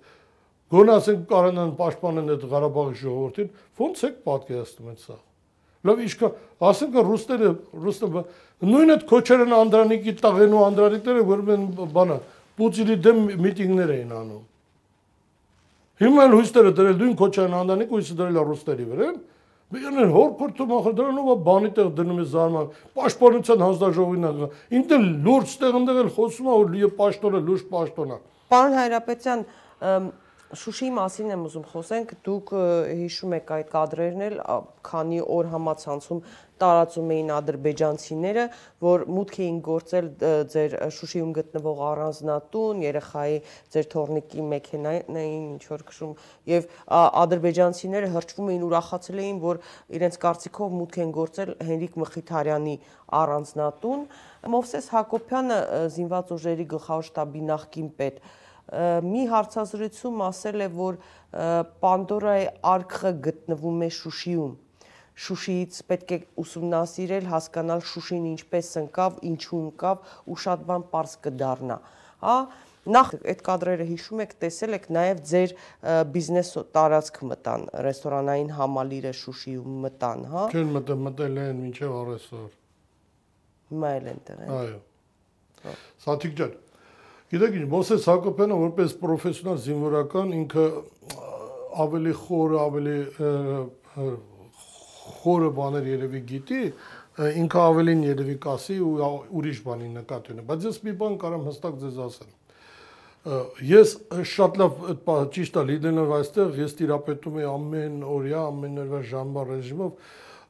[0.72, 3.48] Գոնե ասենք կարողանան պաշտպանեն այդ Ղարաբաղի ժողովրդին,
[3.86, 5.16] ո՞նց եք պատկերացնում այդ սա։
[5.82, 6.28] Լավ իշքա,
[6.68, 7.50] ասենք ռուսները,
[7.82, 8.22] ռուսները
[8.72, 12.16] նույն այդ Քոչարյան Անդրանիկի տաղենու Անդրանիկները որ մեն բանա
[12.56, 14.42] Պուտինի դեմ միտինգներ էին անում։
[16.00, 19.08] Հիմա էլ հույսերը դրել դույն Քոչարյան Անդրանիկ հույսը դրել է ռուսների վրա։
[19.72, 22.66] Բիրանեն հոր քորտում ախր դրանով բանի տեղ դնում է զարման։
[22.98, 28.18] Պաշտպանության հանձնաժողովին աղա։ Ինտե լուրջ տեղ ընդեղ էլ խոսում է որ լիը պաշտոնը լուրջ պաշտոնա։
[28.52, 29.44] Պարոն Հայրապետյան,
[30.52, 32.50] Շուշիի մասին եմ ուզում խոսենք, դուք
[32.98, 34.34] հիշում եք այդ կադրերն էլ,
[34.84, 36.18] քանի օր համացանցում
[36.62, 38.44] տարածում էին ադրբեջանցիները,
[38.84, 40.10] որ մուտք էին գործել
[40.52, 43.38] ձեր Շուշիում գտնվող առանձնատուն, երեխայի
[43.72, 46.12] ձեր թորնիկի մեքենային ինչ որ քշում
[46.52, 46.68] եւ
[47.00, 49.62] ադրբեջանցիները հրճվում էին ուրախացել էին, որ
[49.98, 52.76] իրենց կարծիքով մուտք են գործել Հենրիկ Մխիթարյանի
[53.22, 54.06] առանձնատուն։
[54.52, 55.58] Մովսես Հակոբյանը
[55.96, 58.22] զինված ուժերի գլխավոր շտաբի նախկին պետ
[59.12, 60.98] մի հարցազրույցում ասել է, որ
[61.82, 64.52] Պանդորայի արքղը գտնվում է Շուշիում։
[65.22, 71.76] Շուշիից պետք է ուսումնասիրել, հասկանալ Շուշին ինչպես ընկավ, ինչու ընկավ ու շատ բան པարզ կդառնա։
[72.22, 72.36] Հա,
[72.96, 75.54] նախ այդ կադրերը հիշում եք, տեսել եք նաև ձեր
[76.16, 82.50] բիզնես տարածք մտան, ռեստորանային համալիրը Շուշիում մտան, հա։ Չեն մտել, մտել են մինչև առեսօր։
[83.72, 86.56] Հիմա էլ են են։ Այո։ Սաթիկ ջան,
[87.32, 90.64] Գիտեք ինչ, Մոսես Հակոբյանը որպես պրոֆեսիոնալ զինվորական ինքը
[91.80, 92.96] ավելի խորը, ավելի
[95.22, 96.60] խորը բաներ երևի գիտի,
[97.40, 99.08] ինքը ավելին երևի կասի ու
[99.40, 102.30] ուրիշ բանի նկատի ունի, բայց ես մի բան կարամ հստակ ձեզ ասեմ։
[103.72, 103.94] Ես
[104.32, 104.78] շատ լավ
[105.32, 109.92] ճիշտ է լինելով այստեղ, ես տիրապետում եմ ամեն օրյա, ամեն օրվա ժամվա ռեժիմով,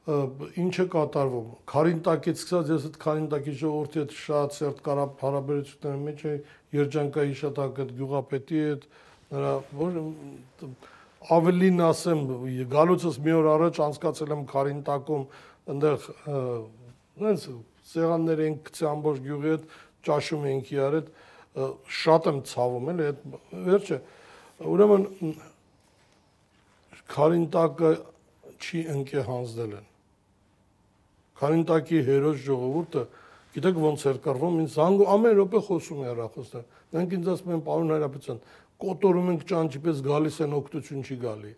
[0.03, 6.23] ինչ է կատարվում։ Խարինտակից սկսած ես այդ Խարինտակի ժողովրդի հետ շատ սերտ կարապ հարաբերությունների մեջ
[6.75, 8.83] երջանկայի շատ ակդ գյուղապետի հետ
[9.31, 9.99] նրա որ
[11.37, 12.25] ավելին ասեմ
[12.73, 15.23] գալուցս մի օր առաջ անցկացել եմ Խարինտակում
[15.71, 16.09] այնտեղ
[17.23, 17.47] այնց
[17.93, 19.65] սեղաններ են գցի ամբողջ գյուղի հետ
[20.03, 21.09] ճաշում ենք իրար հետ
[22.03, 23.23] շատ եմ ցավում էլ այդ
[23.71, 24.01] վերջը
[24.73, 25.07] ուրեմն
[27.13, 27.95] Խարինտակը
[28.59, 29.92] չի ընկե հանձնել են
[31.41, 33.03] Քարինտակի հերոս ժողովուրդը
[33.53, 36.61] գիտեք ոնց էր կռվում ինձ զանգ ամեն րոպե խոսում է հեռախոսը
[36.93, 38.39] նրանք ինձ ասում են պարոն Հայրապետյան
[38.83, 41.53] կոտորում ենք ճանճի պես գալիս են օգտություն չի գալի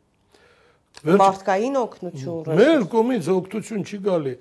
[1.23, 4.35] մարդկային օգնություն մեր կողմից օգտություն չի գալի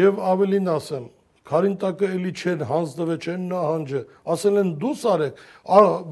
[0.00, 1.08] եւ ավելին ասեմ
[1.50, 4.00] Քարինտակը էլի չեն հանձնվել, չեն նահանջը,
[4.34, 5.40] ասել են դուս արեք,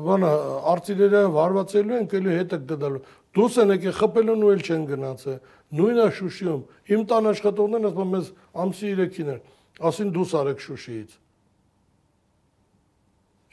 [0.09, 0.31] բանը
[0.73, 3.03] արտիլերիա վարվածելու են, էլի հետը գդալու։
[3.37, 5.39] Դուս են եկե խփելուն ու էլ չեն գնացել
[5.79, 6.63] նույնա Շուշիում
[6.95, 8.31] իմ տան աշխատողներն ասում մեզ
[8.65, 9.41] ամսի 3-ին էր
[9.89, 11.19] ասին դուս արեք Շուշիից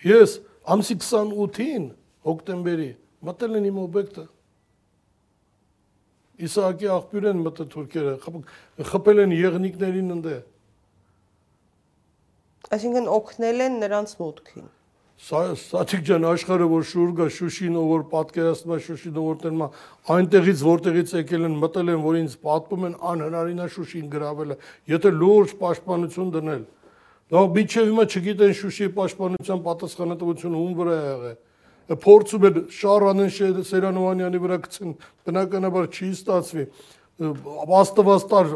[0.06, 0.38] ես
[0.76, 1.90] ամսի 28-ին
[2.30, 2.90] հոկտեմբերի
[3.28, 4.26] մտել են իմ օբյեկտը
[6.46, 8.16] Իսահակի աղբյուր են մտել թուրքերը
[8.92, 10.40] խփել են եղնիկներին ընդե
[12.76, 14.16] Այսինքն օգնել են նրանց
[15.26, 19.38] մուտքին Սաթիկ ջան աշխարհը որ շուր գա Շուշին ով որ պատկերացնում է Շուշին ով որ
[19.50, 19.70] է
[20.16, 24.58] այնտեղից որտեղից եկել են մտել են որ ինձ պատմում են անհնարին է Շուշին գրավելը
[24.94, 26.62] եթե լուրջ պաշտպանություն դնել
[27.34, 34.44] դա միջև հիմա չգիտեն Շուշիի պաշտպանության պատասխանատվությունը ում վրա է եղել փորձում են Շարանեն Սերանովանյանի
[34.46, 34.94] վրա գցեն
[35.26, 36.68] բնականաբար չի ստացվի
[37.82, 38.54] աստվածտար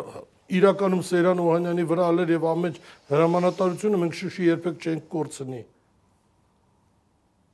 [0.60, 2.80] իրականում Սերանովանյանի վրա ալեր եւ ամեն
[3.10, 5.62] հրամանատարությունը մենք Շուշի երբեք չենք կորցնի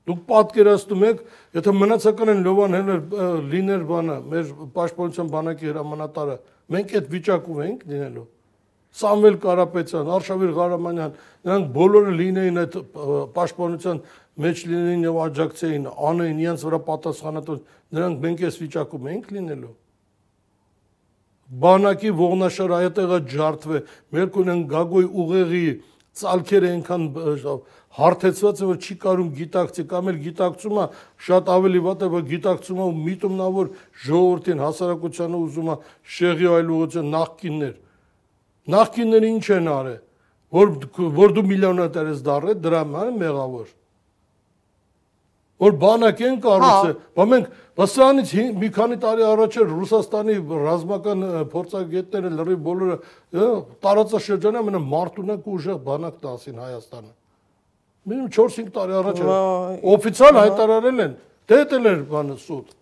[0.05, 1.21] Դուք պատկերացնում եք,
[1.57, 2.99] եթե մնացական են Լովան Հեներ
[3.49, 6.35] լիներ բանը, մեր պաշտպանության բանակի հրամանատարը,
[6.75, 8.25] մենք այդ վիճակում ենք լինելու։
[8.95, 11.15] Սամվել Կարապետյան, Արշավիր Ղարամանյան,
[11.45, 12.77] նրանք բոլորը լինեին այդ
[13.35, 13.97] պաշտպանության
[14.45, 17.57] մեջ լինեին եւ աջակցեին, անեին իրենց վրա պատասխանատու,
[17.95, 19.73] նրանք մենք այս վիճակում ենք լինելու։
[21.65, 23.81] Բանակի ողնաշար այդտեղը ջարդվե,
[24.15, 25.65] մեր կունեն գագոյ ուղեղի
[26.15, 27.05] ցալքերը այնքան
[27.95, 30.85] հարթեցված է որ չի կարում գիտակցի կամ էլ գիտակցումը
[31.27, 33.69] շատ ավելի վատ է որ գիտակցումը միտումն է որ
[34.05, 35.77] ժողովրդին հասարակությանը ուզում է
[36.15, 37.73] շեղի այլ ուղղություն նախկիններ
[38.75, 39.99] նախկինները ինչ են արել
[40.55, 40.75] որ
[41.15, 43.73] որ դու միլիոնատեր ես դառել դրա համար մեղավոր
[45.55, 50.35] որ բանակ են կառուցել, հա։ բա մենք վասրանից մի քանի տարի առաջ էր Ռուսաստանի
[50.65, 51.23] ռազմական
[51.53, 52.97] փորձագետները լրիվ բոլորը
[53.85, 57.13] տարածաշրջանը մնա մարտունակ ուժեղ բանակ տասին Հայաստանը
[58.05, 59.21] Մինիմում 4-5 տարի առաջ
[59.95, 61.13] օֆիցիալ հայտարարել են,
[61.49, 62.75] դետել էր բանը սուտ։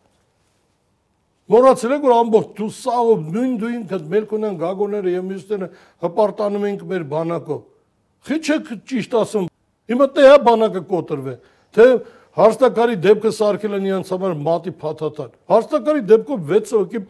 [1.54, 5.70] Մոռացել եք որ ամբողջ դու սա նույն դու ինքդ մեր կունեն գագոները եւ մյուսները
[6.04, 7.62] հպարտանում ենք մեր բանակով։
[8.28, 9.48] Խի չեք ճիշտ ասում։
[9.94, 11.34] Հիմա տե է բանակը կոտրվե։
[11.76, 11.88] Թե
[12.34, 17.02] Հարստակարի դեպքը սարքել են իրանց համար մատի փաթաթան։ Հարստակարի դեպքով 6 հոգի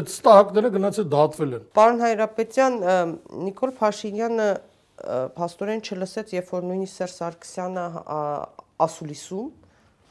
[0.00, 2.76] այդ ստահակները գնացել դատվել են։ Պարոն Հայրապետյան,
[3.46, 4.48] Նիկոլ Փաշինյանը
[5.36, 7.84] փաստորեն չլսեց, երբ որ նույնիսկ Սերժ Սարգսյանը
[8.86, 9.48] ասուլիսում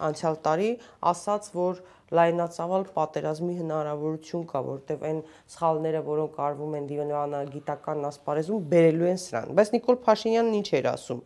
[0.09, 0.69] անցյալ տարի
[1.11, 1.81] ասաց, որ
[2.15, 5.19] լայնածավալ պատերազմի հնարավորություն կա, որտեղ այն
[5.53, 11.21] սխալները, որոնք արվում են դիվանագիտական ասպարեզում, բերելու են սրան։ Բայց Նիկոլ Փաշինյանն ինչ էր ասում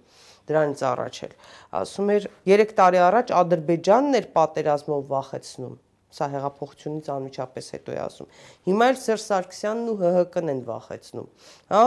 [0.50, 1.36] դրանից առաջ էլ։
[1.84, 5.78] Ասում էր 3 տարի առաջ Ադրբեջանն էր պատերազմով վախեցնում
[6.14, 8.28] սա հեղափոխությունից անմիջապես հետո է ասում։
[8.70, 11.30] Հիմա էլ Սերժ Սարգսյանն ու ՀՀԿ-ն են վախեցնում։
[11.74, 11.84] Հա,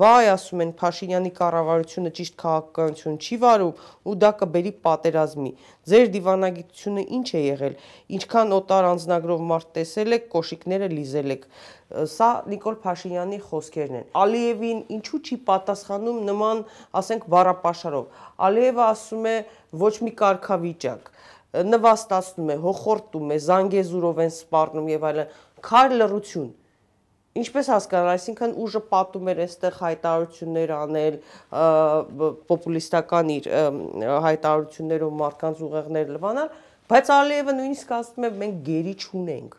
[0.00, 5.52] վայ ասում են Փաշինյանի կառավարությունը ճիշտ քաղաքականություն չի վարում ու դա կբերի պատերազմի։
[5.86, 7.74] Ձեր դիվանագիտությունը ինչ է եղել։
[8.16, 11.44] Ինչքան օտար անձնագրով մարդ տեսել եք, կոշիկները լիզել եք։
[11.86, 16.62] Սա Նիկոլ Փաշինյանի խոսքերն են։ Ալիևին ինչու չի պատասխանում նման,
[16.98, 19.36] ասենք, բառապաշարով։ Ալիևը ասում է
[19.86, 21.12] ոչ մի կարգավիճակ
[21.54, 25.34] նվաստացնում է, հոխորտում է, զանգեզուրով են սպառնում եւ այլն,
[25.66, 26.48] քար լրություն։
[27.36, 31.16] Ինչպես հասկանալ, այսինքն ուժը պատում էր այստեղ հայտարարություններ անել,
[32.48, 33.48] պոպուլիստական իր
[34.26, 36.48] հայտարարություններով մարդկանց ուղեղներ լվանալ,
[36.86, 39.58] բայց Ալիևը նույնիսկ ասում է մենք գերի չունենք։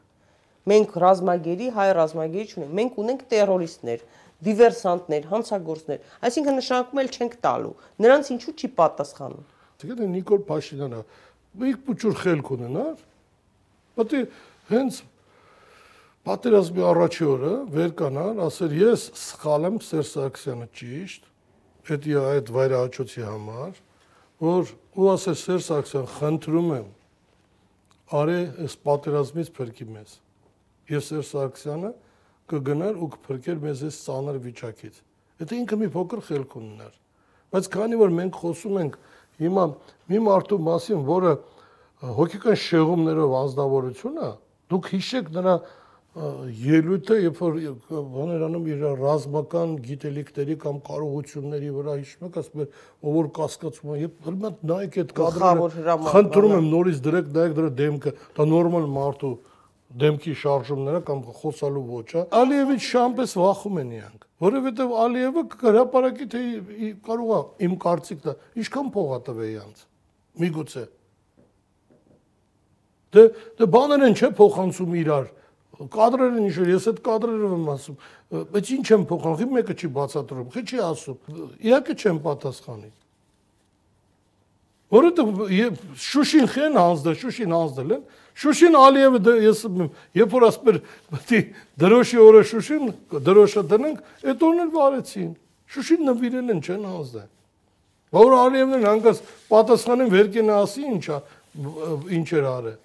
[0.67, 4.01] Մենք ռազմագերի, հայ ռազմագերի չունենք։ Մենք ունենք terroristներ,
[4.47, 7.71] դիվերսանտներ, հանցագործներ։ Այսինքն նշանակում էլ չենք տալու։
[8.03, 9.45] Նրանց ինչու չի պատասխանում։
[9.77, 10.99] Դե Նիկոլ Փաշինյանը
[11.61, 12.97] մեկ փոքր խելք ունենար,
[13.97, 14.15] բայց
[14.67, 14.99] հենց
[16.27, 21.27] պատերազմի առաջի օրը վեր կանար, ասեր ես սխալ եմ Սերժ Սարգսյանը ճիշտ,
[21.87, 23.79] դա այդ վայրահաճոցի համար,
[24.43, 26.89] որ ու ասեր Սերժ Սարգսյան, խնդրում եմ
[28.17, 30.11] արե այս պատերազմից փրկի մեզ։
[30.91, 31.91] Եվ Սերժ Սարգսյանը
[32.51, 34.99] կգնար ու կփրկեր մեզ այս ծանր վիճակից։
[35.37, 36.93] Դա ինքը մի փոքր խելք ունենար։
[37.55, 38.95] Բայց քանի որ մենք խոսում ենք
[39.37, 39.65] Հիմա
[40.11, 41.33] մի մարդու մասին, որը
[42.17, 44.29] հոգեկան շեղումներով անznավորություն է,
[44.71, 45.53] դուք հիշեք նրա
[46.17, 47.57] ելույթը, երբ որ
[47.91, 52.71] բաներանում իր ռազմական գիտելիքների կամ կարողությունների վրա հիշում եք, ասում են,
[53.05, 57.71] ով որ կասկածում է, երբ հենց նայեք այդ կադրը, խնդրում եմ նորից դրեք, նայեք դրա
[57.81, 59.33] դեմքը, դա նորմալ մարդու
[59.87, 66.41] դեմքի շարժումները կամ խոսալու ոճը Ալիևից շամպես վախում են իրանք որովհետև Ալիևը հրաապարակի թե
[67.07, 69.85] կարող է իմ կարծիքն ինչքան փող է տվել իրանց
[70.43, 70.83] միգուցե
[73.15, 73.25] դե
[73.57, 75.33] դե բաներ են չէ փոխանցում իրար
[75.93, 77.97] կադրեր են ինչ ես այդ կադրերով եմ ասում
[78.51, 82.89] բայց ինչ եմ փոխանցում մեկը չի բացատրում խի չի ասում իհարկե չեմ պատասխանի
[84.87, 88.03] որովհետև Շուշին խեն հանձնել, Շուշին հանձնել են,
[88.37, 89.61] Շուշին Ալիևը դե ես
[90.17, 90.77] երբ որ էր
[91.09, 91.47] պետք
[91.81, 92.91] դրոշի օրը Շուշին
[93.27, 95.31] դրոշը դնենք, այդ օրն էլ վարեցին։
[95.73, 97.29] Շուշին նվիրել են չեն հանձնել։
[98.17, 101.17] Որ Ալիևն հանգած պատասխանին վերկենը ասի ինչա
[102.17, 102.77] ինչ էր արել։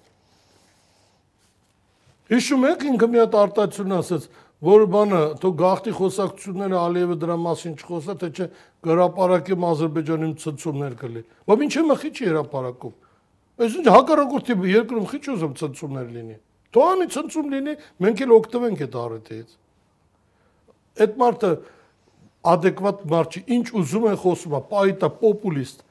[2.33, 4.27] Հիշում եք ինքը մի հատ արտացություն ասաց,
[4.63, 8.45] որ բանը թո գախտի խոսակցությունները Ալիևը դրա մասին չխոսա, թե չէ
[8.87, 12.29] գրապարակեմ Ադրբեջանում ցնցումներ կլի։ Բայց ինչի մխի չի
[13.53, 16.37] հրապարակում։ Այս ինչ հակառակորդի երկրում խիչ ուզում ցնցումներ լինի։
[16.73, 19.49] Թողանի ցնցում լինի, մենք էլ օգտվենք այդ առիթից։
[21.03, 21.51] Այդ մարդը
[22.53, 25.83] adekvat մարդ չի, ինչ ուզում են խոսում, պայտա պոպուլիստ։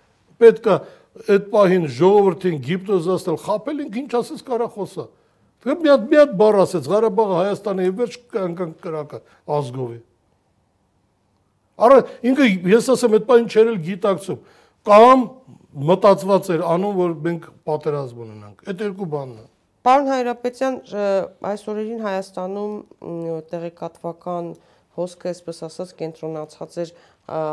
[0.43, 0.75] Պետքա
[1.33, 5.05] այդ պահին ժողովրդին գիպտոզաստել խապել ինք ինչ ասես կարա խոսա։
[5.63, 9.19] Դե մի հատ մի հատ բառ ասեց Ղարաբաղը Հայաստանի վերջ կանգան կրակը
[9.57, 9.99] ազգովի։
[11.83, 11.99] Արա
[12.33, 14.41] ինքը ես ասեմ այդ բանը չերել գիտակցում
[14.89, 15.23] կամ
[15.73, 19.47] մտածված էր անում որ մենք պատերազմ ունենանք։ Այդ երկու բանն է։
[19.83, 20.75] Պարոն Հայրապետյան,
[21.53, 22.75] այս օրերին Հայաստանում
[23.53, 24.51] տեղեկատվական
[24.99, 26.93] հոսքը, այսպես ասած, կենտրոնացած էր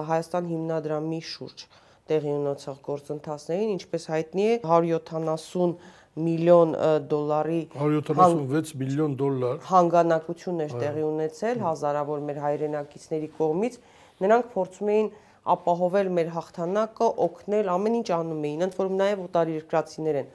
[0.10, 1.64] Հայաստան հիմնադրամի շուրջ
[2.10, 5.74] տեղի ունեցող գործընթացներին, ինչպես հայտնի է 170
[6.20, 6.72] միլիոն
[7.10, 13.78] դոլարի 176 միլիոն դոլար հանգանակություն էր տեղի ունեցել հազարավոր մեր հայրենակիցների կողմից
[14.26, 15.12] նրանք փորձում էին
[15.53, 20.30] ապահովել մեր հաղթանակը, օգնել, ամեն ինչ անում էին, ընդ որում նաև օտարերկրացիներ են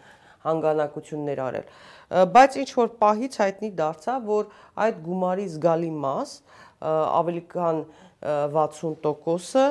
[0.45, 1.67] հանգանակություններ արել։
[2.35, 4.49] Բայց ինչ որ պահից հայտնի դարձավ, որ
[4.85, 6.35] այդ գումարի զգալի մաս,
[6.85, 7.79] ավելի քան
[8.25, 9.65] 60%-ը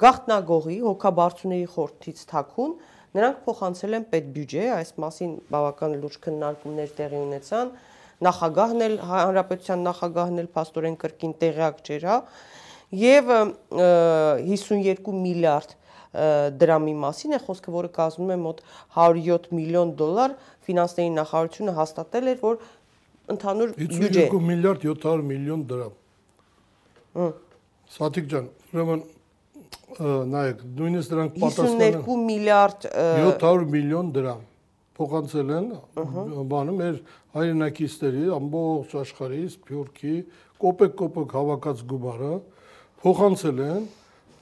[0.00, 2.72] գախտնագողի հոգաբարձուների խորթից թաքուն
[3.16, 7.72] նրանք փոխանցել են պետբյուջե, այս մասին բավական լուրջ քննարկումներ տեղի ունեցան։
[8.26, 12.18] Նախագահն էլ հանրապետության նախագահն էլ փաստորեն կրկին տեղյակ չէր, հա,
[12.96, 13.30] եւ
[13.70, 15.76] 52 միլիարդ
[16.60, 18.62] դրամի մասին է խոսքը, որը կազմում է մոտ
[18.96, 20.34] 107 միլիոն դոլար,
[20.66, 22.58] ֆինանսների նախարարությունը հաստատել էր, որ
[23.36, 25.96] ընդհանուր բյուջե 52 միլիարդ 700 միլիոն դրամ։
[27.20, 27.32] Հմ
[27.90, 29.00] Սաթիկ ջան, ուրեմն
[30.30, 34.46] նայեք, նույնիսկ դրանք պատասխան են 52 միլիարդ 700 միլիոն դրամ
[35.00, 35.68] փոխանցել են
[36.50, 36.96] բանը մեր
[37.34, 40.14] հայրենակիցների ամբողջ աշխարհից Փյուրքի
[40.64, 42.32] կոպեկ-կոպեկ հավաքած գումարը
[43.04, 43.86] փոխանցել են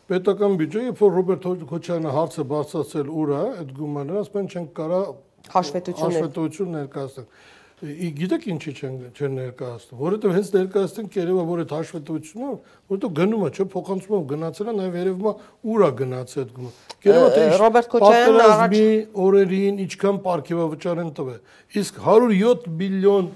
[0.09, 5.01] պետական բյուջե, երբ որ Ռոբերտ Քոչյանը հարցը բարձրացել ուրա, այդ գումարները ասեն չեն կարա
[5.53, 7.29] հաշվետվություն հաշվետվություն ներկայացնել
[7.79, 12.49] գիտեք ինչի չեն չեն ներկայացնում, որովհետև հենց ներկայացնեն կերևա որ այդ հաշվետվությունը,
[12.91, 15.35] որովհետև գնումը չէ փոխանցումը գնացել է, նաև երևում է
[15.75, 16.73] ուրա գնացել այդ գումը։
[17.07, 18.75] Կերևա թե Ռոբերտ Քոչարյանն առաջ
[19.29, 21.39] օրերին ինչքան ապարքեվավճար են տվել։
[21.79, 23.31] Իսկ 107 միլիոն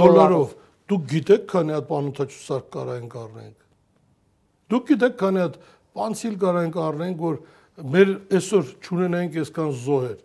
[0.00, 0.56] դոլարով
[0.88, 3.63] դուք գիտեք քանի հատ պանոթաչուսարկ կարային կառնենք։
[4.72, 5.58] Դուք գիտեք քանի հատ
[5.94, 7.40] պանցիլ կարային կառնենք, որ
[7.94, 10.18] մեր այսօր ճունենայինք այսքան զոհեր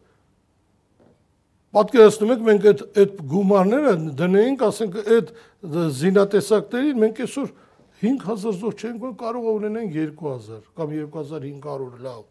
[1.70, 5.28] Պատկերացնում եք մենք այդ այդ գումարները դնեինք, ասենք այդ
[6.00, 7.52] զինատեսակներին մենք այսօր
[8.00, 12.24] 5000 զոհ չենք որ կարող է ունենենք 2000 կամ 2500 լավ։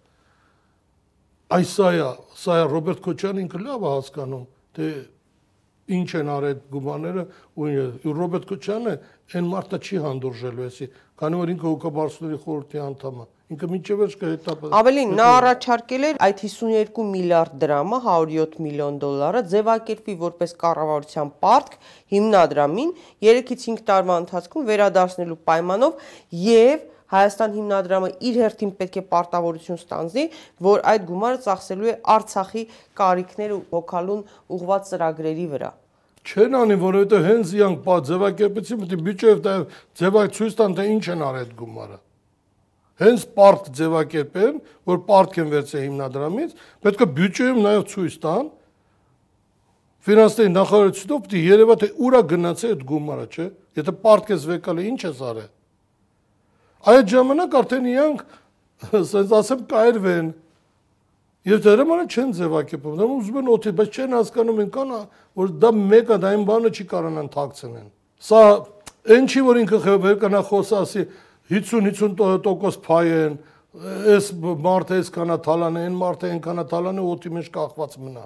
[1.55, 4.44] Այս սա է, սա է Ռոբերտ Քոչյանն ինքը լավ է հասկանում,
[4.74, 4.89] թե
[5.98, 7.24] ինչ են արել գումարները
[7.62, 8.97] ու Ռոբերտ Քոչյանը
[9.39, 14.14] այն մարդը չի հանդուրժելու էսի, քանի որ ինքը հոգաբարձուների խորհրդի անդամ է ինքը միջև էր
[14.20, 21.32] կհետապ Ավելին նա առաջարկել էր այդ 52 միլիարդ դրամը 107 միլիոն դոլարը ձևակերպի որպես կառավարության
[21.46, 21.78] պարտք
[22.14, 22.92] հիմնադրամին
[23.24, 26.06] 3-ից 5 տարվա ընթացքում վերադարձնելու պայմանով
[26.44, 30.24] եւ Հայաստան հիմնադրամը իր հերթին պետք է պարտավորություն ստանձնի,
[30.66, 32.64] որ այդ գումարը ծախսելու է Արցախի
[33.00, 34.24] կարիքներ ու հոգալուն
[34.58, 35.70] ուղված ծրագրերի վրա
[36.28, 39.55] չեն անի, որովհետեւ հենց իրանք ձևակերպեցին, պետք է բյուջեով դա
[40.02, 41.98] ձևակ ցույց տան, թե ինչ են արել գումարը
[42.98, 44.56] հենց պարտ ձևակերպեն,
[44.90, 48.48] որ պարտք են վերցել հիմնադրամից, պետք է բյուջեում նաև ցույց տան
[50.09, 53.46] ֆինանսների նախարարությունով պիտի երևա թե ուրա գնացել այդ գումարը, չէ՞։
[53.78, 55.48] Եթե պարտք ես վեկալը ինչ ես արել։
[56.88, 58.22] Այդ ժամանակ արդեն իրանք
[58.98, 60.30] ասենց ասեմ կայրվեն։
[61.47, 64.90] Եվ դրամանը չեն ձևակերպում, դա ուզում են օթի, բայց չեն հասկանում են կան,
[65.39, 67.86] որ դա մեկը դա այն բանը չի կարողանան թաքցնեն։
[68.28, 68.40] Սա
[69.15, 71.05] այն չի որ ինքը վերկանա խոսա ասի
[71.48, 73.39] 50-50% փայ են,
[73.78, 74.28] այս
[74.66, 78.24] մարդը այսքանա թալան է, այն մարդը այնքանա թալան է, օդի մեջ կախված մնա։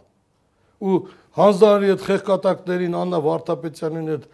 [0.83, 0.97] Ու
[1.39, 4.25] հանձնարարի այդ խեղկատակներին Աննա Վարդապետյանին այդ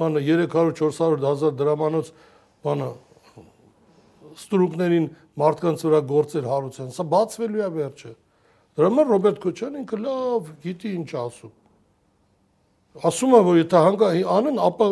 [0.00, 2.10] բանը 300-400 հազար դրամանոց
[2.64, 2.88] բանը
[4.40, 5.08] ստրուկներին
[5.40, 8.12] մարդկանց վրա գործեր հարուցեն։ Սա բացվելու է վերջը։
[8.74, 11.52] Դրա համար Ռոբերտ Քոչյանը ինքը լավ գիտի ինչ ասում։
[13.10, 14.86] Ասում է, որ եթե հանգա անեն, ապա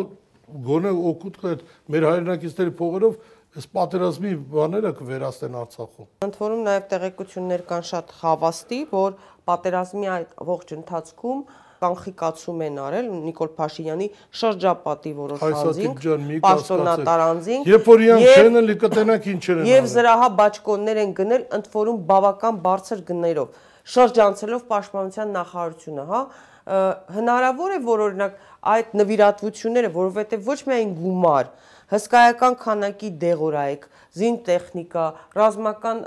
[0.67, 1.61] գոնե օգուտ կա այդ
[1.93, 3.13] մեր հայրենակիցների փողերով
[3.53, 9.17] այս պատերազմի բաները կվերացնեն Արցախում։ Ընդ որում նաև տեղեկություններ կան շատ խավաստի, որ
[9.49, 11.43] պատերազմի այդ ողջ ընթացքում
[11.83, 14.07] կանխիկացում են արել Նիկոլ Փաշինյանի
[14.39, 16.07] շրջապատի որոշ անձինք,
[16.47, 21.69] պաշտոնատար անձինք, երբ որ իրանք չեն լի կտենակ ինչեր են եւ զրահաբաճկոններ են գնել ընդ
[21.73, 23.61] որում բավական բարձր գներով,
[23.93, 26.23] շրջանցելով պաշտպանության նախարարությունը, հա,
[26.63, 28.35] հնարավոր է որ օրինակ
[28.73, 31.49] այդ նվիրատվությունները, որովհետև ոչ միայն գումար,
[31.93, 33.83] հսկայական քանակի դեղորայք,
[34.15, 35.03] զին տեխնիկա,
[35.35, 35.99] ռազմական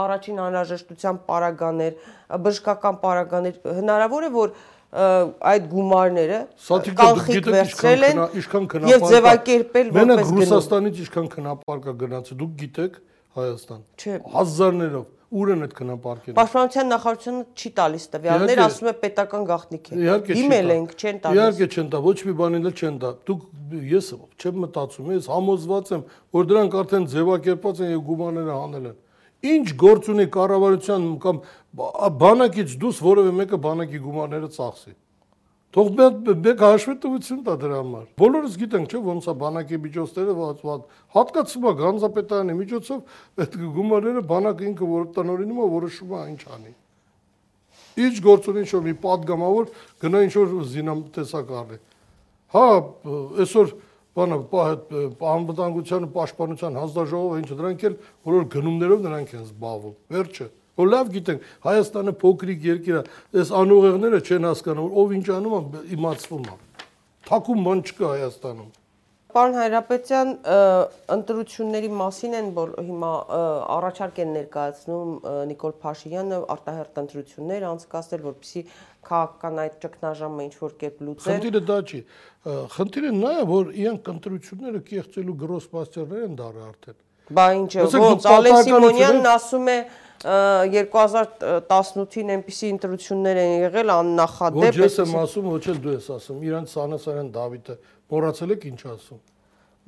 [0.00, 1.94] առաջին անհրաժեշտության պարագաներ,
[2.46, 4.54] բժշկական պարագաներ, հնարավոր է որ
[4.90, 6.40] այդ գումարները
[6.98, 8.20] կանխիկ վերցրել են
[8.90, 13.00] եւ ձևակերպել որպես գնում։ Մենակ Ռուսաստանից ինչքան քնապարկա գնացի, դուք գիտեք
[13.38, 13.82] Հայաստան։
[14.34, 20.16] Հազարներով ուր են այդ քնապարկերը։ Պաշտպանության նախարարությունը չի տալիս տվյալներ, ասում է պետական գաղտնիք է։
[20.26, 23.44] Դիմել ենք, չեն տալիս։ Իհարկե չեն տա, ոչ մի բան էլ չեն տա։ Դուք
[23.90, 24.08] ես
[24.42, 26.02] չեմ մտածում, ես համոզված եմ,
[26.34, 28.98] որ դրանք արդեն ձևակերպված են եւ գումարները հանել են։
[29.40, 31.38] Ինչ գործ ունի կառավարության կամ
[31.70, 34.94] բանակից դուս որևէ մեկը բանակի գումարները ծախսի։
[35.70, 40.80] Թող մեկ հաշվի տվություն տա դրա համար։ Բոլորս գիտենք, չէ՞, ոնց է բանակի միջոցները վածված։
[41.14, 46.74] Հատկացում է Գանձապետարանի միջոցով այդ գումարները բանակը ինքը որ տնօրինում է, որոշում է ինչ անի։
[48.00, 49.70] Ինչ գործունի ինչ որ մի падգամավոր
[50.02, 51.78] գնա ինչ որ զինամ տեսակ առնի։
[52.50, 52.66] Հա,
[53.46, 53.74] այսօր
[54.18, 54.38] բանը
[55.30, 57.94] անվտանգության ու պաշտպանության հանձնաժողովը ինչ դրանք էլ
[58.26, 60.46] բոլոր գնումներով նրանք են զբաղվում։ Վերջը
[60.78, 63.02] որ լավ գիտենք Հայաստանը փոքրիկ երկիր է,
[63.40, 66.54] այս անուղեղները չեն հասկանում, ով ինչ անում է, իմացվում է։
[67.30, 68.70] Թակում բան չկա Հայաստանում։
[69.30, 70.30] Պարոն Հայրապետյան,
[71.14, 73.10] ընտրությունների մասին են, որ հիմա
[73.76, 75.12] առաջարկ են ներկայացնում
[75.50, 78.62] Նիկոլ Փաշինյանը արտահերտ ընտրություններ անցկացնել, որպեսզի
[79.06, 82.02] քաղաքական այդ ճգնաժամը ինչ որ կերպ լուծեն։ Խնդիրը դա չի։
[82.74, 88.30] Խնդիրը նա է, որ իրանք ընտրությունները կեղծելու գրոս պաստերներ են դարը արդեն։ Բա ինչ, ոնց
[88.34, 89.78] Ալեն Սիմոնյանն ասում է
[90.20, 96.44] 2018-ին այնպիսի ընտրություններ են եղել աննախադեպ։ Ոչ ես եմ ասում, ոչ էլ դու ես ասում։
[96.50, 97.74] Իրանց Սանասարյան Դավիթը
[98.12, 99.20] մոռացել եք ինչ ասում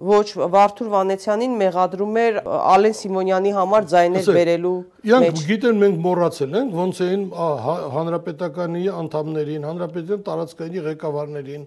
[0.02, 6.56] ոչ Վարդուր Վանեցյանին մեղադրում էր Ալեն Սիմոնյանի համար ձայներ բերելու մեջ։ Իրանք գիտեն մենք մոռացել
[6.58, 7.22] ենք ոնց էին
[7.96, 11.66] հանրապետականի անդամներին, հանրապետության տարածքային ղեկավարներին,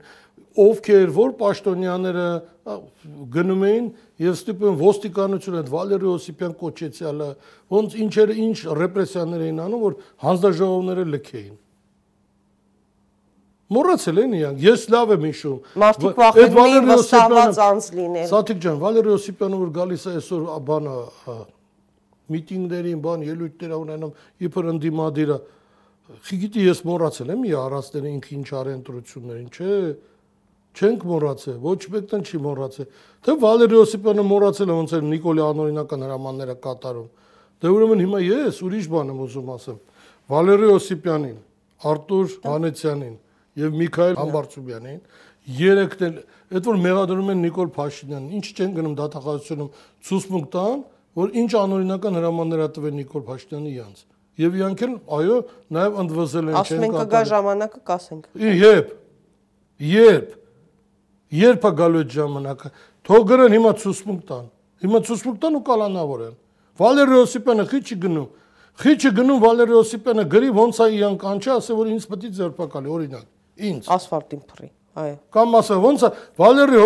[0.65, 2.27] ովքեր որ պաշտոնյաները
[3.35, 3.89] գնում էին
[4.25, 7.29] եւ ստիպում ոստիկանությունը այդ Վալերի Օսիպյան կոչեցյալը
[7.75, 11.53] ոնց ինչեր ինչ ռեպրեսիաներ էին անում որ հանձնաժողովները լքեին
[13.65, 15.55] Մոռացել են իրանք։ Ես լավ եմ հիշում։
[16.19, 20.93] վախենում էին վստահված անց լինել։ Սաթիկ ջան, Վալերի Օսիպյանը որ գալիս է այսօր բանը
[22.35, 24.13] միտինգներին, բան ելույթներ ունենում,
[24.45, 25.37] իբր ընդդիմադիրը։
[26.29, 29.73] Խիգիտի ես մոռացել եմ ի առածները ինքը ինչ արեն ընտրություններին, չէ՞
[30.75, 32.87] չենք մոռացել, ոչ մեկն չի մոռացել։
[33.25, 37.07] Թե Վալերի Օսիպյանը մոռացել է ոնց էր Նիկոլի անօրինական հրամանները կատարում։
[37.55, 39.77] Դե ուրեմն հիմա ես ուրիշ բան եմ ուզում ասեմ։
[40.35, 41.37] Վալերի Օսիպյանին,
[41.85, 43.15] Արտուր Հանեցյանին
[43.55, 44.99] եւ Միքայել Համբարձումյանին
[45.45, 46.15] երեքն էլ
[46.55, 49.69] այդ որ մեղադրում են Նիկոլ Փաշինյանին, ինչ չեն գնում դատախազությունում
[50.09, 50.79] ցուսմունք տան,
[51.21, 54.01] որ ինչ անօրինական հրամաններ ա տվել Նիկոլ Փաշինյանի իրանց։
[54.35, 55.37] Եվ իրանք էլ այո,
[55.75, 58.25] նաեւ ընդվզել են չեն կատարել։ Ասում են կգա ժամանակը կասենք։
[58.65, 58.89] Երբ։
[59.95, 60.33] Երբ
[61.33, 62.71] Երբ է գալու այդ ժամանակը։
[63.05, 64.45] Թող գրեն հիմա ցուսմունք տան։
[64.85, 66.35] Հիմա ցուսմունք տան ու կալանավորեն։
[66.75, 68.29] Վալերի Օսիպյանը քիչ գնում։
[68.85, 72.89] Քիչ գնում Վալերի Օսիպյանը գրի ոնց է իան կանչի, ասե որ ինձ պետք է ձերբակալի,
[72.95, 73.25] օրինակ։
[73.65, 76.77] Ինձ։ Ասֆալտին փռի։ Այո։ Կամ ասա ոնց է Վալերի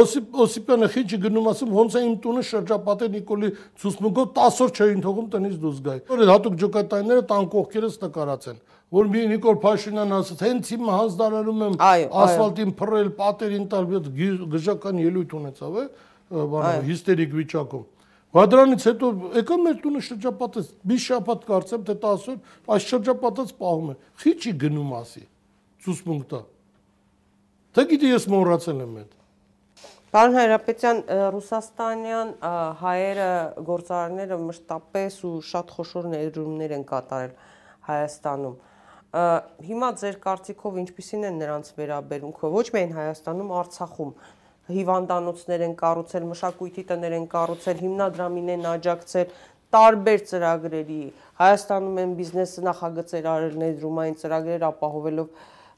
[0.45, 3.49] Օսիպյանը քիչ գնում ասում ոնց է իմ տունը շրջապատել Նիկոլի
[3.83, 8.57] ցուսմունքով 10 օր չէին թողում տնից դուրս գայ։ Որ հատուկ ջոկատայինները տան կողքերս նկարացեն
[8.89, 11.75] որ մի Նիկոլ Փաշինյան ասաց, հենց իմ հանձնարարում եմ
[12.23, 13.89] ասֆալտին փռել, պատերին տալ,
[14.53, 15.85] գժական ելույթ ունեցավ, է,
[16.29, 17.83] բանը հիստերիկ վիճակում։
[18.29, 19.07] Վադրանից հետո
[19.39, 22.35] եկա մեր տունը շրջապատեց, մի շաբաթ կարծեմ թե 10 օր,
[22.75, 25.23] այս շրջապատած պահում է։ Խիչի գնում ասի։
[25.85, 26.41] Ցուսմունք տա։
[27.73, 29.17] Թե գիտի ես մոռացել եմ այդ։
[30.09, 31.01] Պարոն Հայրապետյան,
[31.33, 32.29] Ռուսաստանյան
[32.79, 33.27] հայերը
[33.65, 37.35] գործարարները մշտապես ու շատ խոշոր ներդրումներ են կատարել
[37.89, 38.55] Հայաստանում
[39.09, 44.11] հիմա ձեր կարծիքով ինչպիսին են նրանց վերաբերմունքը ոչ միայն Հայաստանում, Արցախում
[44.69, 49.31] հիվանդանոցներ են կառուցել, մշակույթի տներ են կառուցել, հիմնադրամին են աջակցել
[49.73, 51.01] տարբեր ծրագրերի
[51.41, 55.27] Հայաստանում են բիզնեսը նախագծեր արել ներդրումային ծրագրեր ապահովելով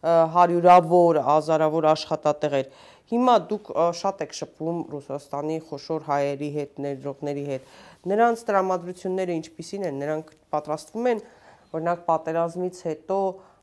[0.02, 2.70] հարյուրավոր, հազարավոր աշխատատեղեր։
[3.12, 3.68] Հիմա դուք
[4.02, 7.76] շատ եք շփվում Ռուսաստանի խոշոր հայերի հետ, ներդրողների հետ։
[8.12, 11.22] Նրանց տրամադրությունները ինչպիսին են, նրանք պատրաստվում են
[11.78, 13.20] օրինակ պատերազմից հետո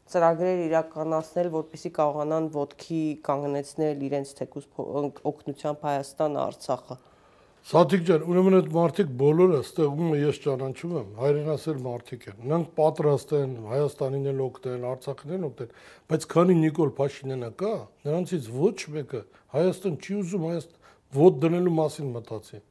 [0.09, 4.68] ծրագրեր իրականացնել, որպեսզի կարողանան ոդքի կանգնեցնել իրենց թեկուզ
[5.28, 6.97] օգնությամբ Հայաստանը, Արցախը։
[7.68, 13.35] Սաթիկ ջան, ուրեմն այդ մարդիկ բոլորը ստեղում ես ճանաչում եմ, հայրենասեր մարդիկ են։ Նրանք պատրաստ
[13.39, 15.74] են Հայաստանին էլ օգնել, Արցախին էլ օգնել,
[16.09, 17.74] բայց քանի Նիկոլ Փաշինյանը կա,
[18.09, 19.22] նրանցից ոչ մեկը
[19.59, 22.64] Հայաստան չի ուզում Հայաստան ոտ դնելու մասին մտածի։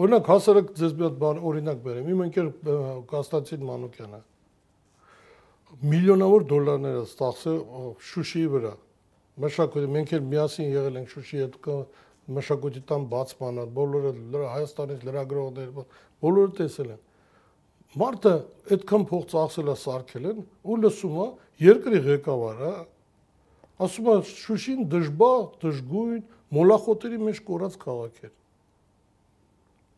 [0.00, 2.50] Օրինակ հասարակ ձեզ մի հատ բան օրինակ բերեմ։ Իմ ընկեր
[3.10, 4.20] Կաստանցին Մանուկյանը
[5.78, 7.58] միլիոնավոր դոլարներ է ստացել
[8.10, 8.72] Շուշիի վրա։
[9.40, 11.58] մշակույթը մենք էլ միասին եղել ենք Շուշի հետ
[12.30, 14.10] մշակույթի տան բացմանը, բոլորը
[14.50, 15.70] Հայաստանից լրագրողներ,
[16.24, 17.00] բոլորը տեսել են։
[18.00, 18.34] Մարդը
[18.70, 21.26] այդքան փող ծախսել է սարքել են ու լսում է
[21.64, 22.74] երկրի ղեկավարը
[23.80, 26.20] ասում է Շուշին դժբախ, դժգույն,
[26.54, 28.30] մոլախոտերի մեջ կորած քաղաք է։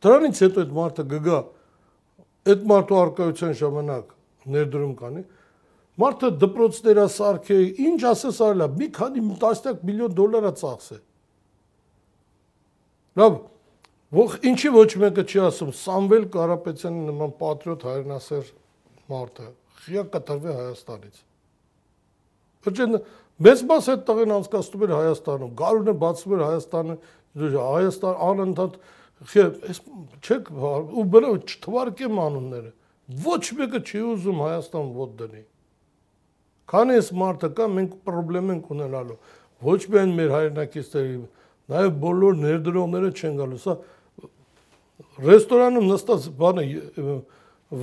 [0.02, 1.38] Դրանից հետո այդ մարդը գգա
[2.52, 4.14] այդ մարդու արկայության ժամանակ
[4.56, 5.22] ներդրում կանի,
[6.01, 11.02] մարդը դպրոցներ է սարքել, ինչ ասես արելա, մի քանի տասնյակ միլիոն դոլար է ծախսել։
[13.20, 13.36] Լավ,
[14.23, 18.48] ող ինչի ոչ մեկը չի ասում Սամվել Կարապետյանի նման պատրիոտ հայրենասեր
[19.12, 19.48] մարդը
[19.82, 21.20] խիա կտրվի Հայաստանից։
[22.62, 22.98] Բջեն
[23.43, 26.97] մեծ մաս այդ տղեն անցկացնում էր Հայաստանում, գարունը բացվում էր Հայաստանը,
[27.32, 28.77] Հայաստան անընդհատ
[29.23, 29.81] այս
[30.23, 32.70] չեք ու բրա չթվարկեմ անունները
[33.23, 35.43] ոչ մեկը չի ուզում Հայաստան ոտ դնի
[36.72, 39.18] քանի էս մարդը կա մենք խնդրեմ ենք ունենալու
[39.68, 41.18] ոչ միայն մեր հայրենակիցների
[41.72, 43.76] նաև բոլոր ներդրողները չեն գալու սա
[45.28, 46.66] ռեստորանում նստած բանը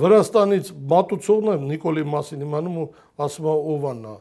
[0.00, 2.90] Վրաստանից մատուցողն է Նիկոլի մասին իմանում ու
[3.26, 4.12] ասում է ով է նա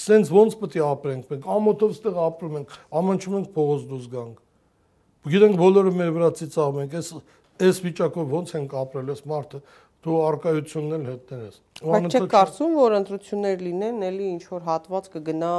[0.00, 4.38] սենց ոնց պետք է ապրենք մենք ամոթով ստեղ ապրում ենք ամանչում ենք փողոց դուրս գանք
[5.20, 7.08] Գիտենք բոլորը մեր վրա ծիծաղում ենք, այս
[7.60, 9.58] այս վիճակով ոնց ենք ապրել, այս մարդը
[10.04, 15.10] դու արկայությունն էլ հետներ ես։ Բայց չեք կարծում, որ ընտրություններ լինեն, էլի ինչ որ հատված
[15.16, 15.54] կգնա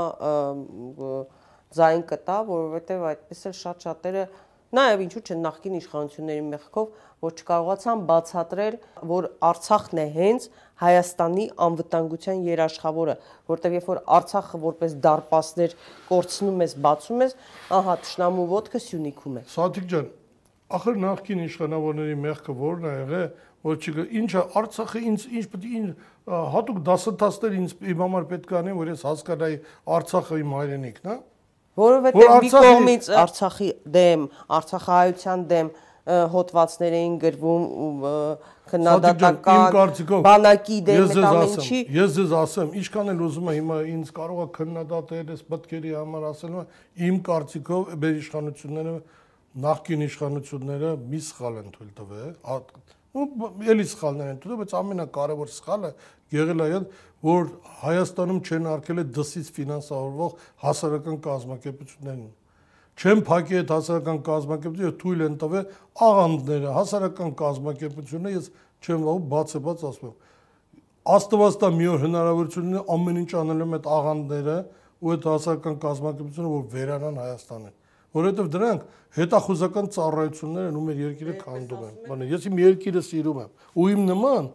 [1.72, 4.26] ձայն կտա, որովհետև այդպես էլ շատ շատերը
[4.72, 6.92] Նաև ինչու՞ չէ նախկին իշխանությունների մեղքով,
[7.26, 8.76] որ չկարողացան բացատրել,
[9.10, 10.46] որ Արցախն է հենց
[10.82, 13.16] Հայաստանի անվտանգության երաշխավորը,
[13.52, 15.76] որտեղ երբ որ Արցախը որպես դարպասներ
[16.08, 17.36] կորցնում ես, բացում ես,
[17.82, 20.10] ահա ճշնամու ոդկը Սյունիքում է։ Սաթիկ ջան,
[20.72, 23.28] ախր նախկին իշխանավորների մեղքը ո՞րն է եղել,
[23.66, 25.82] որ չգա ինչը Արցախը ինձ ինչ պետք է
[26.56, 29.60] հատուկ դասընթացներ ինձ իմ համար պետք է անեն, որ ես հասկանայի
[29.98, 31.16] Արցախը իմ հայրենիքն է,
[31.82, 34.24] Որովհետև մի կողմից Արցախի դեմ,
[34.58, 35.70] Արցախահայության դեմ
[36.02, 37.66] հոդվածներ էին գրվում
[38.72, 44.48] քննադատական բանակի դեմ ամենի ես ձեզ ասեմ ինչքան էլ ուզում եմ հիմա ինձ կարող է
[44.58, 46.58] քննադատել այս մտքերի համար ասել
[47.08, 48.96] իմ կարծիքով մեր իշխանությունները
[49.68, 52.34] նախկին իշխանությունները մի սխալ են թույլ տվել
[53.12, 55.90] ու էլի սխալներ են տվել բայց ամենակարևոր սխալը
[56.32, 56.86] եղել է այն
[57.22, 57.50] որ
[57.82, 60.32] Հայաստանում չեն արկել է դսից ֆինանսավորվող
[60.64, 62.32] հասարակական կազմակերպություններին։
[63.02, 65.66] Չեն փակի այդ հասարակական կազմակերպությունը թույլ են տվել
[66.08, 68.50] աղանդները, հասարակական կազմակերպությունը ես
[68.82, 70.18] չեմ վաղ բաց է բաց ասում եմ։
[71.12, 74.58] Աստվածտա մի օր հնարավորություն ունի ամեն ինչ անել եմ այդ աղանդները
[75.02, 77.81] ու այդ հասարակական կազմակերպությունը որ վերանան Հայաստանին
[78.18, 83.40] որովհետև դրանք հետախուզական ծառայություններ են ու մեր երկիրը քանդում են։ Բանը ես իմ երկիրը սիրում
[83.42, 83.52] եմ
[83.82, 84.52] ու իմ նման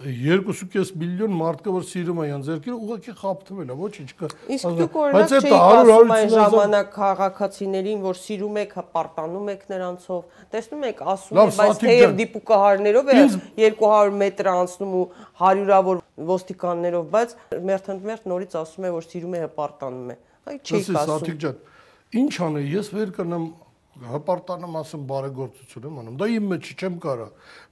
[0.00, 5.56] 2.5 միլիոն մարդ կա որ սիրում է յանց երկիրը ուղղակի խափթվել է ոչինչ կա չէիք
[5.56, 10.22] ասում այն ժամանակ քաղաքացիներին որ սիրում եք պարտանում եք նրանցով
[10.54, 13.18] տեսնում եք ասում են բայց թեև դիպուկահարներով է
[13.58, 15.04] 200 մետր անցնում ու
[15.42, 16.00] հարյուրավոր
[16.30, 17.36] ոստիկաններով բայց
[17.68, 20.18] մերթընդմերթ նորից ասում է որ սիրում է հպարտանում է
[20.48, 21.60] այ չէիք ասում Սաթիկ ջան
[22.10, 23.44] ինչ անե ես վեր կնամ
[24.10, 27.26] հպարտանամ ասեմ բարեգործություն եմ անում դա իմ մեջ չեմ կարա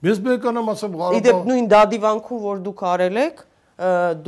[0.08, 3.42] ես բերկանամ ասեմ Ղարաբաղ Իդեպ նույն դադիվանքում որ դուք արել եք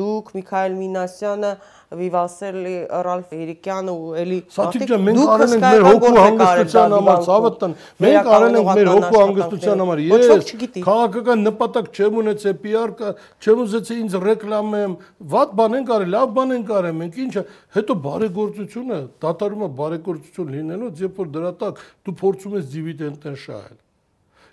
[0.00, 1.52] դուք Միքայել Մինասյանը
[1.90, 2.72] Վիվասելի
[3.02, 8.30] Ռալֆ Երիկյանը ու էլի Սաթիկ ջան մենք արել ենք մեր հոգու հանգստության համար ցավտն մենք
[8.34, 10.52] արել ենք մեր հոգու հանգստության համար ես
[10.86, 13.10] քաղաքական նպատակ չեմ ունեցել PR-կը
[13.42, 14.96] չեմ ուզեցել ինձ ռեկլամեմ
[15.34, 17.46] վատ բան ենք արել լավ բան ենք արել մենք ինչը
[17.80, 23.78] հետո բարեգործությունը դատարումը բարեգործություն լինելուց երբ որ դրա տակ դու փորձում ես դիվիդենտներ շահել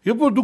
[0.07, 0.43] Երբ որ դու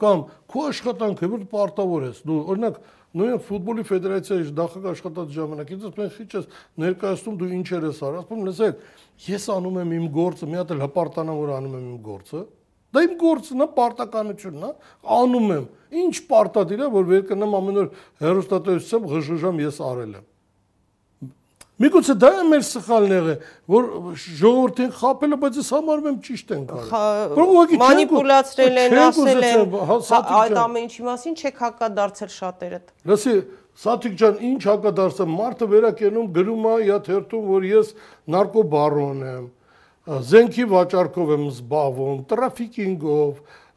[0.00, 2.78] կամ քո աշխատանքը որ պարտավոր ես, դու օրինակ
[3.14, 6.48] նույն ֆուտբոլի ֆեդերացիայի նախագահ աշխատած ժամանակ ինձ ասում են քիչ ես
[6.82, 8.82] ներկայացնում դու ինչեր ես արած, ասում լսեք,
[9.28, 12.42] ես անում եմ իմ գործը, մի հատ էլ հպարտանամ որ անում եմ իմ գործը։
[12.94, 14.72] Դա իմ գործն է, պարտականությունն է,
[15.14, 15.64] անում եմ։
[16.04, 17.88] Ինչ պարտադիր է, որ վեր կնամ ամեն օր
[18.22, 20.28] հերոստատեսությամբ ղժժամ ես արել եմ։
[21.82, 23.32] Միգուցե դա է մեր սխալները,
[23.74, 23.86] որ
[24.22, 29.74] ժողովրդին խապելը, բայց ես համարում եմ ճիշտ են կարել։ Մանիպուլացրել են, ասել են,
[30.38, 33.34] այդ ամեն ինչի մասին չեք հակադարձել շատերդ։ Լսի,
[33.74, 37.90] Սաթիկ ջան, ինչ հակադարձը մարդը վերակենում գրում է իա թերթում, որ ես
[38.30, 39.48] նարկոբարոն եմ,
[40.30, 43.32] զենքի վաճառքով եմ զբաղվում, տրաֆիկինգով,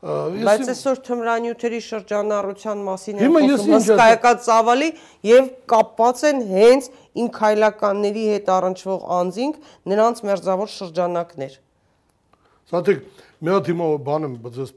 [0.08, 4.90] Բայց այսօր թմրանյութերի շրջանառության մասին են խոսում հսկայական ծավալի
[5.28, 6.90] եւ կապված են հենց
[7.24, 9.60] ինքայլականների հետ առնչվող անձինք
[9.92, 11.58] նրանց մերձավոր շրջանակներ։
[12.68, 13.04] Սաթիկ,
[13.44, 14.72] մի հատ հիմա բան եմ ձեզ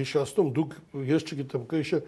[0.00, 0.72] հիշացնում, դուք
[1.10, 2.00] ես չգիտեմ, կհիշե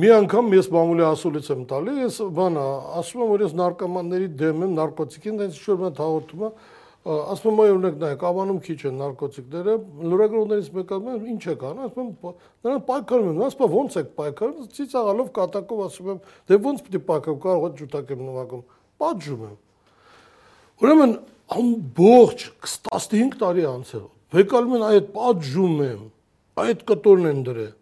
[0.00, 2.66] մի անգամ ես մամուլի ասուլից եմ տալի, ես բանա,
[3.00, 6.50] ասում եմ, որ ես նարկոմանների դեմ եմ, նարկոտիկին, դες ինչ-որ մեն հաղորդում է,
[7.00, 9.74] ասում եմ, օրինակ նայեք, ավանում քիչ են նարկոտիկները,
[10.10, 12.34] լուրագրողներից մեկը ասում ինչ է կան, ասում եմ,
[12.66, 16.20] նրանք պայքարում են, ասում եմ, ո՞նց եք պայքարում, ծիծաղալով կատակով ասում եմ,
[16.50, 18.64] դե ո՞նց պիտի պայքարեմ, կարող է ջութակ եմ նվագում,
[19.00, 19.56] պատժում եմ։
[20.80, 21.14] Ուրեմն
[21.56, 24.04] ամբողջ 15 տարի անցել,
[24.36, 26.02] վեկալում են այդ պատժում եմ,
[26.60, 27.72] այդ կտորն են դրել,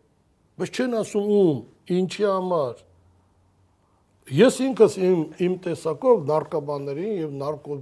[0.62, 1.58] բայց չեն ասում ում,
[1.98, 2.84] ինչի համար։
[4.38, 7.76] Ես ինքս իմ իմ տեսակով նարկոմաններին եւ նարկո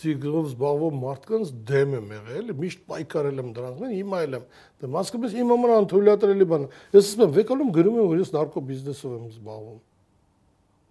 [0.00, 4.46] ցիգրով զբաղվող մարդկանց դեմ եմ եղել, միշտ պայքարել եմ դրանց մեն, հիմա էլ եմ։
[4.80, 6.66] Դե մասկապես իմ համար անթույլատրելի բան։
[6.96, 9.78] Ես ասում եմ, վեկալում գրում եմ, որ ես նարկո բիզնեսով եմ զբաղվում։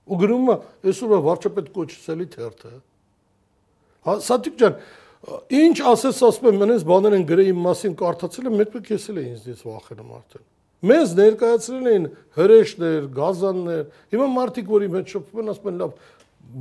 [0.10, 2.72] Ու գրում եմ, այսօր վարչապետ կոչեցելի թերթը։
[4.10, 4.78] Հա, Սատիկ ջան,
[5.60, 9.20] ինչ ասես ասում եմ, մենես բաներ են գրել իմ մասին կարդացել եմ, մեկ-մեկ ես էլ
[9.26, 10.46] ինձից վախենում արդեն։
[10.80, 12.06] Մեզ ներկայացրել էին
[12.40, 13.82] հրեշներ, գազաններ։
[14.14, 15.98] Հիմա մարդիկ, որ իմ հետ շփվում են, ասում են, լավ,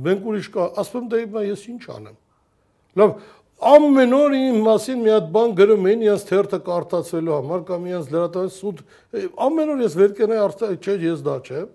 [0.09, 2.17] մենք ուրիշ կա, ասում եմ, դե հիմա ես ինչ անեմ։
[2.99, 3.17] Լավ,
[3.59, 8.13] ամեն օր իմ մասին մի հատ բան գրում էին իրենց թերթը կարդացվելու համար կամ իրենց
[8.13, 8.79] լրատվի սուտ
[9.49, 11.67] ամեն օր ես վեր կենայի արդյոք չէ ես դա չեմ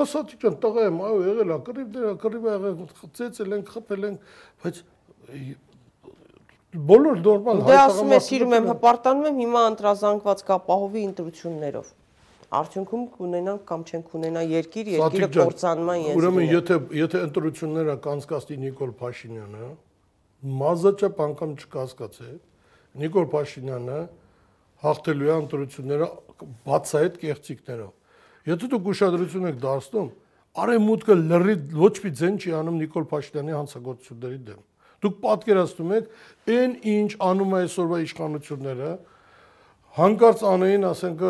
[0.00, 2.74] հասատիկ ջան տղա եմ այո եղել է կռիվ դրա կռիվ եղել
[3.20, 4.16] ծեցել են խփել են
[4.64, 4.80] բայց
[6.90, 11.94] բոլոր նորմալ հայ տղամարդիկ դե ասում ես սիրում եմ հպարտանում եմ հիմա ընտրազանգված կապահովի ընտրություններով
[12.56, 18.92] արդյունքում կունենանք կամ չենք ունենա երկիր, երկիրը կործանման եզրին։ Ուրեմն եթե եթե ընտրությունները կանցկացնի Նիկոլ
[19.00, 19.70] Փաշինյանը,
[20.46, 22.30] մազաճապ անգամ չկասկածե
[23.02, 23.98] Նիկոլ Փաշինյանը
[24.86, 26.08] հաղթելու է ընտրությունները
[26.66, 27.92] բացահայտ կեղծիքներով։
[28.46, 30.08] Եթե դուք ուշադրություն եք դարձնում,
[30.66, 34.62] արեմուտքը լրի ոչ մի ձեն չի անում Նիկոլ Փաշինյանի հանցագործությունների դեմ։
[35.06, 36.06] Դուք պատկերացնում եք,
[36.56, 38.92] այն ինչ անում է այսօրվա իշխանությունները,
[39.96, 41.22] հանկարծ անեին, ասենք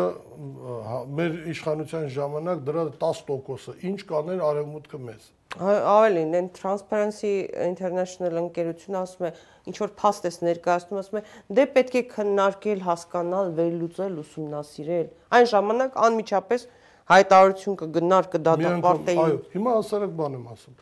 [1.17, 5.27] մեր իշխանության ժամանակ դրա 10%-ը ինչ կաներ արևմուտքը մեզ
[5.57, 7.31] ավելին, այն Transparency
[7.65, 9.31] International ընկերությունը ասում է,
[9.69, 11.23] ինչ որ փաստ էս ներկայացնում, ասում է,
[11.57, 15.07] դե պետք է քննարկել, հասկանալ, վերլուծել, ուսումնասիրել։
[15.37, 16.67] Այն ժամանակ անմիջապես
[17.07, 20.77] հայտարարություն կգնար կդատապարտեին։ Այո, հիմա հասարակ բան եմ ասում։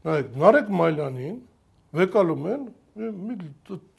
[0.00, 1.38] Նայեք, Նարեկ Մայլյանին
[2.00, 2.62] վեկալում են
[3.00, 3.34] մի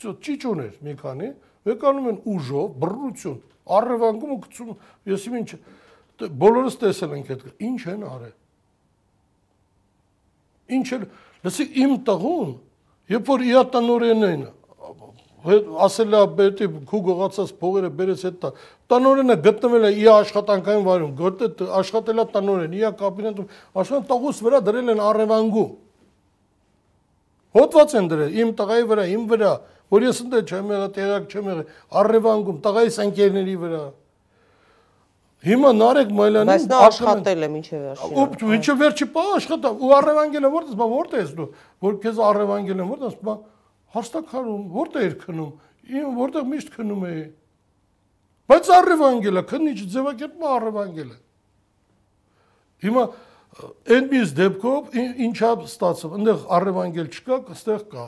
[0.02, 1.30] ճիճոներ մի քանի,
[1.70, 3.38] վեկանում են ուժով, բռնություն,
[3.78, 4.72] առևանգում ու գցում,
[5.12, 5.50] ես ինչ
[6.42, 8.34] բոլորս տեսել ենք այդ ինչ են արել
[10.78, 11.06] ինչ էլ
[11.46, 12.52] լսի իմ տղուն
[13.12, 14.44] երբ որ իա տնորենն են
[15.42, 18.44] ասել է բետի քու գողացած փողերը բերեց հետ
[18.94, 23.48] տնորենը գտնվել է իա աշխատանքային վայրում գտե աշխատել է տնորեն իա կաբինետում
[23.82, 25.72] աշխատան տղուս վրա դրել են առևանգում
[27.58, 29.52] հոդված են դրել իմ տղայի վրա իմ վրա
[29.92, 31.66] որ ես ընդ չեմ եղել տեղակ չեմ եղել
[32.02, 33.82] առևանգում տղայիս ընկերների վրա
[35.42, 39.94] Հիմա Նարեկ Մայլյանին բայց նա աշխատել է մինչև վերջին։ Ու մինչև վերջի պա աշխատա ու
[39.98, 41.48] առևանգել է որտես, բա որտե ես դու,
[41.82, 43.36] որ քեզ առևանգել են որտես, բա
[43.96, 45.50] հաստակարում, որտե էր քնում։
[45.92, 47.24] Ին որտեղ միշտ քնում էի։
[48.52, 51.18] Բայց առևանգել է, քնիչ ձևակերպը առևանգել է։
[52.86, 53.04] Հիմա
[53.98, 54.96] այնպես դեպքով
[55.26, 58.06] ինչա ստացվում, այնտեղ առևանգել չկա, այստեղ կա։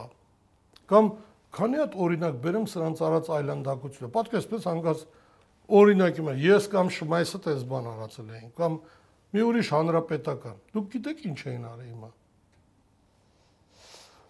[0.94, 1.10] Կամ
[1.54, 5.04] քանի հատ օրինակ բերեմ սրանց արած այլանդակությունը։ Պատկերացրեք հանգած
[5.70, 8.74] օրինակ իմ ես կամ Շմայսը տես բան արածել էին կամ
[9.34, 12.10] մի ուրիշ հանրապետական դուք գիտեք ինչ էին արել հիմա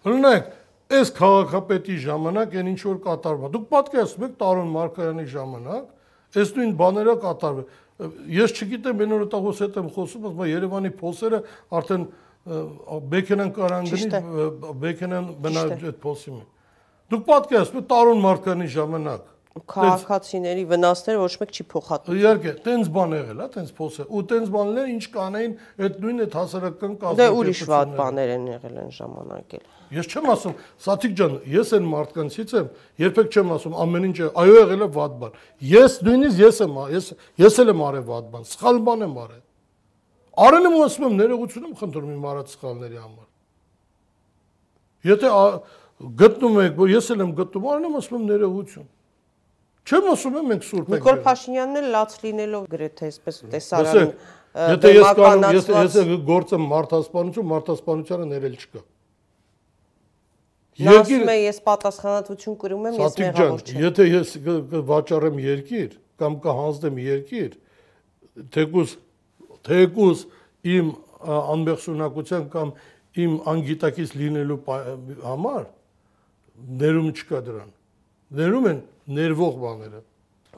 [0.04, 0.52] օրինակ
[0.94, 6.74] այս քաղաքապետի ժամանակ այն ինչ որ կատարվում դուք պատկերացնում եք Տարոն Մարկարյանի ժամանակ այս նույն
[6.84, 7.68] բաները կատարվում
[8.34, 11.40] ես չգիտեմ այն օրը տաղոս հետ եմ խոսում բայց Երևանի փոսերը
[11.80, 12.08] արդեն
[13.14, 14.22] Բեքենան կարան գնի
[14.84, 16.50] Բեքենան բնա այդ փոսի մեջ
[17.14, 23.12] դուք պատկերացնում եք Տարոն Մարկարյանի ժամանակ քաղաքացիների վնասները ոչ մեկ չի փոխադրում։ Իհարկե, տենց բան
[23.14, 25.54] եղել, հա, տենց փոսը։ Ու տենց բաներ ինչ կանեին
[25.84, 30.10] այդ նույն այդ հասարակական կազմակերպությունները։ Դե ուրիշ վատ բաներ են եղել այն ժամանակ էլ։ Ես
[30.10, 32.70] չեմ ասում, Սաթիկ ջան, ես այն մարդկանցից եմ,
[33.04, 35.38] երբեք չեմ ասում ամեն ինչը, այո եղել է վատ բան։
[35.70, 37.12] Ես նույնիսկ ես եմ, ես
[37.44, 39.44] ես էլ եմ արել վատ բան, սխալ բան եմ արել։
[40.34, 43.28] Արել եմ ու ասում եմ ներողություն եմ խնդրում իմ արած սխալների համար։
[45.14, 45.30] Եթե
[46.24, 48.88] գտնում եք, որ ես էլ եմ գտնում, արել եմ ասում եմ ներողություն։
[49.84, 54.14] Չեմ ասում եմ մենք սուրբ ենք։ Նիկոլ Փաշինյանն էլ լաց լինելով գրեթե այսպես տեսարան
[54.54, 58.82] Եթե ես կանեմ, ես ես գործեմ մարդասպանություն, մարդասպանությանը ներել չկա։
[60.84, 64.34] Երկիր ես պատասխանատվություն կրում եմ, ես մեղավոր չեմ։ Եթե ես
[64.94, 65.92] վաճառեմ երկիր
[66.22, 67.58] կամ կհանձնեմ երկիր,
[68.54, 68.96] թեկուս
[69.68, 70.24] թեկուս
[70.74, 70.94] իմ
[71.34, 72.74] անմեղսունակության կամ
[73.24, 74.60] իմ անգիտակից լինելու
[75.24, 75.66] համար
[76.84, 77.70] ներում չկա դրան։
[78.34, 78.80] Ներում են
[79.14, 80.00] ներվող բաները։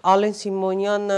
[0.05, 1.17] Ալեն Սիմոնյանը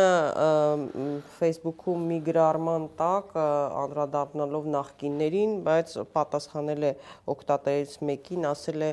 [1.37, 6.91] Facebook-ում մի գրառման տակ անդրադառնալով նախկիններին, բայց պատասխանել է
[7.35, 8.91] օկտատերից մեկին, ասել է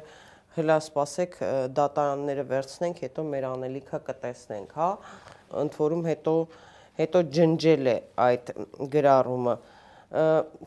[0.58, 1.40] հլա սպասեք
[1.80, 4.90] դատարանները վերցնենք, հետո մեր անելիքը կտեսնենք, հա։
[5.64, 6.36] Ընդ որում հետո
[7.00, 8.54] հետո ջնջել է այդ
[8.92, 9.58] գրառումը։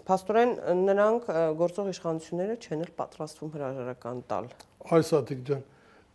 [0.09, 1.29] Փաստորեն նրանք
[1.61, 4.49] գործող իշխանությունները չեն էլ պատրաստվում հրաժարական տալ։
[4.97, 5.61] Այս Աթիկ ջան,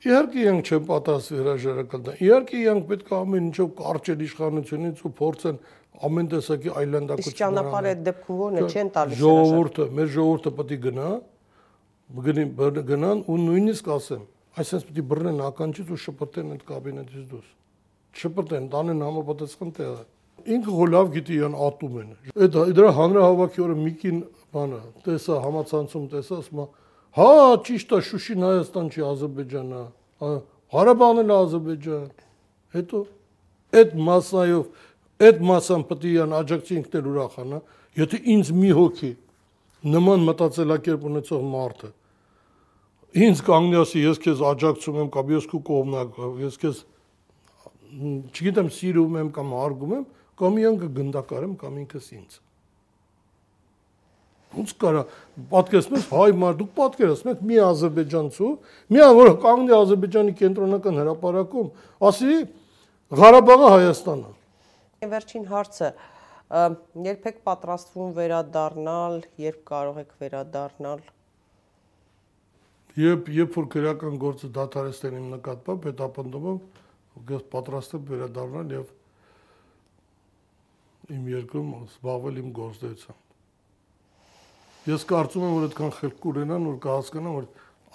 [0.03, 5.11] Իհարկե իրանք չեն պատասխան հրաժարական տան։ Իհարկե իրանք պետք է ամեն ինչով կարճել իշխանությունից ու
[5.21, 5.61] փորձեն
[6.09, 10.73] ամեն տեսակի այլանդակություն։ Իսկ ճանապարհը այդ դեպքում ո՞րն է, չեն տալիս ժողովուրդը, մեր ժողովուրդը պետք
[10.73, 11.09] է գնա,
[12.27, 12.47] գնի
[12.91, 14.25] գնան ու նույնիսկ ասեմ,
[14.59, 17.53] այսպես պետք է բռնեն ականջից ու շփոթեն այդ կաբինետից դուրս։
[18.23, 20.03] Շփոթեն, տանեն համապատասխան տեղը։
[20.43, 22.11] Ինքը հոլավ գիտի իրան ատում են։
[22.43, 24.19] Այդ դրա հանրահավաքի օրը Միկին
[24.53, 26.67] բանը տեսա համացանցում տեսա, ասում է
[27.13, 27.29] Հա,
[27.67, 30.31] ճիշտ է, Շուշին Հայաստան չի, Ադրբեջանն է։
[30.73, 32.07] Ղարաբաղն էլ Ադրբեջան։
[32.73, 33.01] Հետո
[33.83, 34.87] այդ մասայով,
[35.29, 37.59] այդ մասան պետք է ան աջակցի ինքն էլ ուրախանա,
[38.01, 39.13] եթե ինձ մի հոգի
[39.83, 41.91] նման մտածելակերպ ունեցող մարդը
[43.13, 46.79] ինձ կանգնի ասի ես քեզ աջակցում եմ կամ ես քո կողմնակ ես քեզ
[48.33, 50.07] չգիտեմ սիրում եմ կամ հարգում եմ
[50.41, 52.39] կամ իրեն կգնդակարեմ կամ ինքս ինձ
[54.53, 55.03] Ոնց կարա
[55.53, 58.51] պատկերացնես հայ մարդ դուք պատկերացնեք մի ազերբայջանցու,
[58.93, 61.71] մի որ կանգնի Ադրբեջանի կենտրոնական հրապարակում,
[62.09, 62.37] ասի
[63.23, 65.89] Ղարաբաղը Հայաստանն է։ Վերջին հարցը.
[66.53, 71.03] Երբ եք պատրաստվում վերադառնալ, երբ կարող եք վերադառնալ։
[73.03, 78.93] Երբ երբ որ քրական գործը դադարեցնեն իմ նկատմամբ, հետապնդումով ես պատրաստ եմ վերադառնալ եւ
[81.17, 83.32] իմ երկրում զբաղվել իմ գործունեությամբ։
[84.83, 87.45] Ես կարծում եմ, որ այդքան խելք կունենան, որ կհասկանան, որ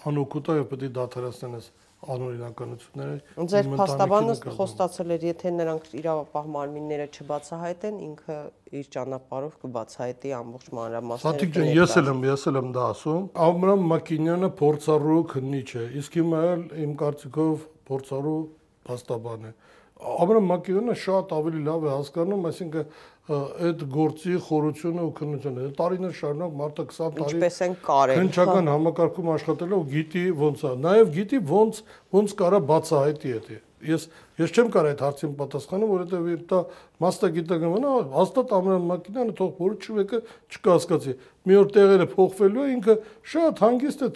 [0.08, 7.08] անօգուտ է պետք է դադարեցնեն այս անօրինականությունները։ Ձեր փաստաբանը խոստացել էր, եթե նրանք իրավապահ մարմինները
[7.18, 8.38] չբացահայտեն, ինքը
[8.78, 13.28] իր ճանապարհով կբացահայտի ամբողջ մանրամասները։ Սաթիկ ջան, ես էլ եմ, ես էլ եմ դա ասում։
[13.48, 18.40] Ամրամ Մակինյանը փորձառու քննիչ է, իսկ հիմա էլ իմ կարծիքով փորձառու
[18.88, 19.54] փաստաբան է։
[19.98, 22.84] Ամրամ Մակինյանը շատ ավելի լավ է հասկանում, այսինքն
[23.28, 29.32] այդ գործի խորությունը ու քննությունը։ Տարիներ շարունակ մարդը 20 տարի ինչպես են կարել։ Քնչական համակարգում
[29.34, 31.82] աշխատելով գիտի ոնց է։ Նաև գիտի ոնց
[32.16, 34.08] ոնց կարա բացահայտի դա։ Ես
[34.42, 36.62] ես չեմ կարող այդ հարցին պատասխանել, որովհետև դա
[37.04, 40.20] մասնագիտական մնա, հաստատ ամեն մակինանը թող որ չվեկը
[40.56, 41.14] չկասկածի։
[41.48, 42.96] Մի օր տեղերը փոխվելու է, ինքը
[43.34, 44.10] շատ հանգիստ է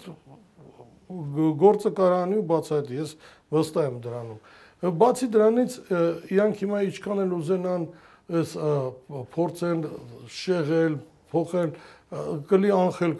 [1.61, 3.13] գործը կարանի ու բացահայտի։ Ես
[3.51, 4.39] վստահ եմ դրանում։
[4.81, 5.73] Բացի դրանից
[6.31, 7.83] իրանք հիմա ինչքան էլ ուզենան
[8.31, 8.53] այս
[9.35, 9.81] փորձեն
[10.41, 10.99] շեղել,
[11.31, 11.73] փոխել
[12.51, 13.13] կլի անխել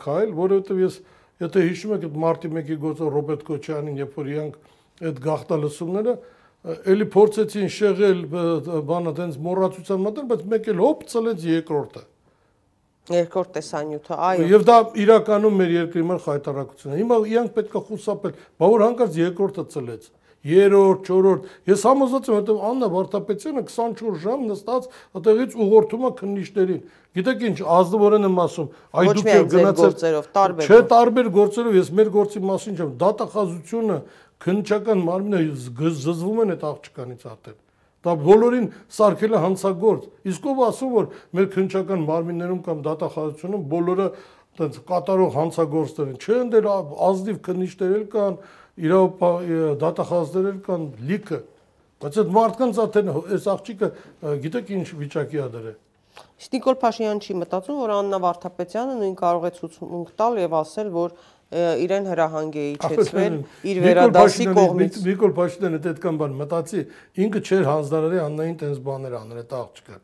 [0.00, 0.98] քայլ, որովհետև ես
[1.42, 4.58] եթե հիշում եք այդ մարտի 1-ի գործը Ռոբերտ Քոչյանին, երբ որ իրանք
[5.06, 6.14] այդ գախտալսումները
[6.66, 8.20] էլի փորձեցին շեղել
[8.88, 12.02] բանը տենց մոռացության մտել, բայց մեկ էլ հոп ծլեց երկրորդը։
[13.06, 17.82] Երկրորդ տեսանյութը, այո։ Եվ դա իրականում մեր երկրի մոտ խայտարակություն է։ Հիմա իրանք պետք է
[17.86, 20.08] խուսափել, բա որ հանկարծ երկրորդը ծլեց
[20.46, 26.80] երրորդ, չորրորդ։ Ես համոզված եմ, որտեղ Աննա Վարդապետյանը 24 ժամ նստած այդտեղից ուղղորդում է քննիչներին։
[27.16, 32.10] Գիտեք ինչ, ազնվորեն եմ ասում, այ դուք եք գնացել տարբեր։ Չէ, տարբեր գործերով, ես մեր
[32.16, 34.00] գործի մասին չեմ, դատախազությունը
[34.46, 35.40] քննչական մարմինը
[36.06, 37.56] զզվում են այդ աղջկանից ատել։
[38.06, 44.06] Դա բոլորին սարքել է հանցագործ։ Իսկ ով ասում որ մեր քննչական մարմիններում կամ դատախազությունում բոլորը
[44.56, 46.54] այդպես կատարող հանցագործներ են։ Չէ, ընդ
[47.06, 48.38] ազնիվ քննիչներ էլ կան,
[48.76, 49.36] իրավապահ
[49.80, 51.38] դատախազներ կան լիքը,
[52.02, 53.88] բայց այդ մարդկանց աթեն այս աղջիկը
[54.44, 55.76] գիտեք ինչ վիճակի ա դրել։
[56.16, 60.88] Իսկ Նիկոլ Փաշինյանը չի մտածում, որ Աննա Վարդապետյանը նույն կարող է ցուցմունք տալ եւ ասել,
[60.96, 61.16] որ
[61.46, 63.36] իրեն հրահանգ է իջեցվել
[63.70, 66.82] իր վերադասի կողմից։ Նիկոլ Փաշինյանը այդքան բան մտածի,
[67.26, 70.02] ինքը չէր հանձնարարի Աննային տես բաներ անել այդ աղջկան։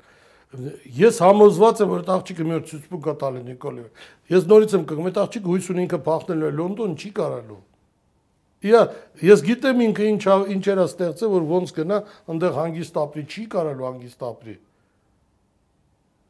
[1.01, 3.85] Ես համոզված եմ, որ այդ աղջիկը մի օր ցուցմունք կա տալի Նիկոլի։
[4.33, 7.61] Ես նորից եմ կգում, այդ աղջիկը հույս ունի ինքը փախնելու է Լոնդոն, չի կարալու։
[8.63, 8.83] Իա
[9.27, 10.25] ես գիտեմ ինքը ինչ
[10.57, 14.59] ինչ era ստեղծել որ ոնց գնա այնտեղ հանգիստ ապրի չի կարալու հանգիստ ապրի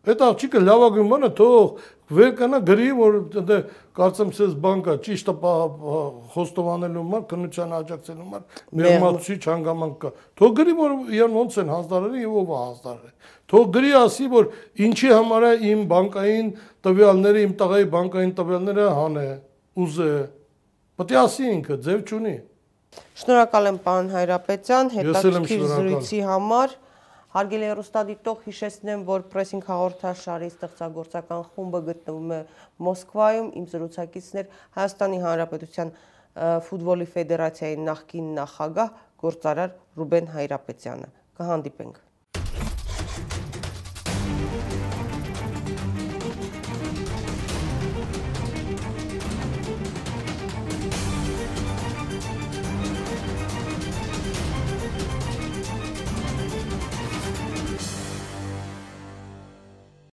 [0.03, 1.67] Այդ աղջիկը լավագույն բանը թող
[2.13, 3.61] վեր կանա գրի որ այնտեղ
[3.99, 5.35] կարծեմ ցես բանկա ճիշտ է
[6.33, 8.43] խոստովանելու համար քննության աջակցելու համար
[8.81, 10.11] մեղմացուցիչ հանգամանք կա
[10.43, 14.51] թող գրի որ իրան ոնց են հանձնարարել եւ ով է հանձնարարել թող գրի ասի որ
[14.89, 16.53] ինչի համար է իմ բանկային
[16.89, 19.27] տվյալները իմ տղայի բանկային տվյալները հանե
[19.87, 20.13] ուզե
[21.01, 22.32] Պետք է ասի ինքը, ձև չունի։
[23.23, 26.74] Շնորհակալ եմ պարոն Հայրապետյան, հետաքրքիր զրույցի համար։
[27.32, 32.40] Հարգելի հեռուստադիտող հիշեցնեմ, որ պրեսինգ հաղորդաշարի ստեղծագործական խումբը գտնվում է
[32.89, 35.97] Մոսկվայում։ Իմ զրուցակիցներ Հայաստանի Հանրապետության
[36.69, 38.94] ֆուտբոլի ֆեդերացիայի նախկին նախագահ
[39.24, 42.02] գործարար Ռուբեն Հայրապետյանը։ Կհանդիպենք